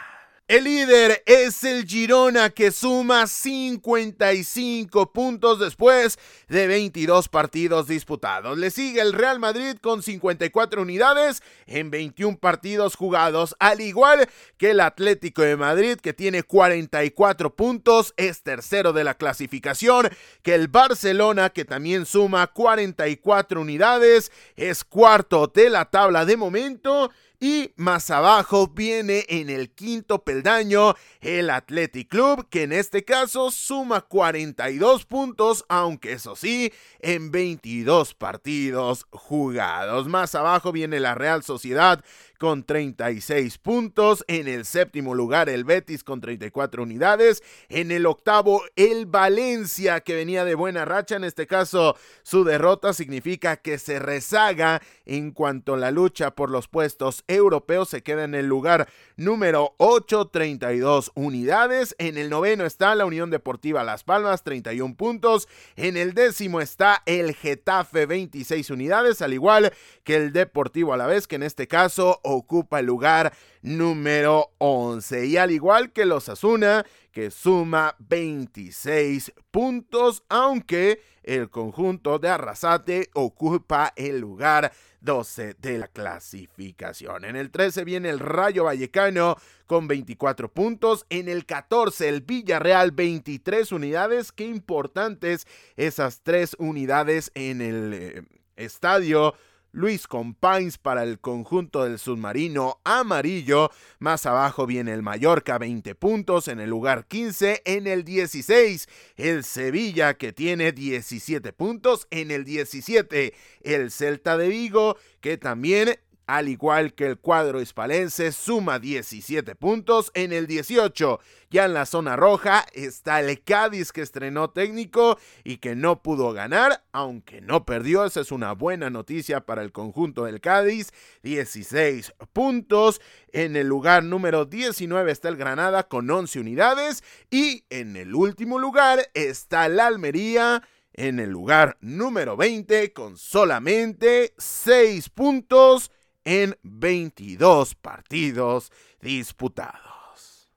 El 0.47 0.63
líder 0.63 1.23
es 1.25 1.65
el 1.65 1.85
Girona 1.85 2.51
que 2.51 2.71
suma 2.71 3.27
55 3.27 5.11
puntos 5.11 5.59
después 5.59 6.17
de 6.47 6.67
22 6.67 7.27
partidos 7.27 7.87
disputados. 7.87 8.57
Le 8.57 8.71
sigue 8.71 9.01
el 9.01 9.11
Real 9.11 9.39
Madrid 9.39 9.75
con 9.81 10.01
54 10.01 10.81
unidades 10.81 11.43
en 11.65 11.91
21 11.91 12.37
partidos 12.37 12.95
jugados, 12.95 13.57
al 13.59 13.81
igual 13.81 14.29
que 14.57 14.71
el 14.71 14.79
Atlético 14.79 15.41
de 15.41 15.57
Madrid 15.57 15.97
que 15.97 16.13
tiene 16.13 16.43
44 16.43 17.53
puntos, 17.53 18.13
es 18.15 18.41
tercero 18.41 18.93
de 18.93 19.03
la 19.03 19.15
clasificación, 19.15 20.07
que 20.43 20.55
el 20.55 20.69
Barcelona 20.69 21.49
que 21.49 21.65
también 21.65 22.05
suma 22.05 22.47
44 22.47 23.59
unidades, 23.59 24.31
es 24.55 24.85
cuarto 24.85 25.47
de 25.47 25.69
la 25.69 25.89
tabla 25.89 26.23
de 26.23 26.37
momento 26.37 27.11
Y 27.39 27.71
más 27.75 28.09
abajo 28.09 28.67
viene 28.67 29.23
en 29.29 29.51
el 29.51 29.69
quinto 29.69 30.23
peldaño 30.23 30.95
el 31.21 31.51
Athletic 31.51 32.09
Club, 32.09 32.49
que 32.49 32.63
en 32.63 32.73
este 32.73 33.05
caso 33.05 33.51
suma 33.51 34.01
42 34.01 35.05
puntos, 35.05 35.63
aunque 35.69 36.13
eso 36.13 36.35
sí, 36.35 36.73
en 36.99 37.29
22 37.29 38.15
partidos 38.15 39.05
jugados. 39.11 40.07
Más 40.07 40.33
abajo 40.33 40.71
viene 40.71 40.99
la 40.99 41.13
Real 41.13 41.43
Sociedad 41.43 42.03
con 42.37 42.63
36 42.63 43.57
puntos. 43.57 44.23
En 44.27 44.47
el 44.47 44.65
séptimo 44.65 45.15
lugar 45.15 45.49
el 45.49 45.63
Betis 45.63 46.03
con 46.03 46.21
34 46.21 46.83
unidades. 46.83 47.43
En 47.69 47.91
el 47.91 48.05
octavo 48.05 48.63
el 48.75 49.05
Valencia 49.05 49.99
que 50.01 50.15
venía 50.15 50.45
de 50.45 50.55
buena 50.55 50.85
racha. 50.85 51.15
En 51.15 51.23
este 51.23 51.47
caso 51.47 51.95
su 52.23 52.43
derrota 52.43 52.93
significa 52.93 53.57
que 53.57 53.77
se 53.77 53.99
rezaga 53.99 54.81
en 55.05 55.31
cuanto 55.31 55.73
a 55.73 55.77
la 55.77 55.91
lucha 55.91 56.31
por 56.31 56.49
los 56.49 56.67
puestos 56.67 57.23
europeos. 57.27 57.89
Se 57.89 58.03
queda 58.03 58.23
en 58.23 58.35
el 58.35 58.47
lugar 58.47 58.87
número 59.17 59.73
8, 59.77 60.27
32 60.27 61.11
unidades. 61.15 61.95
En 61.97 62.17
el 62.17 62.29
noveno 62.29 62.65
está 62.65 62.95
la 62.95 63.05
Unión 63.05 63.29
Deportiva 63.29 63.83
Las 63.83 64.03
Palmas, 64.03 64.43
31 64.43 64.95
puntos. 64.95 65.49
En 65.75 65.97
el 65.97 66.13
décimo 66.13 66.61
está 66.61 67.03
el 67.05 67.35
Getafe, 67.35 68.05
26 68.05 68.69
unidades, 68.69 69.21
al 69.21 69.33
igual 69.33 69.73
que 70.03 70.15
el 70.15 70.31
Deportivo 70.31 70.93
a 70.93 70.97
la 70.97 71.07
vez, 71.07 71.27
que 71.27 71.35
en 71.35 71.43
este 71.43 71.67
caso 71.67 72.21
ocupa 72.23 72.79
el 72.79 72.85
lugar 72.85 73.33
número 73.61 74.51
11. 74.59 75.25
Y 75.25 75.37
al 75.37 75.51
igual 75.51 75.91
que 75.91 76.05
los 76.05 76.29
Asuna, 76.29 76.85
que 77.11 77.31
suma 77.31 77.95
26 77.99 79.33
puntos, 79.49 80.23
aunque 80.29 81.01
el 81.23 81.49
conjunto 81.49 82.19
de 82.19 82.29
Arrasate 82.29 83.09
ocupa 83.13 83.91
el 83.95 84.19
lugar 84.19 84.71
12 85.07 85.55
de 85.61 85.77
la 85.77 85.87
clasificación. 85.87 87.23
En 87.23 87.37
el 87.37 87.49
13 87.49 87.85
viene 87.85 88.09
el 88.09 88.19
Rayo 88.19 88.65
Vallecano 88.65 89.37
con 89.65 89.87
24 89.87 90.51
puntos. 90.51 91.05
En 91.09 91.29
el 91.29 91.45
14 91.45 92.09
el 92.09 92.21
Villarreal 92.21 92.91
23 92.91 93.71
unidades. 93.71 94.33
Qué 94.33 94.45
importantes 94.45 95.47
esas 95.77 96.23
tres 96.23 96.57
unidades 96.59 97.31
en 97.35 97.61
el 97.61 97.93
eh, 97.93 98.23
estadio 98.57 99.33
Luis 99.71 100.07
Compains 100.07 100.77
para 100.77 101.03
el 101.03 101.19
conjunto 101.19 101.83
del 101.83 101.99
submarino 101.99 102.79
amarillo. 102.83 103.69
Más 103.99 104.25
abajo 104.25 104.65
viene 104.65 104.93
el 104.93 105.03
Mallorca, 105.03 105.57
20 105.57 105.95
puntos 105.95 106.47
en 106.47 106.59
el 106.59 106.69
lugar 106.69 107.05
15. 107.07 107.61
En 107.65 107.87
el 107.87 108.03
16, 108.03 108.87
el 109.17 109.43
Sevilla, 109.43 110.15
que 110.15 110.33
tiene 110.33 110.71
17 110.71 111.53
puntos. 111.53 112.07
En 112.11 112.31
el 112.31 112.43
17, 112.43 113.33
el 113.61 113.91
Celta 113.91 114.37
de 114.37 114.47
Vigo, 114.47 114.97
que 115.21 115.37
también 115.37 115.99
al 116.27 116.49
igual 116.49 116.93
que 116.93 117.05
el 117.05 117.17
cuadro 117.17 117.61
hispalense, 117.61 118.33
suma 118.33 118.79
17 118.79 119.55
puntos. 119.55 120.11
En 120.13 120.33
el 120.33 120.45
18, 120.45 121.21
ya 121.49 121.65
en 121.65 121.73
la 121.73 121.85
zona 121.85 122.17
roja, 122.17 122.65
está 122.73 123.21
el 123.21 123.41
Cádiz 123.43 123.93
que 123.93 124.01
estrenó 124.01 124.49
técnico 124.49 125.17
y 125.45 125.57
que 125.57 125.75
no 125.75 126.03
pudo 126.03 126.33
ganar, 126.33 126.83
aunque 126.91 127.39
no 127.39 127.65
perdió. 127.65 128.03
Esa 128.03 128.19
es 128.19 128.33
una 128.33 128.51
buena 128.51 128.89
noticia 128.89 129.45
para 129.45 129.61
el 129.61 129.71
conjunto 129.71 130.25
del 130.25 130.41
Cádiz. 130.41 130.91
16 131.23 132.13
puntos. 132.33 133.01
En 133.31 133.55
el 133.55 133.67
lugar 133.67 134.03
número 134.03 134.43
19 134.43 135.09
está 135.09 135.29
el 135.29 135.37
Granada 135.37 135.87
con 135.87 136.09
11 136.09 136.41
unidades. 136.41 137.05
Y 137.31 137.63
en 137.69 137.95
el 137.95 138.13
último 138.13 138.59
lugar 138.59 139.09
está 139.13 139.67
el 139.67 139.79
Almería 139.79 140.61
en 140.93 141.19
el 141.19 141.29
lugar 141.29 141.77
número 141.79 142.35
20 142.35 142.91
con 142.91 143.17
solamente 143.17 144.33
6 144.37 145.09
puntos 145.09 145.91
en 146.27 146.57
22 146.61 147.75
partidos 147.75 148.73
disputados. 149.01 150.51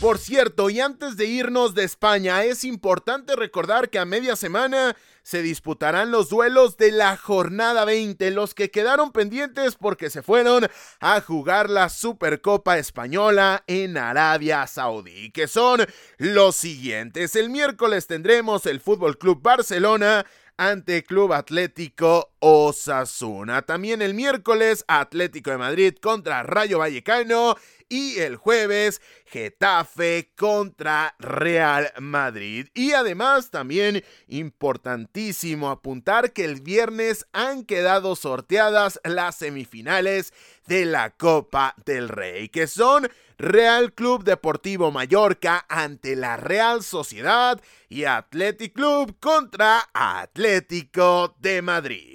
Por 0.00 0.16
cierto, 0.16 0.70
y 0.70 0.80
antes 0.80 1.18
de 1.18 1.26
irnos 1.26 1.74
de 1.74 1.84
España, 1.84 2.42
es 2.42 2.64
importante 2.64 3.36
recordar 3.36 3.90
que 3.90 3.98
a 3.98 4.06
media 4.06 4.34
semana 4.34 4.96
se 5.22 5.42
disputarán 5.42 6.10
los 6.10 6.30
duelos 6.30 6.78
de 6.78 6.90
la 6.90 7.18
jornada 7.18 7.84
20, 7.84 8.30
los 8.30 8.54
que 8.54 8.70
quedaron 8.70 9.12
pendientes 9.12 9.74
porque 9.74 10.08
se 10.08 10.22
fueron 10.22 10.66
a 11.00 11.20
jugar 11.20 11.68
la 11.68 11.90
Supercopa 11.90 12.78
Española 12.78 13.62
en 13.66 13.98
Arabia 13.98 14.66
Saudí, 14.66 15.30
que 15.32 15.48
son 15.48 15.86
los 16.16 16.56
siguientes. 16.56 17.36
El 17.36 17.50
miércoles 17.50 18.06
tendremos 18.06 18.64
el 18.64 18.80
Fútbol 18.80 19.18
Club 19.18 19.42
Barcelona 19.42 20.24
ante 20.60 21.02
Club 21.04 21.32
Atlético 21.32 22.34
Osasuna. 22.38 23.62
También 23.62 24.02
el 24.02 24.12
miércoles 24.12 24.84
Atlético 24.88 25.50
de 25.50 25.56
Madrid 25.56 25.94
contra 26.02 26.42
Rayo 26.42 26.80
Vallecano 26.80 27.56
y 27.90 28.20
el 28.20 28.36
jueves 28.36 29.02
Getafe 29.26 30.30
contra 30.36 31.14
Real 31.18 31.92
Madrid. 32.00 32.68
Y 32.72 32.92
además 32.92 33.50
también 33.50 34.02
importantísimo 34.28 35.68
apuntar 35.68 36.32
que 36.32 36.46
el 36.46 36.62
viernes 36.62 37.26
han 37.32 37.64
quedado 37.64 38.16
sorteadas 38.16 38.98
las 39.04 39.36
semifinales 39.36 40.32
de 40.66 40.86
la 40.86 41.10
Copa 41.10 41.74
del 41.84 42.08
Rey, 42.08 42.48
que 42.48 42.66
son 42.66 43.10
Real 43.38 43.92
Club 43.92 44.22
Deportivo 44.22 44.90
Mallorca 44.90 45.64
ante 45.68 46.14
la 46.14 46.36
Real 46.36 46.82
Sociedad 46.82 47.60
y 47.88 48.04
Athletic 48.04 48.74
Club 48.74 49.16
contra 49.18 49.88
Atlético 49.92 51.34
de 51.40 51.62
Madrid. 51.62 52.09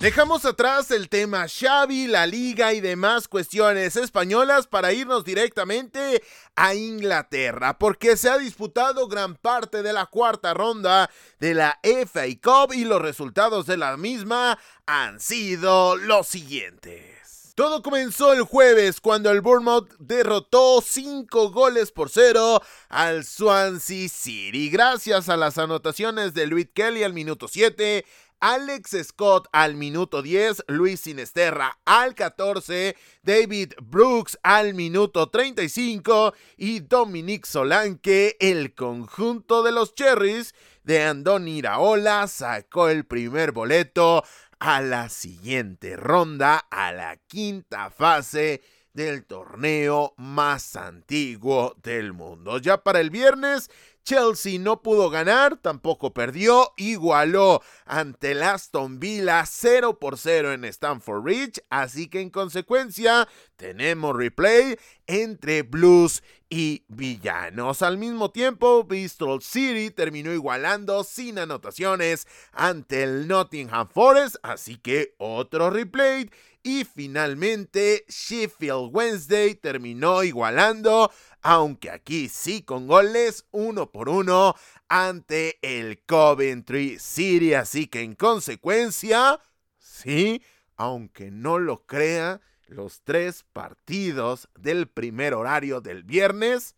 Dejamos 0.00 0.44
atrás 0.44 0.92
el 0.92 1.08
tema 1.08 1.48
Xavi, 1.48 2.06
la 2.06 2.24
liga 2.24 2.72
y 2.72 2.80
demás 2.80 3.26
cuestiones 3.26 3.96
españolas 3.96 4.68
para 4.68 4.92
irnos 4.92 5.24
directamente 5.24 6.22
a 6.54 6.76
Inglaterra, 6.76 7.76
porque 7.80 8.16
se 8.16 8.30
ha 8.30 8.38
disputado 8.38 9.08
gran 9.08 9.34
parte 9.34 9.82
de 9.82 9.92
la 9.92 10.06
cuarta 10.06 10.54
ronda 10.54 11.10
de 11.40 11.54
la 11.54 11.80
FA 11.82 12.26
Cup 12.40 12.74
y 12.74 12.84
los 12.84 13.02
resultados 13.02 13.66
de 13.66 13.76
la 13.76 13.96
misma 13.96 14.56
han 14.86 15.18
sido 15.18 15.96
los 15.96 16.28
siguientes. 16.28 17.18
Todo 17.58 17.82
comenzó 17.82 18.32
el 18.32 18.42
jueves 18.42 19.00
cuando 19.00 19.32
el 19.32 19.40
Bournemouth 19.40 19.90
derrotó 19.98 20.80
5 20.80 21.50
goles 21.50 21.90
por 21.90 22.08
0 22.08 22.62
al 22.88 23.24
Swansea 23.24 24.08
City. 24.08 24.70
Gracias 24.70 25.28
a 25.28 25.36
las 25.36 25.58
anotaciones 25.58 26.34
de 26.34 26.46
Luis 26.46 26.68
Kelly 26.72 27.02
al 27.02 27.14
minuto 27.14 27.48
7, 27.48 28.06
Alex 28.40 29.02
Scott 29.04 29.48
al 29.52 29.74
minuto 29.74 30.22
10, 30.22 30.64
Luis 30.68 31.00
Sinesterra 31.00 31.78
al 31.84 32.14
14, 32.14 32.96
David 33.22 33.74
Brooks 33.82 34.38
al 34.42 34.74
minuto 34.74 35.28
35 35.28 36.34
y 36.56 36.80
Dominic 36.80 37.46
Solanke, 37.46 38.36
el 38.40 38.74
conjunto 38.74 39.62
de 39.62 39.72
los 39.72 39.94
Cherries 39.94 40.54
de 40.84 41.02
Andoni 41.02 41.58
Iraola, 41.58 42.28
sacó 42.28 42.88
el 42.88 43.04
primer 43.04 43.52
boleto 43.52 44.24
a 44.58 44.80
la 44.80 45.08
siguiente 45.08 45.96
ronda, 45.96 46.58
a 46.70 46.92
la 46.92 47.16
quinta 47.26 47.90
fase 47.90 48.62
del 48.98 49.24
torneo 49.24 50.12
más 50.16 50.74
antiguo 50.74 51.76
del 51.84 52.12
mundo. 52.12 52.58
Ya 52.58 52.82
para 52.82 52.98
el 52.98 53.10
viernes, 53.10 53.70
Chelsea 54.02 54.58
no 54.58 54.82
pudo 54.82 55.08
ganar, 55.08 55.56
tampoco 55.58 56.12
perdió, 56.12 56.72
igualó 56.76 57.62
ante 57.84 58.32
el 58.32 58.42
Aston 58.42 58.98
Villa 58.98 59.44
0 59.46 60.00
por 60.00 60.18
0 60.18 60.52
en 60.52 60.64
Stamford 60.64 61.22
Bridge, 61.22 61.62
así 61.70 62.08
que 62.08 62.20
en 62.20 62.30
consecuencia 62.30 63.28
tenemos 63.54 64.16
replay 64.16 64.76
entre 65.06 65.62
Blues 65.62 66.24
y 66.50 66.84
Villanos. 66.88 67.82
Al 67.82 67.98
mismo 67.98 68.32
tiempo, 68.32 68.82
Bristol 68.82 69.42
City 69.42 69.92
terminó 69.92 70.32
igualando 70.32 71.04
sin 71.04 71.38
anotaciones 71.38 72.26
ante 72.50 73.04
el 73.04 73.28
Nottingham 73.28 73.88
Forest, 73.88 74.36
así 74.42 74.76
que 74.76 75.14
otro 75.18 75.70
replay. 75.70 76.28
Y 76.62 76.84
finalmente, 76.84 78.04
Sheffield 78.08 78.90
Wednesday 78.92 79.54
terminó 79.54 80.22
igualando 80.24 81.10
aunque 81.42 81.90
aquí 81.90 82.28
sí 82.28 82.62
con 82.62 82.86
goles 82.86 83.46
uno 83.50 83.90
por 83.90 84.08
uno 84.08 84.54
ante 84.88 85.58
el 85.62 86.04
Coventry 86.04 86.98
City. 86.98 87.54
Así 87.54 87.86
que 87.86 88.02
en 88.02 88.14
consecuencia, 88.14 89.40
sí, 89.78 90.42
aunque 90.76 91.30
no 91.30 91.58
lo 91.58 91.86
crea, 91.86 92.40
los 92.66 93.02
tres 93.02 93.44
partidos 93.52 94.48
del 94.58 94.88
primer 94.88 95.34
horario 95.34 95.80
del 95.80 96.02
viernes 96.02 96.74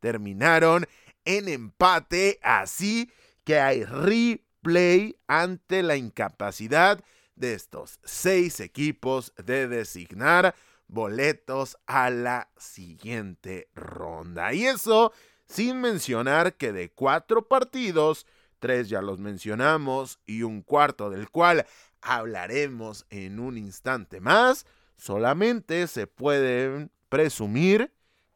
terminaron 0.00 0.86
en 1.24 1.48
empate, 1.48 2.38
así 2.42 3.10
que 3.44 3.58
hay 3.58 3.84
replay 3.84 5.16
ante 5.26 5.82
la 5.82 5.96
incapacidad 5.96 7.02
de 7.34 7.54
estos 7.54 7.98
seis 8.04 8.60
equipos 8.60 9.32
de 9.36 9.68
designar 9.68 10.54
boletos 10.88 11.78
a 11.86 12.10
la 12.10 12.50
siguiente 12.56 13.68
ronda. 13.74 14.52
Y 14.52 14.66
eso 14.66 15.12
sin 15.46 15.80
mencionar 15.80 16.54
que 16.54 16.72
de 16.72 16.90
cuatro 16.90 17.46
partidos, 17.46 18.26
tres 18.58 18.88
ya 18.88 19.02
los 19.02 19.18
mencionamos 19.18 20.18
y 20.24 20.42
un 20.42 20.62
cuarto 20.62 21.10
del 21.10 21.28
cual 21.30 21.66
hablaremos 22.00 23.06
en 23.10 23.38
un 23.38 23.58
instante 23.58 24.20
más, 24.20 24.66
solamente 24.96 25.86
se 25.88 26.06
pueden 26.06 26.90
presumir 27.08 27.92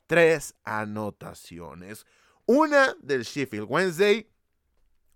tres 0.07 0.55
anotaciones. 0.65 2.07
Una 2.45 2.95
del 3.01 3.23
Sheffield 3.23 3.67
Wednesday, 3.69 4.29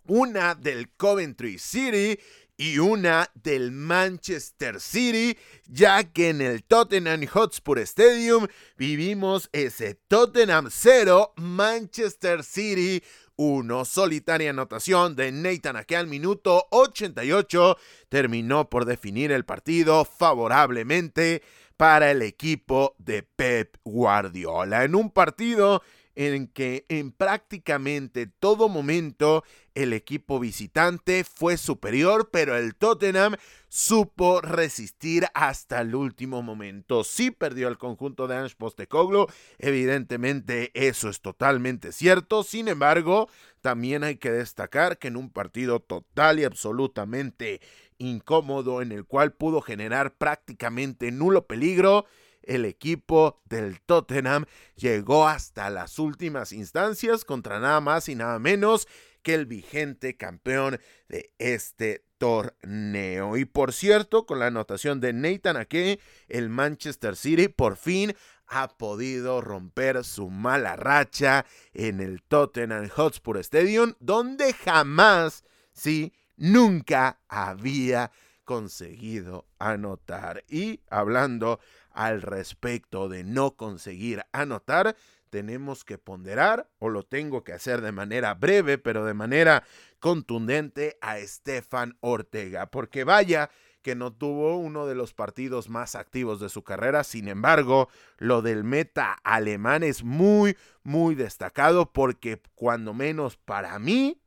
una 0.07 0.55
del 0.55 0.91
Coventry 0.93 1.59
City 1.59 2.19
y 2.61 2.79
una 2.79 3.31
del 3.43 3.73
Manchester 3.73 4.83
City, 4.83 5.39
ya 5.67 6.05
que 6.05 6.29
en 6.29 6.43
el 6.43 6.63
Tottenham 6.63 7.27
Hotspur 7.27 7.79
Stadium 7.79 8.49
vivimos 8.77 9.49
ese 9.53 9.95
Tottenham 9.95 10.69
0, 10.71 11.33
Manchester 11.37 12.45
City 12.45 13.03
1. 13.37 13.85
Solitaria 13.87 14.51
anotación 14.51 15.17
de 15.17 15.33
Nathan 15.33 15.77
aquí 15.77 15.95
al 15.95 16.07
minuto 16.07 16.67
88 16.71 17.79
terminó 18.11 18.69
por 18.69 18.85
definir 18.85 19.33
el 19.33 19.47
partido 19.47 20.05
favorablemente 20.05 21.43
para 21.79 22.11
el 22.11 22.21
equipo 22.21 22.95
de 22.99 23.23
Pep 23.23 23.79
Guardiola. 23.85 24.85
En 24.85 24.97
un 24.97 25.11
partido 25.11 25.83
en 26.27 26.49
que 26.49 26.85
en 26.91 27.13
prácticamente 27.13 28.27
todo 28.27 28.69
momento 28.69 29.43
el 29.75 29.95
equipo 29.95 30.39
visitante 30.39 31.25
fue 31.25 31.57
superior, 31.57 32.29
pero 32.31 32.59
el 32.59 32.75
Tottenham 32.75 33.37
supo 33.69 34.43
resistir 34.43 35.27
hasta 35.33 35.81
el 35.81 35.95
último 35.95 36.43
momento. 36.43 37.05
Sí 37.05 37.31
perdió 37.31 37.69
el 37.69 37.79
conjunto 37.79 38.29
de 38.29 38.37
Ange 38.37 38.55
Postecoglou, 38.55 39.29
evidentemente 39.59 40.71
eso 40.75 41.09
es 41.09 41.23
totalmente 41.23 41.91
cierto. 41.91 42.43
Sin 42.43 42.69
embargo, 42.69 43.31
también 43.63 44.05
hay 44.05 44.17
que 44.17 44.31
destacar 44.31 44.99
que 44.99 45.09
en 45.09 45.17
un 45.17 45.31
partido 45.31 45.81
total 45.81 46.39
y 46.39 46.45
absolutamente 46.45 47.63
incómodo 47.97 48.83
en 48.83 48.93
el 48.93 49.07
cual 49.07 49.33
pudo 49.33 49.63
generar 49.63 50.13
prácticamente 50.19 51.13
nulo 51.13 51.47
peligro, 51.47 52.05
el 52.43 52.65
equipo 52.65 53.41
del 53.45 53.81
Tottenham 53.81 54.47
llegó 54.77 55.29
hasta 55.29 55.71
las 55.71 55.99
últimas 55.99 56.53
instancias 56.53 57.25
contra 57.25 57.61
nada 57.61 57.81
más 57.81 58.09
y 58.09 58.15
nada 58.15 58.39
menos 58.39 58.89
que 59.23 59.35
el 59.35 59.47
vigente 59.47 60.17
campeón 60.17 60.81
de 61.09 61.33
este 61.39 62.05
torneo. 62.19 63.37
Y 63.37 63.45
por 63.45 63.73
cierto, 63.73 64.27
con 64.27 64.39
la 64.39 64.47
anotación 64.47 65.01
de 65.01 65.13
Nathan 65.13 65.57
Ake, 65.57 66.01
el 66.29 66.49
Manchester 66.49 67.17
City 67.17 67.49
por 67.49 67.77
fin 67.77 68.15
ha 68.47 68.69
podido 68.69 69.41
romper 69.41 70.05
su 70.05 70.29
mala 70.29 70.77
racha 70.77 71.47
en 71.73 72.01
el 72.01 72.23
Tottenham 72.23 72.89
Hotspur 72.89 73.39
Stadium, 73.39 73.95
donde 74.01 74.53
jamás, 74.53 75.45
sí, 75.73 76.13
nunca 76.37 77.21
había 77.29 78.11
conseguido 78.45 79.47
anotar. 79.61 80.45
Y 80.49 80.81
hablando 80.91 81.61
al 81.93 82.23
respecto 82.23 83.09
de 83.09 83.25
no 83.25 83.57
conseguir 83.57 84.25
anotar, 84.33 84.97
tenemos 85.31 85.85
que 85.85 85.97
ponderar, 85.97 86.69
o 86.79 86.89
lo 86.89 87.05
tengo 87.05 87.45
que 87.45 87.53
hacer 87.53 87.81
de 87.81 87.93
manera 87.93 88.35
breve, 88.35 88.79
pero 88.79 89.05
de 89.05 89.15
manera 89.15 89.65
contundente, 90.01 90.99
a 91.01 91.19
Estefan 91.19 91.97
Ortega, 92.01 92.71
porque 92.71 93.05
vaya 93.05 93.51
que 93.83 93.95
no 93.95 94.13
tuvo 94.13 94.57
uno 94.57 94.87
de 94.87 94.95
los 94.95 95.15
partidos 95.15 95.69
más 95.69 95.95
activos 95.95 96.41
de 96.41 96.49
su 96.49 96.63
carrera. 96.63 97.05
Sin 97.05 97.29
embargo, 97.29 97.89
lo 98.19 98.43
del 98.43 98.65
meta 98.65 99.19
alemán 99.25 99.83
es 99.83 100.05
muy, 100.05 100.57
muy 100.83 101.15
destacado 101.15 101.93
porque 101.93 102.43
cuando 102.55 102.93
menos 102.93 103.37
para 103.37 103.79
mí, 103.79 104.21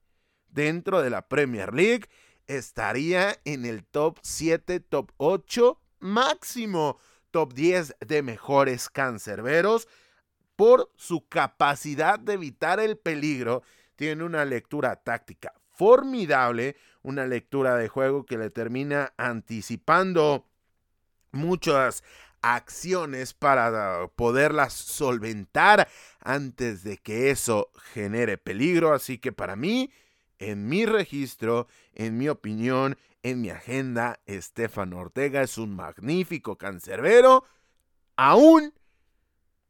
dentro 0.47 1.01
de 1.01 1.09
la 1.09 1.28
Premier 1.28 1.74
League, 1.74 2.07
estaría 2.47 3.38
en 3.45 3.66
el 3.66 3.84
top 3.86 4.18
7, 4.22 4.80
top 4.80 5.11
8 5.18 5.80
máximo 5.99 6.97
top 7.34 7.53
10 7.53 7.95
de 7.99 8.21
mejores 8.21 8.89
cancerberos 8.89 9.88
por 10.55 10.91
su 10.95 11.27
capacidad 11.27 12.19
de 12.19 12.34
evitar 12.34 12.79
el 12.79 12.95
peligro. 12.95 13.63
Tiene 13.95 14.23
una 14.23 14.45
lectura 14.45 14.95
táctica 14.97 15.51
formidable, 15.71 16.77
una 17.01 17.25
lectura 17.25 17.75
de 17.75 17.88
juego 17.88 18.23
que 18.23 18.38
le 18.38 18.51
termina 18.51 19.13
anticipando 19.17 20.45
muchas 21.31 22.03
acciones 22.43 23.34
para 23.34 24.07
poderlas 24.15 24.73
solventar 24.73 25.88
antes 26.19 26.84
de 26.84 26.97
que 26.97 27.31
eso 27.31 27.71
genere 27.93 28.38
peligro. 28.38 28.93
Así 28.93 29.17
que 29.17 29.31
para 29.31 29.55
mí, 29.55 29.91
en 30.38 30.67
mi 30.67 30.86
registro, 30.86 31.67
en 31.95 32.15
mi 32.15 32.29
opinión, 32.29 32.95
en 33.24 33.41
mi 33.41 33.49
agenda, 33.49 34.19
Estefan 34.26 34.93
Ortega 34.93 35.41
es 35.41 35.57
un 35.57 35.76
magnífico 35.76 36.57
cancerbero, 36.57 37.45
aún 38.17 38.74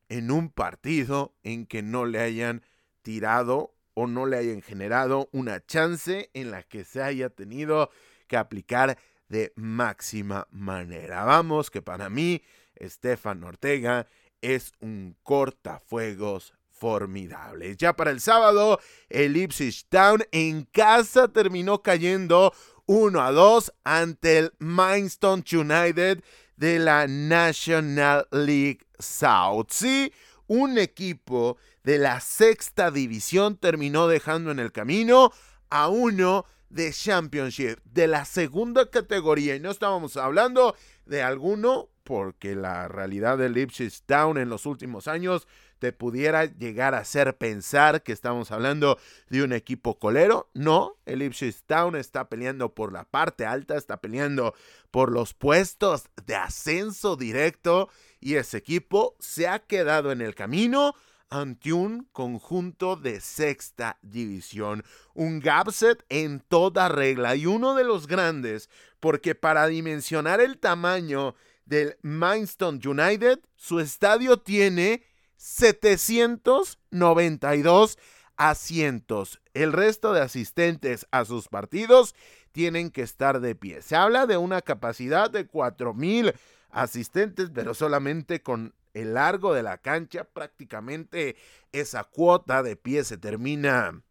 en 0.10 0.32
un 0.32 0.50
partido 0.50 1.36
en 1.44 1.68
que 1.68 1.84
no 1.84 2.06
le 2.06 2.20
hayan 2.20 2.64
tirado 3.04 3.76
o 3.94 4.08
no 4.08 4.26
le 4.26 4.38
hayan 4.38 4.62
generado 4.62 5.30
una 5.32 5.64
chance 5.66 6.32
en 6.34 6.50
la 6.50 6.64
que 6.64 6.84
se 6.84 7.04
haya 7.04 7.30
tenido 7.30 7.92
que 8.28 8.38
aplicar 8.38 8.98
de 9.30 9.54
máxima 9.56 10.48
manera. 10.52 11.24
Vamos, 11.24 11.70
que 11.70 11.82
para 11.82 12.10
mí, 12.10 12.42
Estefan 12.76 13.44
Ortega 13.44 14.08
es 14.42 14.74
un 14.80 15.16
cortafuegos 15.22 16.54
formidable. 16.70 17.76
Ya 17.78 17.96
para 17.96 18.12
el 18.12 18.20
sábado, 18.20 18.80
el 19.10 19.38
Ipswich 19.38 19.88
Town 19.90 20.24
en 20.32 20.64
casa 20.66 21.28
terminó 21.28 21.82
cayendo 21.82 22.54
1 22.86 23.22
a 23.22 23.32
2 23.32 23.74
ante 23.84 24.40
el 24.40 24.54
Mindstone 24.60 25.44
United 25.52 26.24
de 26.58 26.80
la 26.80 27.08
National 27.08 28.28
League 28.32 28.80
South. 29.00 29.68
Sí, 29.70 30.14
un 30.48 30.78
equipo 30.78 31.58
de 31.84 31.98
la 31.98 32.20
sexta 32.20 32.92
división 32.92 33.58
terminó 33.58 34.08
dejando 34.08 34.52
en 34.52 34.60
el 34.60 34.72
camino 34.72 35.32
a 35.70 35.88
uno 35.88 36.46
de 36.70 36.92
Championship, 36.92 37.80
de 37.86 38.08
la 38.08 38.26
segunda 38.26 38.90
categoría. 38.90 39.56
Y 39.56 39.60
no 39.60 39.72
estábamos 39.72 40.18
hablando 40.18 40.76
de 41.06 41.22
alguno, 41.22 41.90
porque 42.04 42.56
la 42.56 42.88
realidad 42.88 43.38
del 43.38 43.58
Ipswich 43.58 44.02
Town 44.06 44.38
en 44.38 44.50
los 44.50 44.66
últimos 44.66 45.08
años 45.08 45.48
te 45.84 45.92
pudiera 45.92 46.46
llegar 46.46 46.96
a 46.96 47.00
hacer 47.00 47.38
pensar 47.38 48.04
que 48.04 48.14
estamos 48.14 48.52
hablando 48.52 48.98
de 49.28 49.44
un 49.44 49.52
equipo 49.52 50.00
colero. 50.00 50.50
No, 50.54 50.96
el 51.06 51.22
Ipswich 51.22 51.64
Town 51.66 51.98
está 51.98 52.30
peleando 52.30 52.74
por 52.74 52.94
la 52.94 53.04
parte 53.04 53.46
alta, 53.46 53.76
está 53.76 53.98
peleando 54.00 54.54
por 54.92 55.12
los 55.12 55.34
puestos 55.34 56.06
de 56.26 56.36
ascenso 56.36 57.18
directo 57.18 57.90
y 58.22 58.36
ese 58.36 58.60
equipo 58.60 59.18
se 59.20 59.50
ha 59.50 59.60
quedado 59.60 60.14
en 60.14 60.22
el 60.22 60.36
camino 60.36 60.96
ante 61.30 61.74
un 61.74 62.08
conjunto 62.14 62.96
de 62.96 63.20
sexta 63.20 63.98
división. 64.02 64.86
Un 65.14 65.42
Gapset 65.42 66.06
en 66.08 66.40
toda 66.40 66.88
regla 66.88 67.36
y 67.36 67.46
uno 67.46 67.76
de 67.76 67.84
los 67.84 68.08
grandes, 68.08 68.70
porque 69.02 69.36
para 69.36 69.68
dimensionar 69.68 70.40
el 70.40 70.60
tamaño 70.60 71.36
del 71.66 71.98
Mindstone 72.04 72.80
United, 72.88 73.42
su 73.58 73.82
estadio 73.82 74.38
tiene 74.38 75.04
792 75.38 77.98
asientos. 78.38 79.42
El 79.54 79.74
resto 79.74 80.14
de 80.14 80.22
asistentes 80.22 81.06
a 81.12 81.26
sus 81.26 81.48
partidos 81.48 82.16
tienen 82.52 82.90
que 82.92 83.02
estar 83.02 83.42
de 83.42 83.56
pie. 83.56 83.82
Se 83.82 83.96
habla 83.96 84.26
de 84.26 84.38
una 84.38 84.62
capacidad 84.62 85.30
de 85.30 85.48
4000 85.48 86.34
asistentes, 86.70 87.52
pero 87.54 87.74
solamente 87.74 88.42
con 88.42 88.74
el 88.94 89.16
largo 89.16 89.54
de 89.54 89.64
la 89.64 89.80
cancha, 89.80 90.24
prácticamente 90.24 91.36
esa 91.72 92.04
cuota 92.04 92.62
de 92.64 92.76
pie 92.76 93.04
se 93.04 93.18
termina 93.18 94.04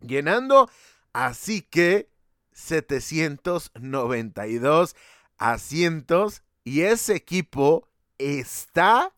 llenando. 0.00 0.70
Así 1.12 1.62
que 1.62 2.10
792 2.52 4.96
asientos 5.36 6.42
y 6.64 6.80
ese 6.82 7.14
equipo 7.14 7.88
está 8.18 9.14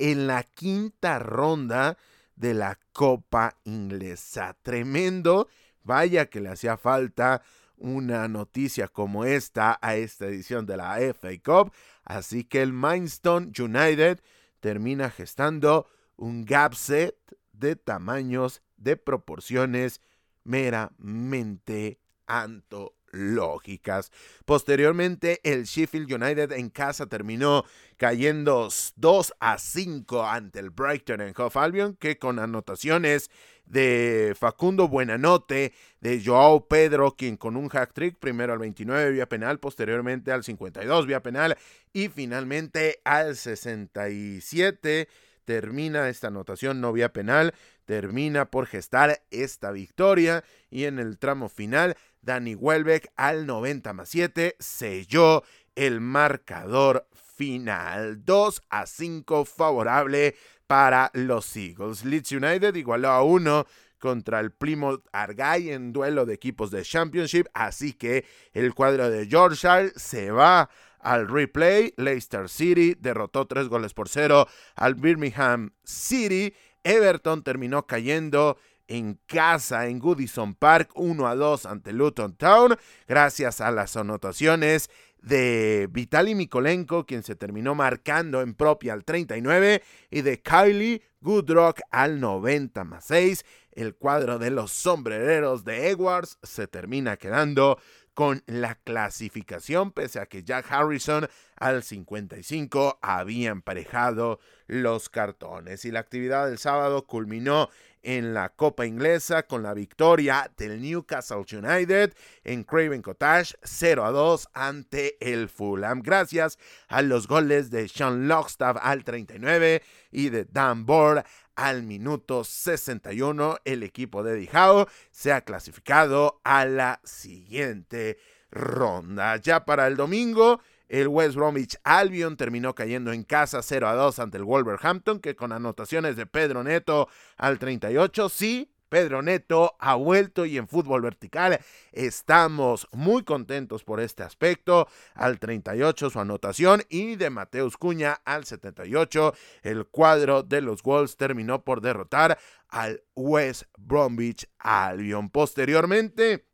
en 0.00 0.26
la 0.26 0.42
quinta 0.42 1.18
ronda 1.18 1.96
de 2.34 2.54
la 2.54 2.78
Copa 2.92 3.56
Inglesa. 3.64 4.56
Tremendo. 4.62 5.48
Vaya 5.82 6.26
que 6.26 6.40
le 6.40 6.48
hacía 6.48 6.76
falta 6.76 7.42
una 7.76 8.26
noticia 8.28 8.88
como 8.88 9.24
esta 9.24 9.78
a 9.80 9.96
esta 9.96 10.26
edición 10.26 10.66
de 10.66 10.76
la 10.78 10.98
FA 11.14 11.30
Cup. 11.44 11.72
Así 12.04 12.44
que 12.44 12.62
el 12.62 12.72
Mindstone 12.72 13.52
United 13.58 14.20
termina 14.60 15.10
gestando 15.10 15.86
un 16.16 16.44
gap 16.44 16.74
set 16.74 17.16
de 17.52 17.76
tamaños, 17.76 18.62
de 18.76 18.96
proporciones 18.96 20.00
meramente 20.44 22.00
anto 22.26 22.94
lógicas. 23.10 24.12
Posteriormente, 24.44 25.40
el 25.42 25.64
Sheffield 25.64 26.12
United 26.12 26.52
en 26.52 26.70
casa 26.70 27.06
terminó 27.06 27.64
cayendo 27.96 28.68
2 28.96 29.34
a 29.40 29.58
5 29.58 30.26
ante 30.26 30.58
el 30.58 30.70
Brighton 30.70 31.20
en 31.20 31.34
Hove 31.36 31.60
Albion, 31.60 31.96
que 31.96 32.18
con 32.18 32.38
anotaciones 32.38 33.30
de 33.70 34.34
Facundo 34.38 34.88
Buenanote, 34.88 35.72
de 36.00 36.22
Joao 36.24 36.66
Pedro, 36.66 37.14
quien 37.16 37.36
con 37.36 37.56
un 37.56 37.68
hack 37.68 37.92
trick, 37.92 38.16
primero 38.18 38.52
al 38.52 38.58
29 38.58 39.12
vía 39.12 39.28
penal, 39.28 39.60
posteriormente 39.60 40.32
al 40.32 40.42
52 40.42 41.06
vía 41.06 41.22
penal 41.22 41.56
y 41.92 42.08
finalmente 42.08 43.00
al 43.04 43.36
67 43.36 45.08
termina 45.44 46.08
esta 46.08 46.28
anotación 46.28 46.80
no 46.80 46.92
vía 46.92 47.12
penal, 47.12 47.54
termina 47.84 48.50
por 48.50 48.66
gestar 48.66 49.22
esta 49.30 49.70
victoria 49.72 50.44
y 50.70 50.84
en 50.84 50.98
el 50.98 51.18
tramo 51.18 51.48
final 51.48 51.96
Dani 52.22 52.54
Welbeck 52.54 53.12
al 53.16 53.46
90 53.46 53.92
más 53.92 54.08
7 54.08 54.56
selló 54.58 55.42
el 55.74 56.00
marcador 56.00 57.06
final 57.36 58.24
2 58.24 58.62
a 58.68 58.86
5 58.86 59.44
favorable 59.44 60.36
para 60.66 61.10
los 61.14 61.56
Eagles. 61.56 62.04
Leeds 62.04 62.32
United 62.32 62.74
igualó 62.74 63.08
a 63.08 63.22
1 63.22 63.66
contra 63.98 64.40
el 64.40 64.50
Plymouth 64.50 65.06
Argyle 65.12 65.72
en 65.72 65.92
duelo 65.92 66.26
de 66.26 66.34
equipos 66.34 66.70
de 66.70 66.82
Championship, 66.82 67.46
así 67.54 67.92
que 67.92 68.24
el 68.52 68.74
cuadro 68.74 69.10
de 69.10 69.26
Yorkshire 69.26 69.92
se 69.96 70.30
va 70.30 70.70
al 70.98 71.28
replay. 71.28 71.94
Leicester 71.96 72.48
City 72.48 72.94
derrotó 72.98 73.46
3 73.46 73.68
goles 73.68 73.94
por 73.94 74.08
0 74.08 74.46
al 74.74 74.94
Birmingham 74.94 75.72
City. 75.84 76.54
Everton 76.82 77.42
terminó 77.42 77.86
cayendo 77.86 78.58
en 78.90 79.20
casa 79.26 79.86
en 79.86 80.00
Goodison 80.00 80.54
Park 80.54 80.90
1 80.96 81.26
a 81.26 81.34
2 81.36 81.66
ante 81.66 81.92
Luton 81.92 82.34
Town 82.34 82.76
gracias 83.06 83.60
a 83.60 83.70
las 83.70 83.96
anotaciones 83.96 84.90
de 85.22 85.88
Vitali 85.90 86.34
Mikolenko, 86.34 87.06
quien 87.06 87.22
se 87.22 87.36
terminó 87.36 87.74
marcando 87.74 88.40
en 88.42 88.54
propia 88.54 88.94
al 88.94 89.04
39, 89.04 89.82
y 90.10 90.22
de 90.22 90.40
Kylie 90.40 91.02
Goodrock 91.20 91.80
al 91.90 92.20
90 92.20 92.84
más 92.84 93.04
6. 93.06 93.44
El 93.72 93.94
cuadro 93.94 94.38
de 94.38 94.50
los 94.50 94.72
sombrereros 94.72 95.64
de 95.64 95.90
Edwards 95.90 96.38
se 96.42 96.66
termina 96.66 97.16
quedando 97.16 97.78
con 98.14 98.42
la 98.46 98.74
clasificación, 98.74 99.92
pese 99.92 100.18
a 100.18 100.26
que 100.26 100.42
Jack 100.42 100.70
Harrison 100.70 101.28
al 101.56 101.82
55 101.82 102.98
había 103.00 103.50
emparejado 103.50 104.40
los 104.66 105.08
cartones. 105.08 105.84
Y 105.84 105.90
la 105.90 106.00
actividad 106.00 106.48
del 106.48 106.58
sábado 106.58 107.06
culminó 107.06 107.70
en 108.02 108.34
la 108.34 108.50
Copa 108.50 108.86
Inglesa 108.86 109.44
con 109.44 109.62
la 109.62 109.74
victoria 109.74 110.50
del 110.56 110.80
Newcastle 110.80 111.44
United 111.52 112.14
en 112.44 112.64
Craven 112.64 113.02
Cottage 113.02 113.54
0 113.62 114.04
a 114.04 114.10
2 114.10 114.48
ante 114.52 115.16
el 115.20 115.48
Fulham. 115.48 116.00
Gracias 116.02 116.58
a 116.88 117.02
los 117.02 117.28
goles 117.28 117.70
de 117.70 117.88
Sean 117.88 118.28
Lockstaff 118.28 118.76
al 118.80 119.04
39 119.04 119.82
y 120.10 120.28
de 120.30 120.44
Dan 120.44 120.86
Board 120.86 121.24
al 121.60 121.82
minuto 121.82 122.42
61, 122.42 123.58
el 123.66 123.82
equipo 123.82 124.22
de 124.22 124.34
Dijao 124.34 124.88
se 125.10 125.30
ha 125.30 125.42
clasificado 125.42 126.40
a 126.42 126.64
la 126.64 127.00
siguiente 127.04 128.18
ronda. 128.50 129.36
Ya 129.36 129.66
para 129.66 129.86
el 129.86 129.96
domingo, 129.96 130.60
el 130.90 131.06
West 131.06 131.36
Bromwich 131.36 131.78
Albion 131.84 132.36
terminó 132.36 132.74
cayendo 132.74 133.12
en 133.12 133.22
casa 133.22 133.62
0 133.62 133.88
a 133.88 133.94
2 133.94 134.18
ante 134.18 134.38
el 134.38 134.44
Wolverhampton, 134.44 135.20
que 135.20 135.36
con 135.36 135.52
anotaciones 135.52 136.16
de 136.16 136.26
Pedro 136.26 136.64
Neto 136.64 137.08
al 137.36 137.60
38, 137.60 138.28
sí, 138.28 138.72
Pedro 138.88 139.22
Neto 139.22 139.76
ha 139.78 139.94
vuelto 139.94 140.44
y 140.44 140.58
en 140.58 140.66
fútbol 140.66 141.02
vertical 141.02 141.60
estamos 141.92 142.88
muy 142.90 143.22
contentos 143.22 143.84
por 143.84 144.00
este 144.00 144.24
aspecto. 144.24 144.88
Al 145.14 145.38
38 145.38 146.10
su 146.10 146.18
anotación 146.18 146.82
y 146.88 147.14
de 147.14 147.30
Mateus 147.30 147.76
Cuña 147.76 148.20
al 148.24 148.44
78 148.44 149.32
el 149.62 149.86
cuadro 149.86 150.42
de 150.42 150.60
los 150.60 150.82
Wolves 150.82 151.16
terminó 151.16 151.64
por 151.64 151.80
derrotar 151.80 152.36
al 152.68 153.04
West 153.14 153.62
Bromwich 153.78 154.48
Albion. 154.58 155.30
Posteriormente, 155.30 156.49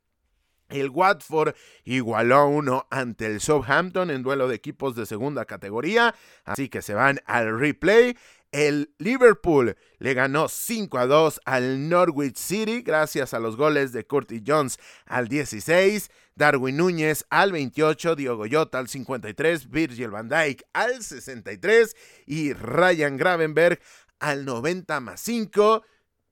el 0.69 0.89
Watford 0.89 1.55
igualó 1.83 2.35
a 2.35 2.45
uno 2.45 2.87
ante 2.89 3.25
el 3.25 3.39
Southampton 3.39 4.09
en 4.11 4.23
duelo 4.23 4.47
de 4.47 4.55
equipos 4.55 4.95
de 4.95 5.05
segunda 5.05 5.45
categoría, 5.45 6.13
así 6.45 6.69
que 6.69 6.81
se 6.81 6.93
van 6.93 7.19
al 7.25 7.59
replay. 7.59 8.17
El 8.51 8.93
Liverpool 8.97 9.75
le 9.99 10.13
ganó 10.13 10.47
5 10.47 10.97
a 10.97 11.05
2 11.05 11.41
al 11.45 11.89
Norwich 11.89 12.37
City 12.37 12.81
gracias 12.81 13.33
a 13.33 13.39
los 13.39 13.57
goles 13.57 13.91
de 13.91 14.05
Curtis 14.05 14.41
Jones 14.45 14.79
al 15.05 15.27
16, 15.27 16.09
Darwin 16.35 16.77
Núñez 16.77 17.25
al 17.29 17.51
28, 17.51 18.15
Diogo 18.15 18.45
Jota 18.49 18.79
al 18.79 18.87
53, 18.87 19.69
Virgil 19.69 20.11
van 20.11 20.29
Dijk 20.29 20.63
al 20.71 21.03
63 21.03 21.95
y 22.25 22.53
Ryan 22.53 23.17
Gravenberg 23.17 23.79
al 24.19 24.45
90 24.45 24.99
más 25.01 25.19
5. 25.21 25.83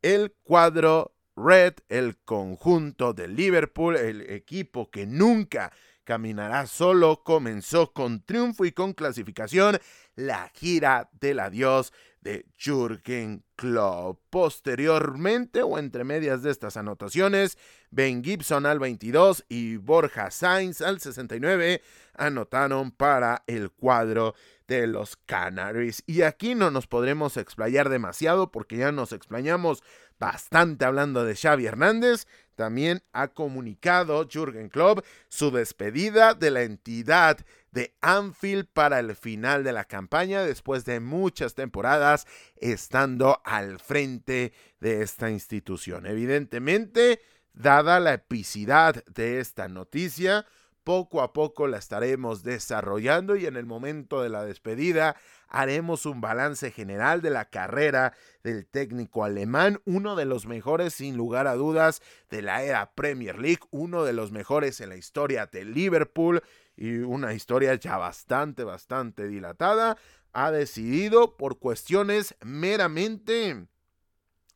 El 0.02 0.34
cuadro 0.44 1.15
Red, 1.36 1.76
el 1.90 2.18
conjunto 2.18 3.14
de 3.14 3.28
Liverpool, 3.28 3.96
el 3.96 4.22
equipo 4.30 4.90
que 4.90 5.06
nunca 5.06 5.72
caminará 6.06 6.68
solo, 6.68 7.24
comenzó 7.24 7.92
con 7.92 8.24
triunfo 8.24 8.64
y 8.64 8.72
con 8.72 8.94
clasificación 8.94 9.80
la 10.16 10.50
gira 10.54 11.10
del 11.20 11.40
adiós 11.40 11.92
de 12.22 12.46
Jürgen 12.58 13.44
Klopp. 13.56 14.20
Posteriormente 14.30 15.62
o 15.62 15.78
entre 15.78 16.04
medias 16.04 16.42
de 16.42 16.52
estas 16.52 16.78
anotaciones, 16.78 17.58
Ben 17.92 18.24
Gibson 18.24 18.66
al 18.66 18.80
22 18.80 19.46
y 19.50 19.78
Borja 19.78 20.32
Sainz 20.32 20.82
al 20.82 21.00
69 21.00 21.82
anotaron 22.14 22.92
para 22.92 23.44
el 23.48 23.72
cuadro 23.72 24.36
de 24.68 24.88
los 24.88 25.18
Canaries. 25.18 26.04
Y 26.08 26.24
aquí 26.24 26.56
no 26.56 26.72
nos 26.72 26.88
podremos 26.88 27.38
explayar 27.38 27.90
demasiado 27.90 28.52
porque 28.52 28.78
ya 28.78 28.92
nos 28.92 29.12
explayamos 29.12 29.84
bastante 30.20 30.86
hablando 30.86 31.24
de 31.26 31.36
Xavi 31.36 31.66
Hernández. 31.66 32.28
También 32.56 33.04
ha 33.12 33.28
comunicado 33.30 34.28
Jürgen 34.30 34.70
Klopp 34.70 35.06
su 35.28 35.52
despedida 35.52 36.34
de 36.34 36.52
la 36.52 36.62
entidad 36.64 37.46
de 37.72 37.94
Anfield 38.00 38.68
para 38.72 39.00
el 39.00 39.16
final 39.16 39.66
de 39.66 39.74
la 39.74 39.84
campaña 39.84 40.44
después 40.44 40.86
de 40.86 41.02
muchas 41.02 41.54
temporadas 41.54 42.26
estando 42.56 43.42
al 43.44 43.80
frente 43.80 44.54
de 44.80 45.02
esta 45.02 45.30
institución. 45.30 46.06
Evidentemente, 46.06 47.20
dada 47.54 48.00
la 48.00 48.14
epicidad 48.14 49.04
de 49.06 49.42
esta 49.42 49.68
noticia, 49.68 50.46
poco 50.86 51.22
a 51.22 51.34
poco 51.34 51.68
la 51.68 51.78
estaremos 51.78 52.44
desarrollando 52.44 53.36
y 53.36 53.48
en 53.48 53.58
el 53.58 53.66
momento 53.66 54.22
de 54.22 54.30
la 54.30 54.46
despedida 54.46 55.18
haremos 55.50 56.06
un 56.06 56.22
balance 56.22 56.72
general 56.72 57.22
de 57.22 57.32
la 57.32 57.50
carrera 57.50 58.14
del 58.44 58.68
técnico 58.68 59.24
alemán, 59.24 59.82
uno 59.86 60.16
de 60.16 60.26
los 60.26 60.46
mejores 60.46 60.94
sin 60.94 61.18
lugar 61.18 61.48
a 61.48 61.56
dudas 61.56 62.02
de 62.30 62.44
la 62.44 62.64
era 62.64 62.92
Premier 62.94 63.40
League, 63.40 63.62
uno 63.72 64.04
de 64.04 64.14
los 64.14 64.32
mejores 64.32 64.80
en 64.80 64.90
la 64.90 64.96
historia 64.96 65.48
de 65.48 65.66
Liverpool 65.66 66.44
y 66.78 67.00
una 67.00 67.34
historia 67.34 67.74
ya 67.76 67.98
bastante, 67.98 68.64
bastante 68.64 69.28
dilatada, 69.28 69.98
ha 70.34 70.52
decidido 70.52 71.36
por 71.36 71.58
cuestiones 71.58 72.36
meramente 72.42 73.66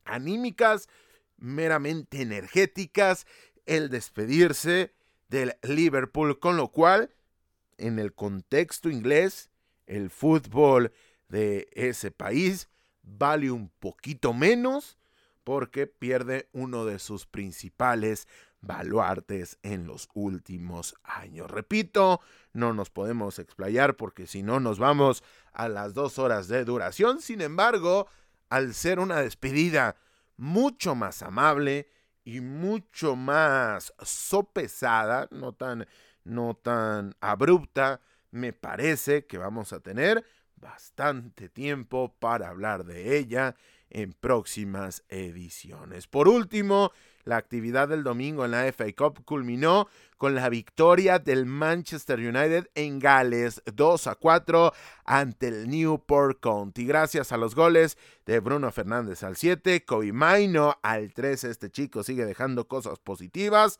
anímicas, 0.05 0.89
meramente 1.37 2.21
energéticas, 2.21 3.25
el 3.65 3.89
despedirse 3.89 4.93
del 5.29 5.55
Liverpool, 5.63 6.39
con 6.39 6.57
lo 6.57 6.69
cual, 6.69 7.11
en 7.77 7.99
el 7.99 8.13
contexto 8.13 8.89
inglés, 8.89 9.49
el 9.85 10.09
fútbol 10.09 10.91
de 11.29 11.69
ese 11.73 12.11
país 12.11 12.69
vale 13.01 13.51
un 13.51 13.69
poquito 13.79 14.33
menos 14.33 14.97
porque 15.43 15.87
pierde 15.87 16.49
uno 16.51 16.85
de 16.85 16.99
sus 16.99 17.25
principales 17.25 18.27
baluartes 18.61 19.57
en 19.63 19.87
los 19.87 20.09
últimos 20.13 20.95
años. 21.03 21.49
Repito, 21.49 22.19
no 22.53 22.73
nos 22.73 22.89
podemos 22.89 23.39
explayar 23.39 23.95
porque 23.95 24.27
si 24.27 24.43
no 24.43 24.59
nos 24.59 24.79
vamos 24.79 25.23
a 25.53 25.69
las 25.69 25.93
dos 25.93 26.19
horas 26.19 26.47
de 26.47 26.65
duración. 26.65 27.21
Sin 27.21 27.41
embargo, 27.41 28.07
al 28.49 28.73
ser 28.73 28.99
una 28.99 29.21
despedida 29.21 29.95
mucho 30.37 30.95
más 30.95 31.21
amable, 31.23 31.87
y 32.35 32.41
mucho 32.41 33.15
más 33.15 33.91
sopesada, 34.03 35.27
no 35.31 35.53
tan, 35.53 35.87
no 36.23 36.53
tan 36.53 37.15
abrupta, 37.21 38.01
me 38.29 38.53
parece 38.53 39.25
que 39.25 39.39
vamos 39.39 39.73
a 39.73 39.79
tener 39.79 40.23
bastante 40.55 41.49
tiempo 41.49 42.15
para 42.19 42.49
hablar 42.49 42.85
de 42.85 43.17
ella 43.17 43.55
en 43.89 44.13
próximas 44.13 45.03
ediciones. 45.09 46.07
Por 46.07 46.27
último, 46.27 46.91
la 47.23 47.37
actividad 47.37 47.87
del 47.87 48.03
domingo 48.03 48.45
en 48.45 48.51
la 48.51 48.71
FA 48.71 48.91
Cup 48.97 49.23
culminó 49.23 49.87
con 50.17 50.35
la 50.35 50.49
victoria 50.49 51.19
del 51.19 51.45
Manchester 51.45 52.19
United 52.19 52.69
en 52.75 52.99
Gales 52.99 53.61
2 53.65 54.07
a 54.07 54.15
4 54.15 54.73
ante 55.05 55.47
el 55.49 55.69
Newport 55.69 56.39
County. 56.39 56.85
Gracias 56.85 57.31
a 57.31 57.37
los 57.37 57.55
goles 57.55 57.97
de 58.25 58.39
Bruno 58.39 58.71
Fernández 58.71 59.23
al 59.23 59.35
7, 59.35 59.85
Kobe 59.85 60.11
Maino 60.11 60.77
al 60.81 61.13
3. 61.13 61.43
Este 61.43 61.69
chico 61.69 62.03
sigue 62.03 62.25
dejando 62.25 62.67
cosas 62.67 62.99
positivas. 62.99 63.79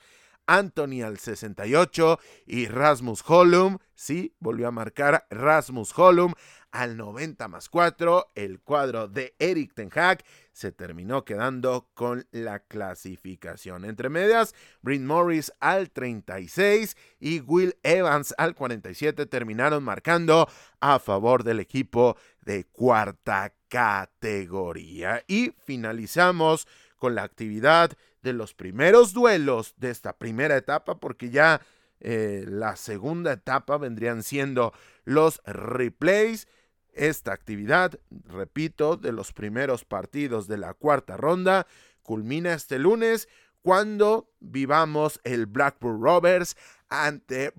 Anthony 0.50 1.04
al 1.04 1.20
68 1.20 2.20
y 2.48 2.66
Rasmus 2.66 3.24
Hollum, 3.28 3.78
sí, 3.94 4.34
volvió 4.40 4.68
a 4.68 4.72
marcar 4.72 5.28
Rasmus 5.30 5.94
Hollum 5.96 6.34
al 6.72 6.98
90 6.98 7.48
más 7.48 7.70
4. 7.70 8.32
El 8.36 8.60
cuadro 8.60 9.08
de 9.08 9.36
Eric 9.40 9.74
Ten 9.74 9.90
Hag 9.94 10.24
se 10.52 10.72
terminó 10.72 11.26
quedando 11.26 11.90
con 11.94 12.28
la 12.32 12.60
clasificación. 12.60 13.86
Entre 13.86 14.10
medias, 14.10 14.54
Bryn 14.82 15.06
Morris 15.06 15.52
al 15.60 15.90
36 15.90 16.98
y 17.20 17.40
Will 17.42 17.78
Evans 17.84 18.34
al 18.38 18.56
47 18.56 19.26
terminaron 19.26 19.84
marcando 19.84 20.50
a 20.80 21.00
favor 21.00 21.44
del 21.44 21.60
equipo 21.60 22.18
de 22.42 22.66
cuarta 22.66 23.54
categoría. 23.68 25.24
Y 25.28 25.54
finalizamos 25.64 26.68
con 26.98 27.16
la 27.16 27.24
actividad 27.24 27.92
de 28.22 28.34
los 28.34 28.54
primeros 28.54 29.14
duelos 29.14 29.74
de 29.78 29.90
esta 29.90 30.18
primera 30.18 30.58
etapa, 30.58 31.00
porque 31.00 31.30
ya 31.30 31.62
eh, 32.02 32.46
la 32.48 32.76
segunda 32.76 33.34
etapa 33.34 33.78
vendrían 33.78 34.24
siendo 34.24 34.74
los 35.06 35.42
replays. 35.46 36.48
Esta 36.94 37.34
actividad, 37.34 38.00
repito, 38.26 38.98
de 38.98 39.12
los 39.12 39.34
primeros 39.34 39.86
partidos 39.86 40.48
de 40.48 40.58
la 40.58 40.74
cuarta 40.74 41.18
ronda, 41.18 41.68
culmina 42.02 42.54
este 42.54 42.80
lunes 42.80 43.28
cuando 43.62 44.32
vivamos 44.40 45.20
el 45.24 45.46
Blackburn 45.46 46.02
Rovers 46.02 46.56
ante 46.90 47.54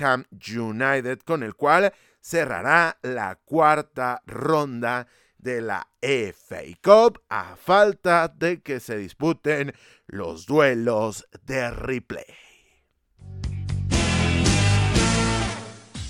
Ham 0.00 0.24
United, 0.32 1.20
con 1.20 1.42
el 1.42 1.54
cual 1.54 1.92
cerrará 2.20 2.98
la 3.02 3.36
cuarta 3.36 4.22
ronda 4.26 5.06
de 5.38 5.60
la 5.60 5.86
FA 6.00 6.62
Cup 6.82 7.22
a 7.28 7.56
falta 7.56 8.28
de 8.28 8.62
que 8.62 8.80
se 8.80 8.96
disputen 8.96 9.74
los 10.06 10.46
duelos 10.46 11.28
de 11.42 11.70
replay. 11.70 12.53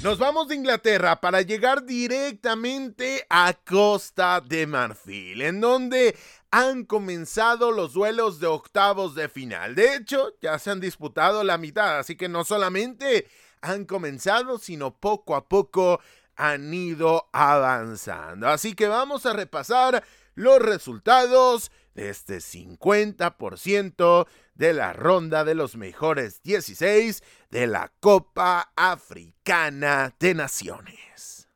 Nos 0.04 0.18
vamos 0.18 0.48
de 0.48 0.56
Inglaterra 0.56 1.18
para 1.18 1.40
llegar 1.40 1.86
directamente 1.86 3.24
a 3.30 3.54
Costa 3.54 4.42
de 4.42 4.66
Marfil, 4.66 5.40
en 5.40 5.62
donde 5.62 6.14
han 6.50 6.84
comenzado 6.84 7.70
los 7.72 7.94
duelos 7.94 8.38
de 8.38 8.46
octavos 8.46 9.14
de 9.14 9.30
final. 9.30 9.74
De 9.74 9.94
hecho, 9.94 10.34
ya 10.42 10.58
se 10.58 10.70
han 10.70 10.80
disputado 10.80 11.42
la 11.42 11.56
mitad, 11.56 11.98
así 11.98 12.16
que 12.16 12.28
no 12.28 12.44
solamente 12.44 13.28
han 13.62 13.86
comenzado, 13.86 14.58
sino 14.58 14.94
poco 14.94 15.36
a 15.36 15.48
poco 15.48 16.00
han 16.36 16.74
ido 16.74 17.30
avanzando. 17.32 18.48
Así 18.48 18.74
que 18.74 18.88
vamos 18.88 19.24
a 19.24 19.32
repasar 19.32 20.04
los 20.34 20.58
resultados 20.58 21.72
de 21.94 22.10
este 22.10 22.40
50% 22.40 24.26
de 24.54 24.72
la 24.72 24.92
ronda 24.92 25.44
de 25.44 25.54
los 25.54 25.76
mejores 25.76 26.42
16 26.42 27.22
de 27.50 27.66
la 27.66 27.92
Copa 28.00 28.72
Africana 28.76 30.14
de 30.18 30.34
Naciones. 30.34 31.48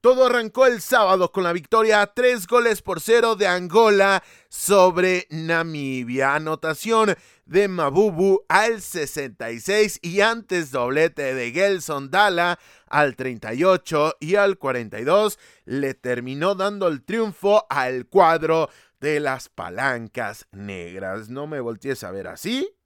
Todo 0.00 0.26
arrancó 0.26 0.66
el 0.66 0.80
sábado 0.80 1.30
con 1.30 1.44
la 1.44 1.52
victoria 1.52 2.00
a 2.00 2.14
tres 2.14 2.46
goles 2.46 2.80
por 2.80 3.02
cero 3.02 3.36
de 3.36 3.46
Angola 3.46 4.22
sobre 4.48 5.26
Namibia. 5.28 6.34
Anotación 6.34 7.14
de 7.44 7.68
Mabubu 7.68 8.46
al 8.48 8.80
66 8.80 9.98
y 10.00 10.22
antes 10.22 10.70
doblete 10.70 11.34
de 11.34 11.50
Gelson 11.50 12.10
Dala 12.10 12.58
al 12.86 13.14
38 13.14 14.16
y 14.20 14.36
al 14.36 14.56
42 14.56 15.38
le 15.66 15.92
terminó 15.92 16.54
dando 16.54 16.88
el 16.88 17.02
triunfo 17.02 17.66
al 17.68 18.06
cuadro 18.06 18.70
de 19.00 19.20
las 19.20 19.48
palancas 19.48 20.46
negras. 20.52 21.28
No 21.28 21.46
me 21.46 21.60
voltees 21.60 22.04
a 22.04 22.10
ver 22.10 22.28
así. 22.28 22.76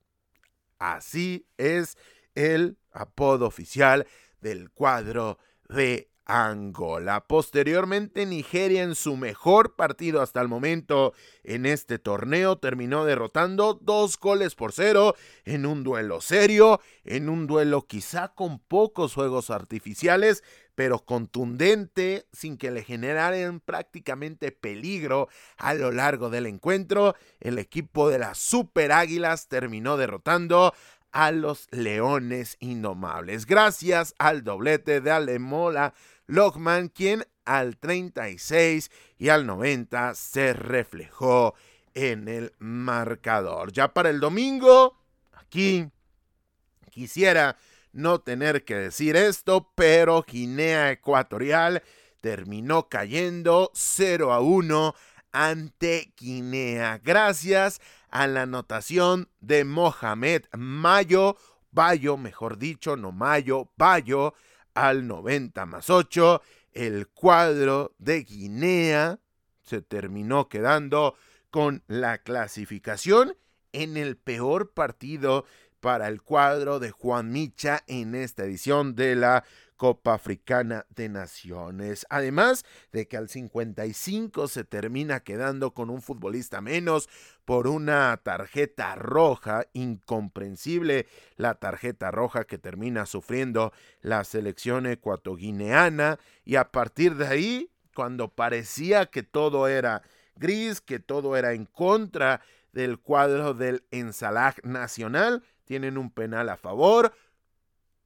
Así 0.78 1.46
es 1.56 1.96
el 2.34 2.78
apodo 2.92 3.46
oficial 3.46 4.06
del 4.40 4.70
cuadro 4.70 5.38
de 5.68 6.10
Angola. 6.26 7.26
Posteriormente, 7.26 8.26
Nigeria 8.26 8.82
en 8.82 8.94
su 8.94 9.16
mejor 9.16 9.76
partido 9.76 10.22
hasta 10.22 10.40
el 10.40 10.48
momento 10.48 11.12
en 11.42 11.66
este 11.66 11.98
torneo 11.98 12.56
terminó 12.56 13.04
derrotando 13.04 13.74
dos 13.74 14.18
goles 14.18 14.54
por 14.54 14.72
cero 14.72 15.14
en 15.44 15.66
un 15.66 15.84
duelo 15.84 16.20
serio, 16.20 16.80
en 17.04 17.28
un 17.28 17.46
duelo 17.46 17.82
quizá 17.86 18.28
con 18.34 18.58
pocos 18.58 19.14
juegos 19.14 19.50
artificiales, 19.50 20.42
pero 20.74 21.00
contundente, 21.00 22.26
sin 22.32 22.56
que 22.56 22.70
le 22.70 22.82
generaran 22.82 23.60
prácticamente 23.60 24.50
peligro 24.50 25.28
a 25.56 25.74
lo 25.74 25.92
largo 25.92 26.30
del 26.30 26.46
encuentro. 26.46 27.14
El 27.40 27.58
equipo 27.58 28.08
de 28.08 28.18
las 28.18 28.38
Super 28.38 28.92
Águilas 28.92 29.48
terminó 29.48 29.96
derrotando 29.96 30.74
a 31.12 31.30
los 31.30 31.68
Leones 31.70 32.56
Indomables, 32.58 33.46
gracias 33.46 34.16
al 34.18 34.42
doblete 34.42 35.00
de 35.00 35.12
Alemola 35.12 35.94
Lockman, 36.26 36.88
quien 36.88 37.26
al 37.44 37.76
36 37.76 38.90
y 39.18 39.28
al 39.28 39.46
90 39.46 40.14
se 40.14 40.52
reflejó 40.52 41.54
en 41.94 42.28
el 42.28 42.52
marcador. 42.58 43.72
Ya 43.72 43.92
para 43.92 44.10
el 44.10 44.20
domingo, 44.20 44.96
aquí 45.32 45.88
quisiera 46.90 47.56
no 47.92 48.20
tener 48.20 48.64
que 48.64 48.74
decir 48.74 49.16
esto, 49.16 49.72
pero 49.74 50.24
Guinea 50.26 50.90
Ecuatorial 50.90 51.82
terminó 52.20 52.88
cayendo 52.88 53.70
0 53.74 54.32
a 54.32 54.40
1 54.40 54.94
ante 55.32 56.12
Guinea 56.16 57.00
gracias 57.02 57.80
a 58.08 58.26
la 58.26 58.42
anotación 58.42 59.28
de 59.40 59.64
Mohamed 59.64 60.44
Mayo, 60.56 61.36
Bayo, 61.72 62.16
mejor 62.16 62.56
dicho, 62.56 62.96
no 62.96 63.10
Mayo, 63.10 63.72
Bayo, 63.76 64.34
al 64.74 65.06
90 65.06 65.66
más 65.66 65.90
8. 65.90 66.42
El 66.72 67.08
cuadro 67.08 67.94
de 67.98 68.24
Guinea 68.24 69.20
se 69.62 69.80
terminó 69.80 70.48
quedando 70.48 71.16
con 71.50 71.82
la 71.86 72.18
clasificación 72.18 73.36
en 73.72 73.96
el 73.96 74.16
peor 74.16 74.72
partido 74.72 75.44
para 75.80 76.08
el 76.08 76.22
cuadro 76.22 76.78
de 76.80 76.90
Juan 76.90 77.30
Micha 77.30 77.84
en 77.86 78.14
esta 78.14 78.44
edición 78.44 78.94
de 78.94 79.16
la 79.16 79.44
Copa 79.76 80.14
Africana 80.14 80.86
de 80.90 81.08
Naciones. 81.08 82.06
Además 82.10 82.64
de 82.92 83.06
que 83.08 83.16
al 83.16 83.28
55 83.28 84.48
se 84.48 84.64
termina 84.64 85.20
quedando 85.20 85.74
con 85.74 85.90
un 85.90 86.02
futbolista 86.02 86.60
menos 86.60 87.08
por 87.44 87.66
una 87.66 88.16
tarjeta 88.22 88.94
roja, 88.94 89.66
incomprensible 89.72 91.06
la 91.36 91.54
tarjeta 91.54 92.10
roja 92.10 92.44
que 92.44 92.58
termina 92.58 93.06
sufriendo 93.06 93.72
la 94.00 94.24
selección 94.24 94.86
ecuatoguineana 94.86 96.18
y 96.44 96.56
a 96.56 96.70
partir 96.70 97.16
de 97.16 97.26
ahí, 97.26 97.70
cuando 97.94 98.28
parecía 98.28 99.06
que 99.06 99.22
todo 99.22 99.68
era 99.68 100.02
gris, 100.36 100.80
que 100.80 100.98
todo 100.98 101.36
era 101.36 101.52
en 101.52 101.66
contra 101.66 102.40
del 102.72 102.98
cuadro 102.98 103.54
del 103.54 103.84
Ensalag 103.90 104.64
Nacional, 104.64 105.44
tienen 105.64 105.96
un 105.96 106.10
penal 106.10 106.48
a 106.48 106.56
favor, 106.56 107.14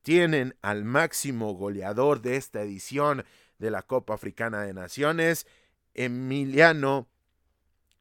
tienen 0.09 0.57
al 0.63 0.87
máximo 0.87 1.53
goleador 1.53 2.23
de 2.23 2.37
esta 2.37 2.63
edición 2.63 3.27
de 3.59 3.71
la 3.71 3.83
Copa 3.83 4.15
Africana 4.15 4.63
de 4.63 4.73
Naciones, 4.73 5.47
Emiliano, 5.93 7.11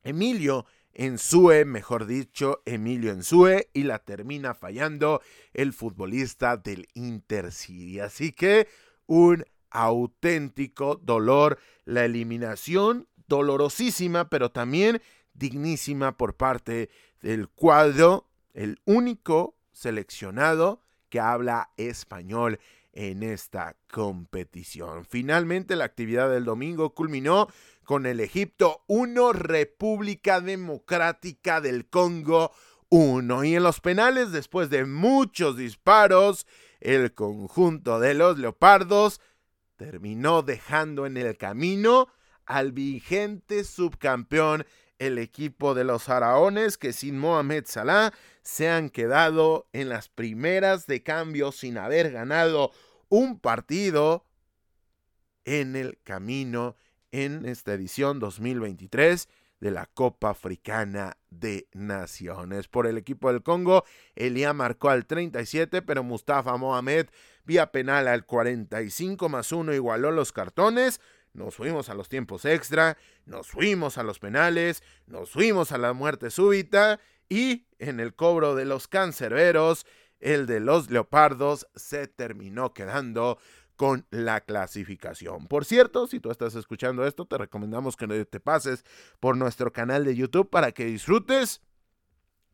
Emilio 0.03 0.65
Ensue, 0.93 1.65
mejor 1.65 2.05
dicho, 2.05 2.61
Emilio 2.63 3.11
Ensue, 3.11 3.69
y 3.73 3.83
la 3.83 3.99
termina 3.99 4.53
fallando 4.53 5.21
el 5.51 5.73
futbolista 5.73 6.55
del 6.55 6.87
Intercity. 6.93 7.99
Así 7.99 8.31
que 8.31 8.69
un 9.05 9.43
auténtico 9.69 10.95
dolor, 11.03 11.59
la 11.83 12.05
eliminación 12.05 13.09
dolorosísima, 13.27 14.29
pero 14.29 14.49
también 14.49 15.01
dignísima 15.33 16.15
por 16.15 16.37
parte 16.37 16.89
del 17.21 17.49
cuadro 17.49 18.29
el 18.53 18.79
único 18.85 19.57
seleccionado 19.73 20.86
que 21.09 21.19
habla 21.19 21.71
español 21.77 22.59
en 22.93 23.21
esta 23.21 23.75
competición. 23.91 25.05
Finalmente, 25.05 25.75
la 25.75 25.85
actividad 25.85 26.29
del 26.29 26.45
domingo 26.45 26.95
culminó 26.95 27.47
con 27.83 28.05
el 28.05 28.19
Egipto 28.19 28.83
1, 28.87 29.33
República 29.33 30.41
Democrática 30.41 31.61
del 31.61 31.87
Congo 31.87 32.51
1. 32.89 33.43
Y 33.43 33.55
en 33.55 33.63
los 33.63 33.81
penales, 33.81 34.31
después 34.31 34.69
de 34.69 34.85
muchos 34.85 35.57
disparos, 35.57 36.47
el 36.79 37.13
conjunto 37.13 37.99
de 37.99 38.13
los 38.13 38.39
Leopardos 38.39 39.21
terminó 39.75 40.41
dejando 40.41 41.05
en 41.05 41.17
el 41.17 41.37
camino 41.37 42.07
al 42.47 42.71
vigente 42.71 43.63
subcampeón 43.63 44.65
el 44.99 45.19
equipo 45.19 45.75
de 45.75 45.83
los 45.83 46.03
faraones 46.03 46.77
que 46.77 46.91
sin 46.93 47.19
Mohamed 47.19 47.65
Salah 47.67 48.13
se 48.41 48.69
han 48.69 48.89
quedado 48.89 49.67
en 49.73 49.89
las 49.89 50.09
primeras 50.09 50.87
de 50.87 51.03
cambio 51.03 51.51
sin 51.51 51.77
haber 51.77 52.11
ganado 52.11 52.71
un 53.09 53.39
partido 53.39 54.25
en 55.45 55.75
el 55.75 55.99
camino 56.03 56.75
en 57.11 57.45
esta 57.45 57.73
edición 57.73 58.19
2023 58.19 59.29
de 59.59 59.71
la 59.71 59.87
Copa 59.87 60.29
Africana 60.29 61.17
de 61.29 61.67
Naciones. 61.73 62.67
Por 62.67 62.85
el 62.85 62.97
equipo 62.97 63.31
del 63.31 63.43
Congo, 63.43 63.85
Elia 64.15 64.53
marcó 64.53 64.89
al 64.89 65.05
37, 65.05 65.81
pero 65.81 66.03
Mustafa 66.03 66.57
Mohamed 66.57 67.07
vía 67.43 67.71
penal 67.71 68.07
al 68.07 68.25
45 68.25 69.29
más 69.29 69.51
1 69.51 69.73
igualó 69.73 70.11
los 70.11 70.31
cartones 70.31 70.99
nos 71.37 71.55
fuimos 71.55 71.89
a 71.89 71.93
los 71.93 72.09
tiempos 72.09 72.45
extra, 72.45 72.97
nos 73.25 73.47
fuimos 73.47 73.97
a 73.97 74.03
los 74.03 74.19
penales, 74.19 74.83
nos 75.05 75.29
fuimos 75.29 75.71
a 75.71 75.77
la 75.77 75.93
muerte 75.93 76.31
súbita 76.31 76.99
y 77.29 77.67
en 77.79 77.99
el 77.99 78.15
cobro 78.15 78.55
de 78.55 78.65
los 78.65 78.87
cancerberos, 78.87 79.85
el 80.19 80.47
de 80.47 80.59
los 80.59 80.89
leopardos 80.89 81.67
se 81.75 82.07
terminó 82.07 82.73
quedando 82.73 83.37
con 83.75 84.07
la 84.09 84.41
clasificación. 84.41 85.47
Por 85.47 85.63
cierto, 85.63 86.07
si 86.07 86.19
tú 86.19 86.31
estás 86.31 86.55
escuchando 86.55 87.05
esto, 87.05 87.25
te 87.25 87.37
recomendamos 87.37 87.95
que 87.95 88.07
te 88.25 88.39
pases 88.39 88.83
por 89.19 89.37
nuestro 89.37 89.71
canal 89.71 90.03
de 90.05 90.15
YouTube 90.15 90.49
para 90.49 90.71
que 90.71 90.85
disfrutes 90.85 91.61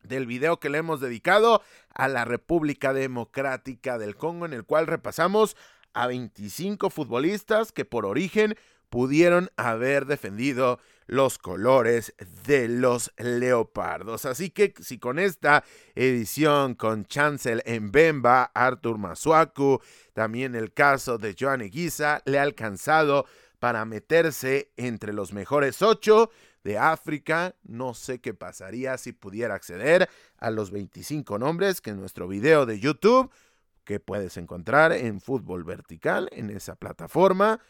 del 0.02 0.26
video 0.26 0.60
que 0.60 0.68
le 0.68 0.78
hemos 0.78 1.00
dedicado 1.00 1.62
a 1.88 2.08
la 2.08 2.26
República 2.26 2.92
Democrática 2.92 3.96
del 3.96 4.16
Congo, 4.16 4.44
en 4.44 4.52
el 4.52 4.64
cual 4.64 4.86
repasamos 4.86 5.56
a 5.94 6.08
25 6.08 6.90
futbolistas 6.90 7.72
que 7.72 7.84
por 7.84 8.04
origen 8.04 8.56
pudieron 8.90 9.50
haber 9.56 10.06
defendido 10.06 10.78
los 11.06 11.38
colores 11.38 12.14
de 12.46 12.68
los 12.68 13.12
leopardos. 13.18 14.24
Así 14.24 14.50
que 14.50 14.74
si 14.80 14.98
con 14.98 15.18
esta 15.18 15.64
edición 15.94 16.74
con 16.74 17.04
Chancel 17.04 17.62
en 17.66 17.92
Bemba, 17.92 18.50
Arthur 18.54 18.98
Masuaku, 18.98 19.80
también 20.12 20.54
el 20.54 20.72
caso 20.72 21.18
de 21.18 21.36
Joan 21.38 21.62
Eguiza, 21.62 22.22
le 22.24 22.38
ha 22.38 22.42
alcanzado 22.42 23.26
para 23.58 23.84
meterse 23.84 24.72
entre 24.76 25.12
los 25.12 25.32
mejores 25.32 25.82
ocho 25.82 26.30
de 26.64 26.78
África. 26.78 27.54
No 27.62 27.94
sé 27.94 28.20
qué 28.20 28.34
pasaría 28.34 28.98
si 28.98 29.12
pudiera 29.12 29.54
acceder 29.54 30.08
a 30.38 30.50
los 30.50 30.70
25 30.70 31.38
nombres 31.38 31.80
que 31.80 31.90
en 31.90 32.00
nuestro 32.00 32.26
video 32.26 32.66
de 32.66 32.80
YouTube, 32.80 33.30
que 33.84 34.00
puedes 34.00 34.36
encontrar 34.38 34.92
en 34.92 35.20
Fútbol 35.20 35.64
Vertical, 35.64 36.28
en 36.32 36.50
esa 36.50 36.74
plataforma, 36.74 37.60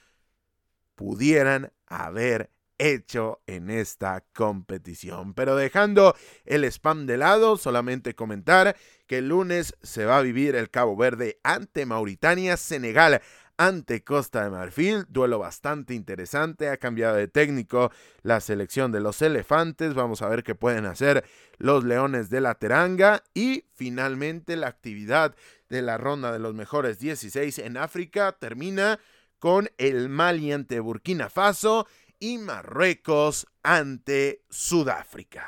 pudieran 0.94 1.72
haber 1.86 2.50
hecho 2.78 3.40
en 3.46 3.70
esta 3.70 4.24
competición. 4.32 5.34
Pero 5.34 5.56
dejando 5.56 6.14
el 6.44 6.64
spam 6.64 7.06
de 7.06 7.16
lado, 7.16 7.56
solamente 7.56 8.14
comentar 8.14 8.76
que 9.06 9.18
el 9.18 9.28
lunes 9.28 9.76
se 9.82 10.04
va 10.04 10.18
a 10.18 10.22
vivir 10.22 10.56
el 10.56 10.70
Cabo 10.70 10.96
Verde 10.96 11.38
ante 11.42 11.86
Mauritania, 11.86 12.56
Senegal 12.56 13.20
ante 13.56 14.02
Costa 14.02 14.42
de 14.42 14.50
Marfil, 14.50 15.04
duelo 15.08 15.38
bastante 15.38 15.94
interesante, 15.94 16.68
ha 16.68 16.76
cambiado 16.76 17.14
de 17.14 17.28
técnico 17.28 17.92
la 18.22 18.40
selección 18.40 18.90
de 18.90 19.00
los 19.00 19.22
elefantes, 19.22 19.94
vamos 19.94 20.22
a 20.22 20.28
ver 20.28 20.42
qué 20.42 20.56
pueden 20.56 20.86
hacer 20.86 21.24
los 21.58 21.84
leones 21.84 22.30
de 22.30 22.40
la 22.40 22.56
Teranga. 22.56 23.22
Y 23.32 23.66
finalmente 23.74 24.56
la 24.56 24.66
actividad 24.66 25.36
de 25.68 25.82
la 25.82 25.98
ronda 25.98 26.32
de 26.32 26.40
los 26.40 26.54
mejores 26.54 26.98
16 26.98 27.60
en 27.60 27.76
África 27.76 28.32
termina 28.32 28.98
con 29.44 29.70
el 29.76 30.08
Mali 30.08 30.52
ante 30.52 30.80
Burkina 30.80 31.28
Faso 31.28 31.86
y 32.18 32.38
Marruecos 32.38 33.46
ante 33.62 34.40
Sudáfrica. 34.48 35.46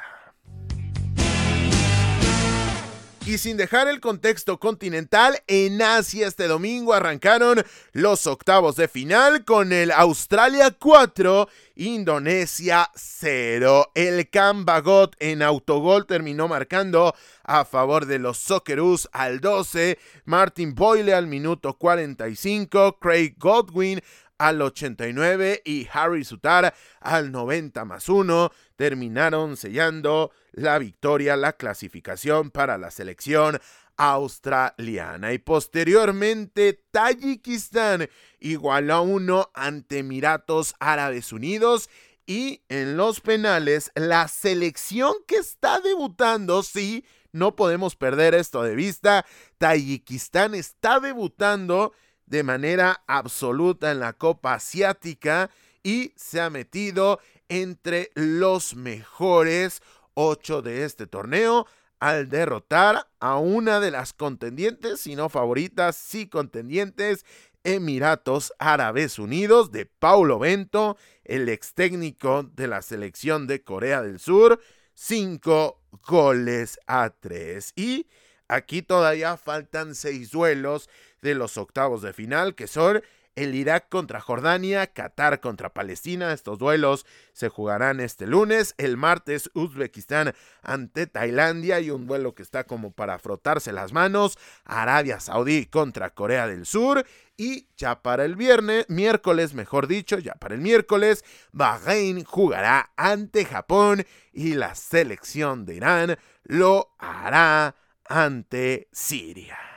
Y 3.24 3.38
sin 3.38 3.57
dejar 3.57 3.88
el 3.88 4.01
contexto 4.01 4.61
continental, 4.61 5.42
en 5.47 5.80
Asia 5.80 6.28
este 6.28 6.47
domingo 6.47 6.92
arrancaron 6.92 7.64
los 7.92 8.26
octavos 8.26 8.76
de 8.76 8.86
final 8.86 9.47
con 9.47 9.72
el 9.72 9.90
Australia 9.90 10.76
4, 10.78 11.49
Indonesia 11.76 12.90
0. 12.94 13.92
El 13.94 14.28
Cambagot 14.30 15.14
en 15.18 15.42
autogol 15.42 16.06
terminó 16.06 16.48
marcando 16.48 17.14
a 17.44 17.64
favor 17.64 18.06
de 18.06 18.18
los 18.18 18.38
Socceroos 18.38 19.08
al 19.12 19.40
12, 19.40 19.98
Martin 20.24 20.74
Boyle 20.74 21.14
al 21.14 21.26
minuto 21.26 21.74
45, 21.74 22.98
Craig 22.98 23.34
Godwin 23.38 24.00
al 24.38 24.60
89 24.60 25.62
y 25.64 25.86
Harry 25.92 26.24
Sutar 26.24 26.74
al 27.00 27.32
90 27.32 27.84
más 27.84 28.08
1 28.08 28.50
terminaron 28.76 29.56
sellando 29.56 30.30
la 30.52 30.78
victoria, 30.78 31.36
la 31.36 31.54
clasificación 31.54 32.50
para 32.50 32.78
la 32.78 32.90
selección 32.90 33.58
australiana. 33.97 35.32
Y 35.32 35.38
posteriormente 35.38 36.84
Tayikistán 36.90 38.09
igualó 38.40 38.94
a 38.94 39.01
uno 39.01 39.51
ante 39.55 39.99
Emiratos 39.99 40.74
Árabes 40.78 41.32
Unidos. 41.32 41.88
Y 42.26 42.62
en 42.68 42.97
los 42.97 43.20
penales, 43.20 43.92
la 43.94 44.26
selección 44.28 45.14
que 45.28 45.36
está 45.36 45.80
debutando, 45.80 46.62
sí, 46.62 47.05
no 47.32 47.55
podemos 47.55 47.94
perder 47.94 48.34
esto 48.34 48.62
de 48.62 48.74
vista. 48.74 49.24
Tayikistán 49.59 50.55
está 50.55 50.99
debutando 51.01 51.92
de 52.26 52.42
manera 52.42 53.05
absoluta 53.07 53.92
en 53.92 54.01
la 54.01 54.12
Copa 54.12 54.55
Asiática 54.55 55.51
y 55.82 56.12
se 56.16 56.40
ha 56.40 56.51
metido 56.51 57.20
entre 57.49 58.11
los 58.14 58.74
mejores 58.74 59.80
ocho 60.14 60.62
de 60.62 60.84
este 60.84 61.07
torneo 61.07 61.66
al 61.99 62.28
derrotar 62.28 63.09
a 63.20 63.38
una 63.38 63.80
de 63.80 63.90
las 63.90 64.12
contendientes, 64.12 65.01
si 65.01 65.16
no 65.16 65.28
favoritas, 65.28 65.97
sí 65.97 66.28
contendientes, 66.28 67.24
Emiratos 67.64 68.53
Árabes 68.61 69.18
Unidos 69.18 69.72
de 69.72 69.86
Paulo 69.86 70.38
Bento, 70.38 70.97
el 71.24 71.49
ex 71.49 71.74
técnico 71.74 72.44
de 72.44 72.68
la 72.68 72.80
selección 72.80 73.49
de 73.49 73.64
Corea 73.64 74.03
del 74.03 74.20
Sur, 74.20 74.61
cinco 74.94 75.82
goles 76.07 76.78
a 76.86 77.11
tres. 77.11 77.72
Y 77.74 78.07
aquí 78.47 78.82
todavía 78.82 79.36
faltan 79.36 79.97
seis 79.97 80.30
duelos 80.30 80.88
de 81.22 81.34
los 81.34 81.57
octavos 81.57 82.03
de 82.03 82.12
final, 82.12 82.55
que 82.55 82.68
son 82.68 83.03
el 83.37 83.55
Irak 83.55 83.89
contra 83.89 84.20
Jordania, 84.20 84.87
Qatar 84.89 85.41
contra 85.41 85.72
Palestina. 85.72 86.32
Estos 86.32 86.59
duelos 86.59 87.07
se 87.32 87.49
jugarán 87.49 88.01
este 88.01 88.26
lunes. 88.26 88.74
El 88.78 88.97
martes, 88.97 89.51
Uzbekistán 89.55 90.34
ante 90.62 91.07
Tailandia 91.07 91.78
y 91.80 91.91
un 91.91 92.07
duelo 92.07 92.34
que 92.34 92.43
está 92.43 92.64
como 92.64 92.91
para 92.91 93.18
frotarse 93.18 93.72
las 93.72 93.93
manos. 93.93 94.39
Arabia 94.64 95.20
Saudí 95.20 95.66
contra 95.66 96.11
Corea 96.11 96.49
del 96.49 96.66
Sur. 96.66 97.07
Y 97.37 97.68
ya 97.76 98.03
para 98.03 98.24
el 98.24 98.34
viernes, 98.34 98.87
miércoles, 98.89 99.53
mejor 99.53 99.87
dicho, 99.87 100.18
ya 100.18 100.32
para 100.34 100.55
el 100.55 100.62
miércoles, 100.62 101.22
Bahrein 101.53 102.24
jugará 102.24 102.93
ante 102.97 103.45
Japón 103.45 104.07
y 104.32 104.55
la 104.55 104.74
selección 104.74 105.66
de 105.66 105.74
Irán 105.74 106.18
lo 106.45 106.95
hará 106.99 107.76
ante 108.09 108.89
Siria. 108.91 109.75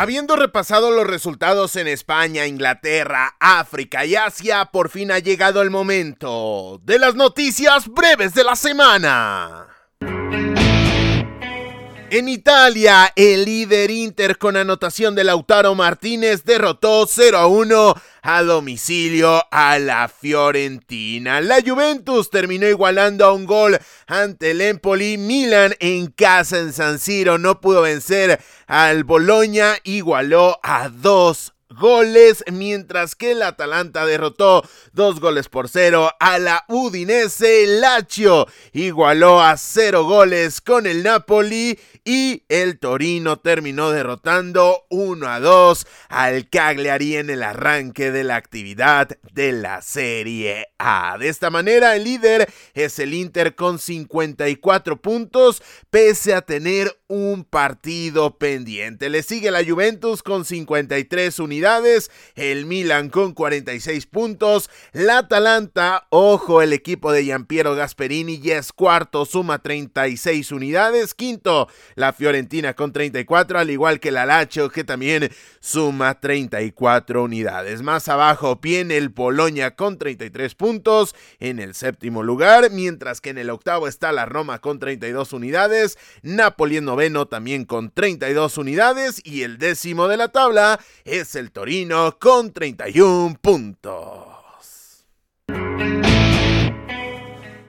Habiendo 0.00 0.34
repasado 0.34 0.90
los 0.92 1.06
resultados 1.06 1.76
en 1.76 1.86
España, 1.86 2.46
Inglaterra, 2.46 3.36
África 3.38 4.06
y 4.06 4.16
Asia, 4.16 4.70
por 4.72 4.88
fin 4.88 5.10
ha 5.10 5.18
llegado 5.18 5.60
el 5.60 5.68
momento 5.68 6.80
de 6.84 6.98
las 6.98 7.16
noticias 7.16 7.86
breves 7.86 8.32
de 8.32 8.44
la 8.44 8.56
semana. 8.56 9.66
En 12.12 12.28
Italia, 12.28 13.12
el 13.14 13.44
líder 13.44 13.88
Inter 13.92 14.36
con 14.36 14.56
anotación 14.56 15.14
de 15.14 15.22
Lautaro 15.22 15.76
Martínez 15.76 16.42
derrotó 16.42 17.06
0 17.06 17.38
a 17.38 17.46
1 17.46 17.94
a 18.22 18.42
domicilio 18.42 19.40
a 19.52 19.78
la 19.78 20.08
Fiorentina. 20.08 21.40
La 21.40 21.62
Juventus 21.64 22.28
terminó 22.28 22.66
igualando 22.66 23.24
a 23.24 23.32
un 23.32 23.46
gol 23.46 23.78
ante 24.08 24.50
el 24.50 24.60
Empoli. 24.60 25.18
Milan 25.18 25.76
en 25.78 26.08
casa 26.08 26.58
en 26.58 26.72
San 26.72 26.98
Siro 26.98 27.38
no 27.38 27.60
pudo 27.60 27.82
vencer 27.82 28.40
al 28.66 29.04
Bologna, 29.04 29.76
igualó 29.84 30.58
a 30.64 30.88
dos 30.88 31.54
goles, 31.80 32.44
mientras 32.52 33.16
que 33.16 33.32
el 33.32 33.42
Atalanta 33.42 34.06
derrotó 34.06 34.62
dos 34.92 35.18
goles 35.18 35.48
por 35.48 35.68
cero 35.68 36.12
a 36.20 36.38
la 36.38 36.64
Udinese. 36.68 37.66
Lazio 37.66 38.46
igualó 38.72 39.40
a 39.40 39.56
cero 39.56 40.04
goles 40.04 40.60
con 40.60 40.86
el 40.86 41.02
Napoli 41.02 41.78
y 42.04 42.44
el 42.48 42.78
Torino 42.78 43.38
terminó 43.38 43.90
derrotando 43.90 44.84
1 44.90 45.26
a 45.26 45.40
2 45.40 45.86
al 46.08 46.48
Cagliari 46.48 47.16
en 47.16 47.30
el 47.30 47.42
arranque 47.42 48.10
de 48.10 48.24
la 48.24 48.36
actividad 48.36 49.08
de 49.32 49.52
la 49.52 49.80
Serie 49.80 50.68
A. 50.78 51.16
De 51.18 51.28
esta 51.28 51.50
manera, 51.50 51.96
el 51.96 52.04
líder 52.04 52.52
es 52.74 52.98
el 52.98 53.14
Inter 53.14 53.54
con 53.54 53.78
54 53.78 55.00
puntos, 55.00 55.62
pese 55.88 56.34
a 56.34 56.42
tener 56.42 56.94
un 57.08 57.44
partido 57.44 58.38
pendiente. 58.38 59.08
Le 59.10 59.22
sigue 59.22 59.50
la 59.50 59.64
Juventus 59.64 60.22
con 60.22 60.44
53 60.44 61.38
unidades, 61.38 61.69
el 62.34 62.66
Milan 62.66 63.10
con 63.10 63.32
46 63.32 64.06
puntos, 64.06 64.70
la 64.92 65.18
Atalanta, 65.18 66.06
ojo, 66.10 66.62
el 66.62 66.72
equipo 66.72 67.12
de 67.12 67.22
Giampiero 67.22 67.76
Gasperini 67.76 68.40
ya 68.40 68.58
es 68.58 68.72
cuarto, 68.72 69.24
suma 69.24 69.60
36 69.60 70.50
unidades, 70.50 71.14
quinto 71.14 71.68
la 71.94 72.12
Fiorentina 72.12 72.74
con 72.74 72.92
34, 72.92 73.60
al 73.60 73.70
igual 73.70 74.00
que 74.00 74.10
la 74.10 74.26
Lacho 74.26 74.70
que 74.70 74.82
también 74.82 75.30
suma 75.60 76.18
34 76.18 77.22
unidades. 77.22 77.82
Más 77.82 78.08
abajo 78.08 78.58
viene 78.60 78.96
el 78.96 79.12
Polonia 79.12 79.76
con 79.76 79.96
33 79.96 80.54
puntos 80.56 81.14
en 81.38 81.60
el 81.60 81.74
séptimo 81.74 82.24
lugar, 82.24 82.70
mientras 82.72 83.20
que 83.20 83.30
en 83.30 83.38
el 83.38 83.50
octavo 83.50 83.86
está 83.86 84.10
la 84.10 84.26
Roma 84.26 84.58
con 84.58 84.80
32 84.80 85.32
unidades, 85.32 85.98
Napoli 86.22 86.78
en 86.78 86.84
noveno 86.84 87.26
también 87.26 87.64
con 87.64 87.90
32 87.92 88.58
unidades 88.58 89.20
y 89.24 89.42
el 89.42 89.58
décimo 89.58 90.08
de 90.08 90.16
la 90.16 90.28
tabla 90.28 90.80
es 91.04 91.34
el 91.36 91.52
Torino 91.60 92.16
con 92.18 92.54
31 92.54 93.36
puntos. 93.38 95.04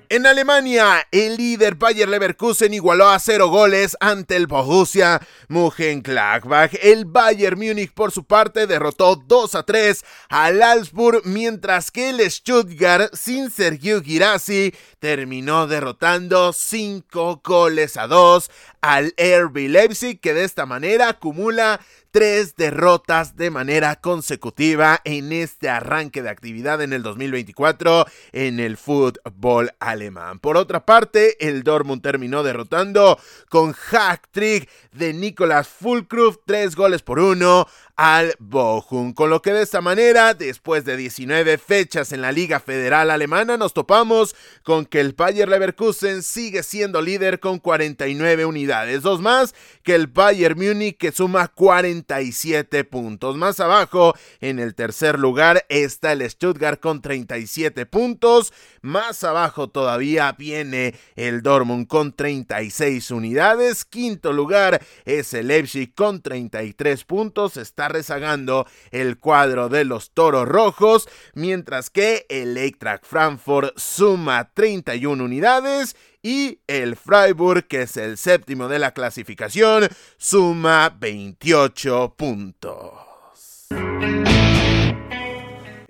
En 0.08 0.26
Alemania, 0.26 1.08
el 1.12 1.36
líder 1.36 1.76
Bayer 1.76 2.08
Leverkusen 2.08 2.74
igualó 2.74 3.10
a 3.10 3.20
cero 3.20 3.48
goles 3.50 3.96
ante 4.00 4.36
el 4.36 4.48
Borussia 4.48 5.22
Mönchengladbach. 5.50 6.74
El 6.82 7.06
Bayern 7.06 7.58
Múnich, 7.58 7.94
por 7.94 8.12
su 8.12 8.26
parte, 8.26 8.68
derrotó 8.68 9.16
2 9.16 9.56
a 9.56 9.64
3 9.64 10.04
al 10.30 10.62
Augsburg, 10.62 11.22
mientras 11.26 11.92
que 11.92 12.10
el 12.10 12.32
Stuttgart, 12.32 13.14
sin 13.14 13.50
Sergio 13.52 14.02
Girassi, 14.02 14.74
terminó 15.00 15.68
derrotando 15.68 16.52
5 16.54 17.42
goles 17.44 17.96
a 17.96 18.08
2 18.08 18.52
al 18.82 19.14
RB 19.18 19.70
Leipzig, 19.70 20.20
que 20.20 20.34
de 20.34 20.44
esta 20.44 20.66
manera 20.66 21.08
acumula 21.08 21.80
tres 22.12 22.56
derrotas 22.56 23.38
de 23.38 23.50
manera 23.50 23.96
consecutiva 23.96 25.02
en 25.06 25.32
este 25.32 25.70
arranque 25.70 26.22
de 26.22 26.30
actividad 26.30 26.82
en 26.82 26.94
el 26.94 27.04
2024 27.04 28.06
en 28.34 28.60
el 28.60 28.78
fútbol 28.78 29.72
alemán. 29.80 30.40
Por 30.40 30.58
otra 30.58 30.86
parte, 30.86 31.48
el 31.48 31.64
Dortmund 31.64 32.02
terminó 32.02 32.44
derrotando 32.44 33.18
con 33.50 33.72
hack 33.74 34.28
trick 34.32 34.70
de 34.92 35.14
Nicolas 35.14 35.68
Fulkruf, 35.68 36.38
tres 36.46 36.76
goles 36.76 37.02
por 37.02 37.20
uno 37.20 37.68
al 38.02 38.34
Bochum. 38.40 39.14
Con 39.14 39.30
lo 39.30 39.44
que 39.44 39.54
de 39.54 39.62
esta 39.62 39.80
manera, 39.80 40.34
después 40.34 40.86
de 40.86 40.98
19 40.98 41.60
fechas 41.60 42.12
en 42.12 42.22
la 42.22 42.32
Liga 42.32 42.60
Federal 42.60 43.12
Alemana, 43.12 43.58
nos 43.58 43.76
topamos 43.76 44.36
con 44.64 44.88
que 44.88 45.00
el 45.00 45.14
Bayer 45.14 45.48
Leverkusen 45.48 46.24
sigue 46.24 46.64
siendo 46.64 47.00
líder 47.00 47.40
con 47.40 47.60
49 47.60 48.46
unidades. 48.46 49.04
Dos 49.04 49.22
más 49.22 49.54
que 49.84 49.94
el 49.94 50.08
Bayern 50.08 50.58
Múnich 50.58 50.98
que 50.98 51.12
suma 51.12 51.48
47 51.50 52.86
puntos. 52.86 53.38
Más 53.38 53.60
abajo, 53.60 54.16
en 54.40 54.58
el 54.58 54.74
tercer 54.74 55.20
lugar, 55.20 55.64
está 55.70 56.14
el 56.14 56.28
Stuttgart 56.28 56.80
con 56.80 57.04
37 57.04 57.86
puntos. 57.86 58.52
Más 58.82 59.24
abajo 59.24 59.70
todavía 59.70 60.32
viene 60.32 60.96
el 61.16 61.44
Dortmund 61.44 61.86
con 61.86 62.14
36 62.16 63.12
unidades. 63.12 63.86
Quinto 63.86 64.34
lugar 64.34 64.82
es 65.06 65.36
el 65.36 65.50
Leipzig 65.50 65.94
con 65.94 66.24
33 66.24 67.04
puntos. 67.04 67.58
Está 67.58 67.91
rezagando 67.92 68.66
el 68.92 69.20
cuadro 69.20 69.70
de 69.70 69.86
los 69.86 70.12
Toros 70.12 70.48
Rojos, 70.48 71.08
mientras 71.34 71.90
que 71.90 72.26
el 72.30 72.58
Frankfurt 73.04 73.78
suma 73.78 74.52
31 74.54 75.24
unidades 75.24 75.96
y 76.24 76.60
el 76.68 76.96
Freiburg, 76.96 77.68
que 77.68 77.84
es 77.84 77.98
el 77.98 78.18
séptimo 78.18 78.68
de 78.68 78.80
la 78.80 78.94
clasificación, 78.94 79.88
suma 80.18 80.96
28 81.00 82.16
puntos. 82.18 82.92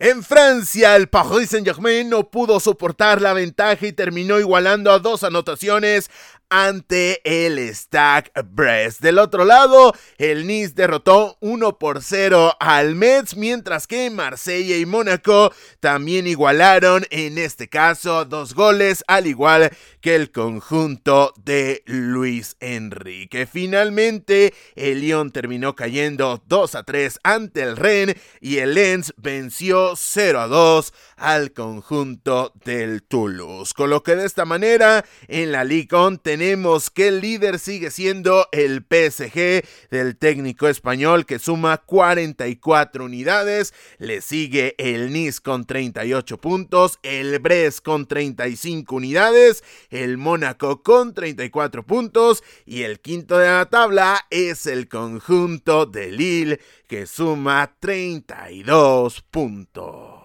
En 0.04 0.24
Francia, 0.24 0.96
el 0.96 1.10
Paris 1.10 1.52
Saint-Germain 1.52 2.10
no 2.10 2.32
pudo 2.32 2.60
soportar 2.60 3.22
la 3.22 3.34
ventaja 3.34 3.86
y 3.86 3.94
terminó 3.94 4.40
igualando 4.40 4.92
a 4.92 4.98
dos 4.98 5.24
anotaciones 5.24 6.10
ante 6.52 7.22
el 7.24 7.74
Stack 7.74 8.32
Brest. 8.52 9.00
Del 9.00 9.18
otro 9.18 9.46
lado, 9.46 9.96
el 10.18 10.46
Nice 10.46 10.74
derrotó 10.76 11.38
1 11.40 11.80
por 11.80 12.04
0 12.04 12.58
al 12.60 12.94
Metz, 12.96 13.36
mientras 13.36 13.88
que 13.88 14.10
Marsella 14.10 14.78
y 14.78 14.86
Mónaco 14.86 15.54
también 15.80 16.28
igualaron, 16.28 17.06
en 17.10 17.38
este 17.38 17.70
caso, 17.70 18.26
dos 18.26 18.54
goles, 18.54 19.04
al 19.08 19.28
igual 19.28 19.72
que 20.02 20.16
el 20.16 20.32
conjunto 20.32 21.34
de 21.44 21.84
Luis 21.86 22.58
Enrique. 22.60 23.46
Finalmente, 23.46 24.54
el 24.76 25.00
Lyon 25.00 25.32
terminó 25.32 25.76
cayendo 25.76 26.44
2 26.48 26.76
a 26.76 26.84
3 26.84 27.20
ante 27.24 27.62
el 27.62 27.78
Rennes 27.78 28.18
y 28.42 28.58
el 28.58 28.74
Lens 28.74 29.14
venció 29.16 29.94
0 29.96 30.42
a 30.42 30.48
2 30.48 30.94
al 31.16 31.54
conjunto 31.54 32.52
del 32.66 33.04
Toulouse. 33.04 33.74
Con 33.74 33.90
lo 33.90 34.04
que 34.04 34.18
de 34.18 34.26
esta 34.26 34.44
manera, 34.44 35.06
en 35.30 35.54
la 35.54 35.64
Ligue 35.64 35.96
1 35.96 36.18
tenemos 36.42 36.90
que 36.90 37.10
el 37.10 37.22
líder 37.22 37.60
sigue 37.60 37.92
siendo 37.92 38.48
el 38.52 38.80
PSG 38.80 39.64
del 39.92 40.18
técnico 40.18 40.68
español 40.68 41.28
que 41.28 41.38
suma 41.38 41.78
44 41.78 43.06
unidades. 43.06 43.76
Le 44.00 44.22
sigue 44.22 44.74
el 44.80 45.14
Nice 45.14 45.40
con 45.40 45.66
38 45.66 46.42
puntos, 46.42 46.98
el 47.04 47.38
Brest 47.38 47.84
con 47.84 48.08
35 48.08 48.96
unidades, 48.96 49.64
el 49.92 50.18
Mónaco 50.18 50.82
con 50.82 51.14
34 51.14 51.86
puntos 51.86 52.44
y 52.66 52.82
el 52.82 53.02
quinto 53.02 53.38
de 53.38 53.46
la 53.46 53.68
tabla 53.68 54.26
es 54.32 54.66
el 54.66 54.90
conjunto 54.90 55.86
de 55.86 56.10
Lille 56.10 56.60
que 56.88 57.06
suma 57.06 57.76
32 57.80 59.22
puntos. 59.30 60.21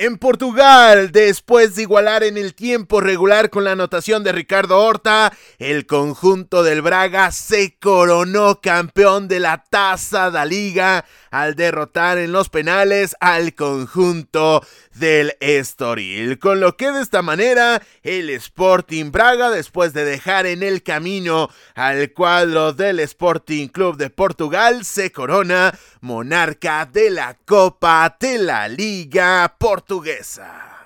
En 0.00 0.16
Portugal, 0.16 1.10
después 1.10 1.74
de 1.74 1.82
igualar 1.82 2.22
en 2.22 2.38
el 2.38 2.54
tiempo 2.54 3.00
regular 3.00 3.50
con 3.50 3.64
la 3.64 3.72
anotación 3.72 4.22
de 4.22 4.30
Ricardo 4.30 4.78
Horta, 4.78 5.32
el 5.58 5.86
conjunto 5.86 6.62
del 6.62 6.82
Braga 6.82 7.32
se 7.32 7.76
coronó 7.80 8.60
campeón 8.60 9.26
de 9.26 9.40
la 9.40 9.64
Taza 9.68 10.30
da 10.30 10.44
Liga 10.44 11.04
al 11.30 11.54
derrotar 11.54 12.18
en 12.18 12.32
los 12.32 12.48
penales 12.48 13.16
al 13.20 13.54
conjunto 13.54 14.64
del 14.94 15.34
Estoril. 15.40 16.38
Con 16.38 16.60
lo 16.60 16.76
que 16.76 16.92
de 16.92 17.02
esta 17.02 17.22
manera 17.22 17.82
el 18.02 18.30
Sporting 18.30 19.10
Braga, 19.10 19.50
después 19.50 19.92
de 19.92 20.04
dejar 20.04 20.46
en 20.46 20.62
el 20.62 20.82
camino 20.82 21.50
al 21.74 22.12
cuadro 22.12 22.72
del 22.72 23.00
Sporting 23.00 23.68
Club 23.68 23.96
de 23.96 24.10
Portugal, 24.10 24.84
se 24.84 25.12
corona 25.12 25.76
monarca 26.00 26.86
de 26.86 27.10
la 27.10 27.36
Copa 27.44 28.16
de 28.18 28.38
la 28.38 28.68
Liga 28.68 29.56
Portuguesa. 29.58 30.77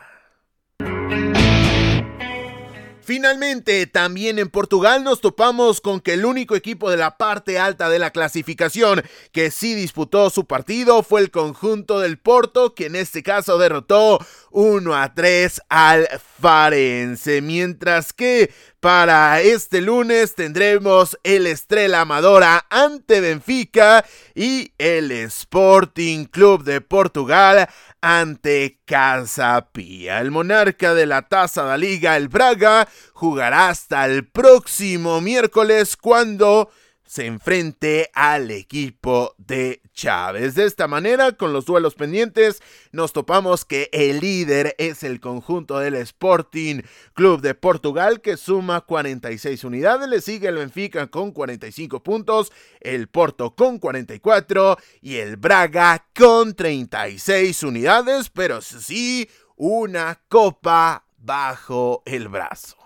Finalmente, 3.05 3.87
también 3.89 4.39
en 4.39 4.49
Portugal 4.49 5.03
nos 5.03 5.21
topamos 5.21 5.81
con 5.81 6.01
que 6.01 6.13
el 6.13 6.25
único 6.25 6.55
equipo 6.55 6.89
de 6.89 6.97
la 6.97 7.17
parte 7.17 7.59
alta 7.59 7.89
de 7.89 7.99
la 7.99 8.13
clasificación 8.13 9.03
que 9.33 9.51
sí 9.51 9.75
disputó 9.75 10.31
su 10.31 10.45
partido 10.45 11.03
fue 11.03 11.21
el 11.21 11.33
conjunto 11.33 11.99
del 11.99 12.19
Porto, 12.19 12.75
que 12.75 12.87
en 12.87 12.95
este 12.95 13.25
caso 13.25 13.59
derrotó 13.59 14.25
1 14.53 14.95
a 14.95 15.15
3 15.15 15.61
al 15.69 16.09
Farense, 16.41 17.41
mientras 17.41 18.13
que 18.13 18.53
para 18.81 19.41
este 19.41 19.81
lunes 19.81 20.35
tendremos 20.35 21.19
el 21.23 21.47
Estrella 21.47 22.01
Amadora 22.03 22.67
ante 22.69 23.21
Benfica 23.21 24.05
y 24.35 24.73
el 24.79 25.13
Sporting 25.13 26.25
Club 26.25 26.65
de 26.65 26.81
Portugal 26.81 27.69
ante 28.01 28.81
Casapía. 28.85 30.21
El 30.21 30.31
monarca 30.31 30.95
de 30.95 31.07
la 31.07 31.23
Taza 31.23 31.65
de 31.65 31.79
Liga, 31.79 32.17
el 32.17 32.29
Braga, 32.29 32.89
jugará 33.13 33.69
hasta 33.69 34.05
el 34.07 34.27
próximo 34.27 35.21
miércoles 35.21 35.97
cuando 35.97 36.71
se 37.13 37.27
enfrente 37.27 38.11
al 38.15 38.51
equipo 38.51 39.35
de 39.37 39.83
Chávez. 39.93 40.55
De 40.55 40.65
esta 40.65 40.89
manera, 40.89 41.33
con 41.33 41.53
los 41.53 41.67
duelos 41.67 41.95
pendientes, 41.95 42.63
nos 42.91 43.13
topamos 43.13 43.67
que 43.67 43.91
el 43.93 44.21
líder 44.21 44.75
es 44.79 45.03
el 45.03 45.21
conjunto 45.21 45.79
del 45.79 45.97
Sporting 45.97 46.81
Club 47.13 47.43
de 47.43 47.55
Portugal, 47.55 48.23
que 48.23 48.39
suma 48.39 48.81
46 48.81 49.63
unidades. 49.65 50.09
Le 50.09 50.23
sigue 50.23 50.49
el 50.49 50.55
Benfica 50.55 51.09
con 51.09 51.33
45 51.33 52.03
puntos, 52.03 52.51
el 52.81 53.09
Porto 53.09 53.55
con 53.55 53.79
44 53.79 54.79
y 55.03 55.17
el 55.17 55.37
Braga 55.37 56.07
con 56.19 56.55
36 56.55 57.63
unidades, 57.63 58.31
pero 58.31 58.63
sí 58.63 59.29
una 59.57 60.19
copa 60.31 61.05
bajo 61.19 62.03
el 62.07 62.29
brazo. 62.29 62.79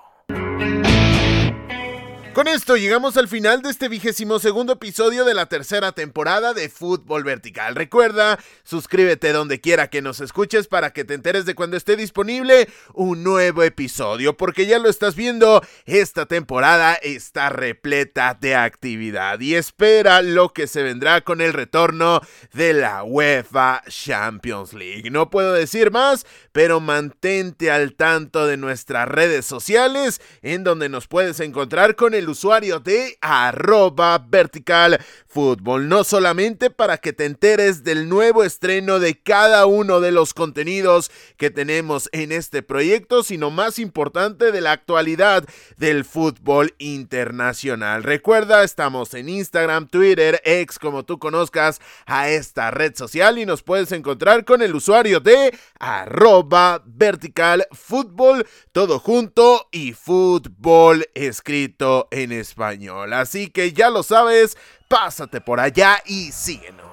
Con 2.36 2.48
esto 2.48 2.76
llegamos 2.76 3.16
al 3.16 3.28
final 3.28 3.62
de 3.62 3.70
este 3.70 3.88
vigésimo 3.88 4.38
segundo 4.38 4.74
episodio 4.74 5.24
de 5.24 5.32
la 5.32 5.46
tercera 5.46 5.92
temporada 5.92 6.52
de 6.52 6.68
Fútbol 6.68 7.24
Vertical. 7.24 7.74
Recuerda, 7.74 8.38
suscríbete 8.62 9.32
donde 9.32 9.58
quiera 9.58 9.88
que 9.88 10.02
nos 10.02 10.20
escuches 10.20 10.68
para 10.68 10.92
que 10.92 11.06
te 11.06 11.14
enteres 11.14 11.46
de 11.46 11.54
cuando 11.54 11.78
esté 11.78 11.96
disponible 11.96 12.68
un 12.92 13.24
nuevo 13.24 13.62
episodio, 13.62 14.36
porque 14.36 14.66
ya 14.66 14.78
lo 14.78 14.90
estás 14.90 15.16
viendo, 15.16 15.62
esta 15.86 16.26
temporada 16.26 16.92
está 16.96 17.48
repleta 17.48 18.36
de 18.38 18.54
actividad 18.54 19.40
y 19.40 19.54
espera 19.54 20.20
lo 20.20 20.52
que 20.52 20.66
se 20.66 20.82
vendrá 20.82 21.22
con 21.22 21.40
el 21.40 21.54
retorno 21.54 22.20
de 22.52 22.74
la 22.74 23.02
UEFA 23.02 23.82
Champions 23.88 24.74
League. 24.74 25.10
No 25.10 25.30
puedo 25.30 25.54
decir 25.54 25.90
más, 25.90 26.26
pero 26.52 26.80
mantente 26.80 27.70
al 27.70 27.94
tanto 27.94 28.46
de 28.46 28.58
nuestras 28.58 29.08
redes 29.08 29.46
sociales 29.46 30.20
en 30.42 30.64
donde 30.64 30.90
nos 30.90 31.06
puedes 31.08 31.40
encontrar 31.40 31.96
con 31.96 32.12
el 32.12 32.25
el 32.26 32.30
usuario 32.30 32.80
de 32.80 33.16
arroba 33.20 34.18
vertical 34.18 34.98
fútbol, 35.28 35.88
no 35.88 36.02
solamente 36.02 36.70
para 36.70 36.98
que 36.98 37.12
te 37.12 37.24
enteres 37.24 37.84
del 37.84 38.08
nuevo 38.08 38.42
estreno 38.42 38.98
de 38.98 39.20
cada 39.20 39.66
uno 39.66 40.00
de 40.00 40.10
los 40.10 40.34
contenidos 40.34 41.10
que 41.36 41.50
tenemos 41.50 42.08
en 42.12 42.32
este 42.32 42.62
proyecto, 42.62 43.22
sino 43.22 43.50
más 43.50 43.78
importante 43.78 44.50
de 44.50 44.60
la 44.60 44.72
actualidad 44.72 45.44
del 45.76 46.04
fútbol 46.04 46.74
internacional. 46.78 48.02
Recuerda, 48.02 48.64
estamos 48.64 49.14
en 49.14 49.28
Instagram, 49.28 49.86
Twitter, 49.86 50.40
X, 50.44 50.78
como 50.80 51.04
tú 51.04 51.18
conozcas 51.18 51.80
a 52.06 52.28
esta 52.28 52.72
red 52.72 52.96
social 52.96 53.38
y 53.38 53.46
nos 53.46 53.62
puedes 53.62 53.92
encontrar 53.92 54.44
con 54.44 54.62
el 54.62 54.74
usuario 54.74 55.20
de 55.20 55.56
arroba 55.78 56.82
vertical 56.84 57.66
fútbol, 57.70 58.46
todo 58.72 58.98
junto 58.98 59.68
y 59.70 59.92
fútbol 59.92 61.06
escrito 61.14 62.08
en 62.16 62.32
español. 62.32 63.12
Así 63.12 63.48
que 63.48 63.72
ya 63.72 63.90
lo 63.90 64.02
sabes, 64.02 64.56
pásate 64.88 65.40
por 65.40 65.60
allá 65.60 66.02
y 66.06 66.32
síguenos. 66.32 66.86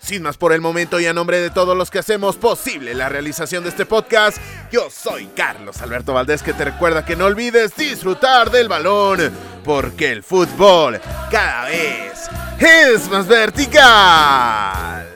Sin 0.00 0.22
más 0.22 0.38
por 0.38 0.54
el 0.54 0.62
momento 0.62 0.98
y 0.98 1.06
a 1.06 1.12
nombre 1.12 1.38
de 1.38 1.50
todos 1.50 1.76
los 1.76 1.90
que 1.90 1.98
hacemos 1.98 2.36
posible 2.36 2.94
la 2.94 3.10
realización 3.10 3.62
de 3.62 3.68
este 3.68 3.84
podcast, 3.84 4.38
yo 4.72 4.88
soy 4.90 5.26
Carlos 5.36 5.82
Alberto 5.82 6.14
Valdés 6.14 6.42
que 6.42 6.54
te 6.54 6.64
recuerda 6.64 7.04
que 7.04 7.14
no 7.14 7.26
olvides 7.26 7.76
disfrutar 7.76 8.50
del 8.50 8.68
balón, 8.68 9.30
porque 9.64 10.10
el 10.10 10.22
fútbol 10.22 10.98
cada 11.30 11.66
vez 11.66 12.30
es 12.58 13.06
más 13.10 13.28
vertical. 13.28 15.06